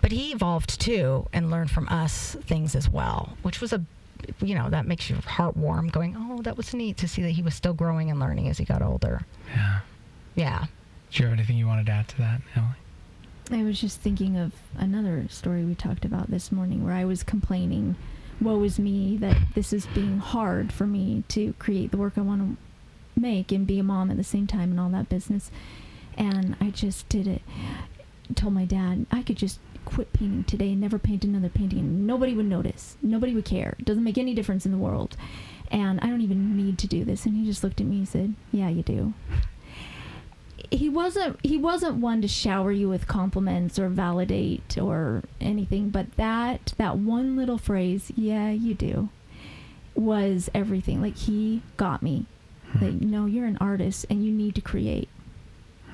but 0.00 0.12
he 0.12 0.32
evolved 0.32 0.80
too 0.80 1.26
and 1.32 1.50
learned 1.50 1.70
from 1.70 1.88
us 1.88 2.36
things 2.42 2.74
as 2.74 2.88
well, 2.88 3.36
which 3.42 3.60
was 3.60 3.72
a 3.72 3.82
you 4.40 4.54
know 4.54 4.70
that 4.70 4.86
makes 4.86 5.10
your 5.10 5.20
heart 5.20 5.54
warm 5.54 5.86
going 5.88 6.16
oh 6.16 6.40
that 6.40 6.56
was 6.56 6.72
neat 6.72 6.96
to 6.96 7.06
see 7.06 7.20
that 7.20 7.32
he 7.32 7.42
was 7.42 7.54
still 7.54 7.74
growing 7.74 8.10
and 8.10 8.18
learning 8.18 8.48
as 8.48 8.56
he 8.56 8.64
got 8.64 8.80
older 8.80 9.20
Yeah. 9.54 9.80
yeah 10.34 10.64
Do 11.12 11.22
you 11.22 11.28
have 11.28 11.38
anything 11.38 11.58
you 11.58 11.66
wanted 11.66 11.84
to 11.86 11.92
add 11.92 12.08
to 12.08 12.16
that, 12.18 12.40
Emily? 12.56 12.72
I 13.50 13.62
was 13.62 13.78
just 13.78 14.00
thinking 14.00 14.38
of 14.38 14.54
another 14.76 15.26
story 15.28 15.64
we 15.64 15.74
talked 15.74 16.06
about 16.06 16.30
this 16.30 16.50
morning 16.50 16.82
where 16.82 16.94
I 16.94 17.04
was 17.04 17.22
complaining, 17.22 17.94
woe 18.40 18.62
is 18.62 18.78
me, 18.78 19.18
that 19.18 19.36
this 19.54 19.72
is 19.72 19.84
being 19.86 20.18
hard 20.18 20.72
for 20.72 20.86
me 20.86 21.24
to 21.28 21.52
create 21.58 21.90
the 21.90 21.98
work 21.98 22.14
I 22.16 22.22
want 22.22 22.56
to 22.56 23.20
make 23.20 23.52
and 23.52 23.66
be 23.66 23.78
a 23.78 23.82
mom 23.82 24.10
at 24.10 24.16
the 24.16 24.24
same 24.24 24.46
time 24.46 24.70
and 24.70 24.80
all 24.80 24.88
that 24.90 25.10
business. 25.10 25.50
And 26.16 26.56
I 26.58 26.70
just 26.70 27.06
did 27.10 27.26
it. 27.26 27.42
Told 28.34 28.54
my 28.54 28.64
dad 28.64 29.04
I 29.12 29.22
could 29.22 29.36
just 29.36 29.60
quit 29.84 30.14
painting 30.14 30.44
today 30.44 30.72
and 30.72 30.80
never 30.80 30.98
paint 30.98 31.24
another 31.24 31.50
painting 31.50 32.06
nobody 32.06 32.34
would 32.34 32.46
notice. 32.46 32.96
Nobody 33.02 33.34
would 33.34 33.44
care. 33.44 33.76
It 33.78 33.84
doesn't 33.84 34.04
make 34.04 34.16
any 34.16 34.32
difference 34.34 34.64
in 34.64 34.72
the 34.72 34.78
world. 34.78 35.18
And 35.70 36.00
I 36.00 36.06
don't 36.06 36.22
even 36.22 36.56
need 36.56 36.78
to 36.78 36.86
do 36.86 37.04
this. 37.04 37.26
And 37.26 37.36
he 37.36 37.44
just 37.44 37.62
looked 37.62 37.80
at 37.80 37.86
me 37.86 37.98
and 37.98 38.08
said, 38.08 38.34
Yeah, 38.52 38.70
you 38.70 38.82
do 38.82 39.12
he 40.70 40.88
wasn't 40.88 41.38
he 41.42 41.56
wasn't 41.56 41.96
one 41.96 42.22
to 42.22 42.28
shower 42.28 42.72
you 42.72 42.88
with 42.88 43.06
compliments 43.06 43.78
or 43.78 43.88
validate 43.88 44.76
or 44.78 45.22
anything 45.40 45.90
but 45.90 46.16
that 46.16 46.74
that 46.78 46.96
one 46.96 47.36
little 47.36 47.58
phrase 47.58 48.12
yeah 48.16 48.50
you 48.50 48.74
do 48.74 49.08
was 49.94 50.50
everything 50.54 51.00
like 51.00 51.16
he 51.16 51.62
got 51.76 52.02
me 52.02 52.26
hmm. 52.72 52.84
Like, 52.84 52.94
no 52.94 53.26
you're 53.26 53.46
an 53.46 53.58
artist 53.60 54.06
and 54.10 54.24
you 54.24 54.32
need 54.32 54.54
to 54.54 54.60
create 54.60 55.08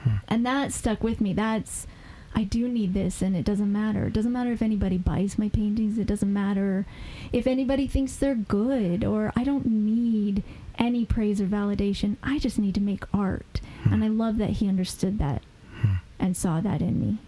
hmm. 0.02 0.16
and 0.28 0.44
that 0.46 0.72
stuck 0.72 1.02
with 1.02 1.20
me 1.20 1.32
that's 1.32 1.86
I 2.34 2.44
do 2.44 2.68
need 2.68 2.94
this 2.94 3.22
and 3.22 3.36
it 3.36 3.44
doesn't 3.44 3.72
matter. 3.72 4.06
It 4.06 4.12
doesn't 4.12 4.32
matter 4.32 4.52
if 4.52 4.62
anybody 4.62 4.96
buys 4.96 5.36
my 5.36 5.48
paintings. 5.48 5.98
It 5.98 6.06
doesn't 6.06 6.32
matter 6.32 6.86
if 7.32 7.46
anybody 7.46 7.88
thinks 7.88 8.14
they're 8.14 8.36
good 8.36 9.04
or 9.04 9.32
I 9.34 9.42
don't 9.42 9.66
need 9.66 10.44
any 10.78 11.04
praise 11.04 11.40
or 11.40 11.46
validation. 11.46 12.16
I 12.22 12.38
just 12.38 12.58
need 12.58 12.74
to 12.76 12.80
make 12.80 13.04
art. 13.12 13.60
And 13.84 14.04
I 14.04 14.08
love 14.08 14.38
that 14.38 14.50
he 14.50 14.68
understood 14.68 15.18
that 15.18 15.42
hmm. 15.80 15.94
and 16.18 16.36
saw 16.36 16.60
that 16.60 16.80
in 16.80 17.00
me. 17.00 17.18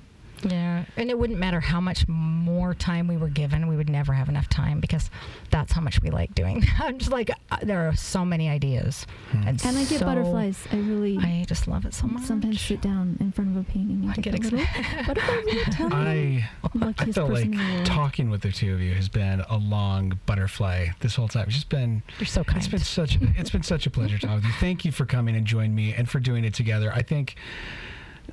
Yeah, 0.45 0.85
and 0.97 1.11
it 1.11 1.19
wouldn't 1.19 1.39
matter 1.39 1.61
how 1.61 1.81
much 1.81 2.07
more 2.09 2.75
time 2.75 3.07
we 3.09 3.17
were 3.17 3.29
given, 3.29 3.67
we 3.69 3.77
would 3.77 3.89
never 3.91 4.13
have 4.13 4.29
enough 4.29 4.49
time 4.49 4.81
because 4.81 5.11
that's 5.51 5.73
how 5.73 5.81
much 5.81 6.01
we 6.03 6.11
like 6.11 6.35
doing. 6.35 6.65
I'm 6.81 6.99
just 6.99 7.11
like, 7.11 7.31
uh, 7.51 7.59
there 7.63 7.89
are 7.89 7.95
so 7.97 8.25
many 8.25 8.49
ideas, 8.49 9.07
and, 9.33 9.63
And 9.65 9.77
I 9.79 9.85
get 9.85 10.01
so- 10.01 10.07
butterflies. 10.07 10.67
I 10.73 10.77
really 10.77 11.19
I 11.19 11.45
just 11.49 11.69
love 11.69 11.85
it 11.85 11.95
so 11.95 12.07
much. 12.07 12.25
sometimes 12.25 12.61
sit 12.61 12.81
down 12.81 13.17
in 13.21 13.33
front 13.33 13.51
of 13.51 13.57
a 13.57 13.65
painting 13.71 14.03
and 14.03 14.11
I 14.11 14.15
get, 14.15 14.41
get 14.41 14.53
a 14.53 15.05
butterflies 15.07 15.81
in 15.81 15.89
my. 15.89 15.97
I 15.99 16.49
I 16.65 16.69
Luckiest 16.87 17.15
felt 17.15 17.31
like 17.31 17.45
person 17.45 17.53
in 17.55 17.59
the 17.69 17.75
world. 17.75 17.87
talking 17.87 18.31
with 18.31 18.41
the 18.43 18.53
two 18.53 18.73
of 18.75 18.81
you 18.81 18.95
has 18.95 19.09
been 19.09 19.41
a 19.49 19.57
long 19.57 20.19
butterfly 20.27 20.89
this 21.01 21.15
whole 21.17 21.29
time. 21.29 21.45
It's 21.47 21.55
just 21.55 21.69
been 21.69 22.03
You're 22.19 22.27
so 22.27 22.43
kind. 22.45 22.59
It's 22.59 22.69
been 22.69 22.81
such 22.81 23.19
it's 23.37 23.51
been 23.51 23.63
such 23.63 23.87
a 23.87 23.91
pleasure 23.91 24.19
talking 24.19 24.37
with 24.37 24.45
you. 24.45 24.53
Thank 24.61 24.85
you 24.85 24.93
for 24.93 25.05
coming 25.07 25.37
and 25.37 25.47
joining 25.47 25.75
me 25.75 25.93
and 25.95 26.09
for 26.09 26.19
doing 26.21 26.45
it 26.45 26.55
together. 26.55 26.93
I 26.93 27.03
think 27.03 27.37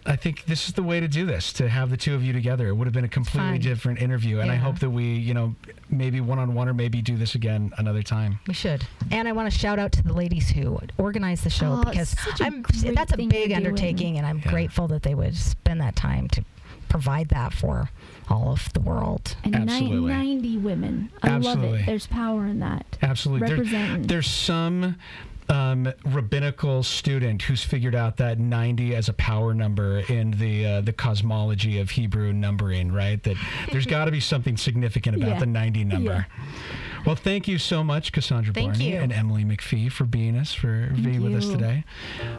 I 0.05 0.15
think 0.15 0.45
this 0.45 0.67
is 0.67 0.73
the 0.73 0.83
way 0.83 0.99
to 0.99 1.07
do 1.07 1.25
this, 1.25 1.53
to 1.53 1.67
have 1.69 1.89
the 1.89 1.97
two 1.97 2.15
of 2.15 2.23
you 2.23 2.33
together. 2.33 2.67
It 2.67 2.73
would 2.73 2.85
have 2.87 2.93
been 2.93 3.05
a 3.05 3.09
completely 3.09 3.51
Fun. 3.51 3.59
different 3.59 4.01
interview. 4.01 4.39
And 4.39 4.49
I 4.51 4.55
hope 4.55 4.79
that 4.79 4.89
we, 4.89 5.03
you 5.13 5.33
know, 5.33 5.55
maybe 5.89 6.21
one 6.21 6.39
on 6.39 6.53
one 6.53 6.67
or 6.69 6.73
maybe 6.73 7.01
do 7.01 7.17
this 7.17 7.35
again 7.35 7.71
another 7.77 8.01
time. 8.03 8.39
We 8.47 8.53
should. 8.53 8.85
And 9.11 9.27
I 9.27 9.31
want 9.33 9.51
to 9.51 9.57
shout 9.57 9.77
out 9.79 9.91
to 9.93 10.03
the 10.03 10.13
ladies 10.13 10.49
who 10.49 10.79
organized 10.97 11.43
the 11.43 11.49
show 11.49 11.81
Oh, 11.81 11.83
because 11.89 12.13
it's 12.13 12.23
such 12.23 12.41
a 12.41 12.45
I'm 12.45 12.63
that's 12.93 13.13
a 13.13 13.17
big 13.17 13.33
you're 13.33 13.47
doing. 13.47 13.55
undertaking 13.55 14.17
and 14.17 14.25
I'm 14.25 14.39
Yeah. 14.39 14.51
grateful 14.51 14.87
that 14.87 15.03
they 15.03 15.15
would 15.15 15.35
spend 15.35 15.81
that 15.81 15.95
time 15.95 16.27
to 16.29 16.43
provide 16.87 17.29
that 17.29 17.53
for 17.53 17.89
all 18.29 18.51
of 18.51 18.71
the 18.73 18.79
world. 18.79 19.35
and 19.43 19.53
ni- 19.53 19.61
Absolutely. 19.61 20.11
90 20.11 20.57
women. 20.57 21.11
I 21.21 21.27
love 21.37 21.45
Absolutely. 21.45 21.79
it. 21.81 21.85
There's 21.85 22.07
power 22.07 22.45
in 22.47 22.59
that. 22.59 22.97
Absolutely. 23.01 23.63
There- 23.65 23.97
there's 23.97 24.27
some 24.27 24.95
um, 25.49 25.91
rabbinical 26.05 26.83
student 26.83 27.41
who's 27.41 27.63
figured 27.63 27.95
out 27.95 28.17
that 28.17 28.39
90 28.39 28.95
as 28.95 29.09
a 29.09 29.13
power 29.13 29.53
number 29.53 29.99
in 30.09 30.31
the 30.31 30.65
uh, 30.65 30.81
the 30.81 30.93
cosmology 30.93 31.79
of 31.79 31.91
Hebrew 31.91 32.31
numbering, 32.33 32.91
right? 32.91 33.21
That 33.23 33.37
there's 33.71 33.85
got 33.97 34.05
to 34.05 34.11
be 34.11 34.19
something 34.19 34.57
significant 34.57 35.17
about 35.17 35.29
Yeah. 35.29 35.39
the 35.39 35.45
90 35.45 35.83
number. 35.85 36.27
Yeah. 36.29 36.43
Well, 37.05 37.15
thank 37.15 37.47
you 37.47 37.57
so 37.57 37.83
much, 37.83 38.11
Cassandra 38.11 38.53
Thank 38.53 38.73
Barney 38.73 38.91
you. 38.91 38.97
and 38.97 39.11
Emily 39.11 39.43
McPhie, 39.43 39.91
for 39.91 40.03
being 40.05 40.35
us 40.37 40.53
for 40.53 40.91
being 41.01 41.23
with 41.23 41.35
us 41.35 41.47
today. 41.47 41.83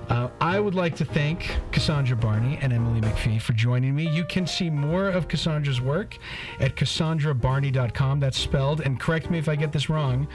Uh, 0.08 0.28
I 0.40 0.60
would 0.60 0.74
like 0.74 0.96
to 0.96 1.04
thank 1.04 1.56
Cassandra 1.72 2.16
Barney 2.16 2.58
and 2.60 2.72
Emily 2.72 3.00
McPhie 3.00 3.40
for 3.40 3.52
joining 3.52 3.94
me. 3.94 4.08
You 4.08 4.24
can 4.24 4.46
see 4.46 4.70
more 4.70 5.08
of 5.08 5.28
Cassandra's 5.28 5.80
work 5.80 6.18
at 6.60 6.76
cassandrabarney.com. 6.76 8.20
That's 8.20 8.38
spelled, 8.38 8.80
and 8.80 9.00
correct 9.00 9.30
me 9.30 9.38
if 9.38 9.48
I 9.48 9.56
get 9.56 9.72
this 9.72 9.88
wrong, 9.88 10.28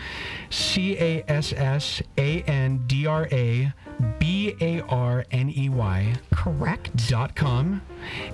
C 0.49 0.97
A 0.97 1.23
S 1.28 1.53
S 1.53 2.01
A 2.17 2.41
N 2.43 2.84
D 2.88 3.05
R 3.05 3.28
A 3.32 3.73
B 4.19 4.55
A 4.61 4.82
R 4.82 5.26
N 5.32 5.49
E 5.55 5.69
Y 5.69 6.13
Correct. 6.32 7.07
dot 7.07 7.36
com 7.36 7.82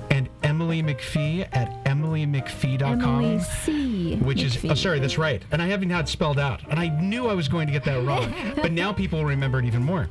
and 0.10 0.30
Emily 0.44 0.82
McPhie 0.84 1.48
at 1.52 1.84
emilymcphie.com 1.86 3.24
Emily 3.24 3.40
C. 3.40 4.16
which 4.18 4.44
is 4.44 4.58
oh, 4.58 4.60
McPhie. 4.60 4.78
sorry 4.78 5.00
that's 5.00 5.18
right 5.18 5.44
and 5.52 5.62
i 5.62 5.68
haven't 5.68 5.90
had 5.90 6.06
it 6.06 6.08
spelled 6.10 6.40
out 6.40 6.62
and 6.70 6.80
i 6.80 6.88
knew 7.02 7.28
i 7.28 7.34
was 7.34 7.48
going 7.48 7.68
to 7.68 7.74
get 7.74 7.84
that 7.84 8.04
wrong 8.06 8.34
but 8.56 8.72
now 8.72 8.92
people 8.92 9.20
will 9.20 9.26
remember 9.26 9.60
it 9.60 9.66
even 9.66 9.84
more 9.84 10.10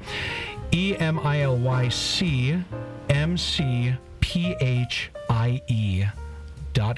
E 0.73 0.93
e-m-i-l-y-c 0.93 2.63
m-c-p-h-i-e 3.09 3.99
dot 6.01 6.30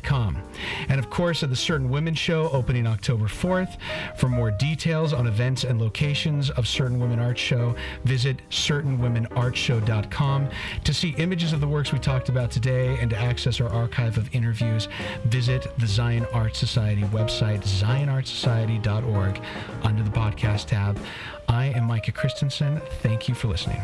com. 0.03 0.43
And 0.89 0.99
of 0.99 1.11
course, 1.11 1.43
at 1.43 1.51
the 1.51 1.57
Certain 1.57 1.89
Women 1.89 2.15
Show 2.15 2.49
opening 2.51 2.87
October 2.87 3.27
4th. 3.27 3.79
For 4.17 4.29
more 4.29 4.51
details 4.51 5.13
on 5.13 5.27
events 5.27 5.65
and 5.65 5.81
locations 5.81 6.51
of 6.51 6.67
Certain 6.67 6.99
Women 6.99 7.19
Art 7.19 7.39
Show, 7.39 7.75
visit 8.05 8.39
certainwomenartshow.com. 8.51 10.49
To 10.85 10.95
see 10.95 11.15
images 11.19 11.53
of 11.53 11.61
the 11.61 11.69
works 11.69 11.93
we 11.93 11.99
talked 11.99 12.29
about 12.29 12.51
today 12.51 12.99
and 13.01 13.11
to 13.11 13.17
access 13.17 13.61
our 13.61 13.69
archive 13.69 14.19
of 14.19 14.35
interviews, 14.35 14.89
visit 15.25 15.67
the 15.79 15.87
Zion 15.87 16.27
Art 16.33 16.57
Society 16.57 17.03
website, 17.05 17.63
zionartsociety.org, 17.63 19.41
under 19.83 20.03
the 20.03 20.11
podcast 20.11 20.67
tab. 20.67 20.99
I 21.49 21.67
am 21.67 21.85
Micah 21.85 22.13
Christensen. 22.13 22.81
Thank 23.03 23.29
you 23.29 23.35
for 23.35 23.49
listening. 23.49 23.83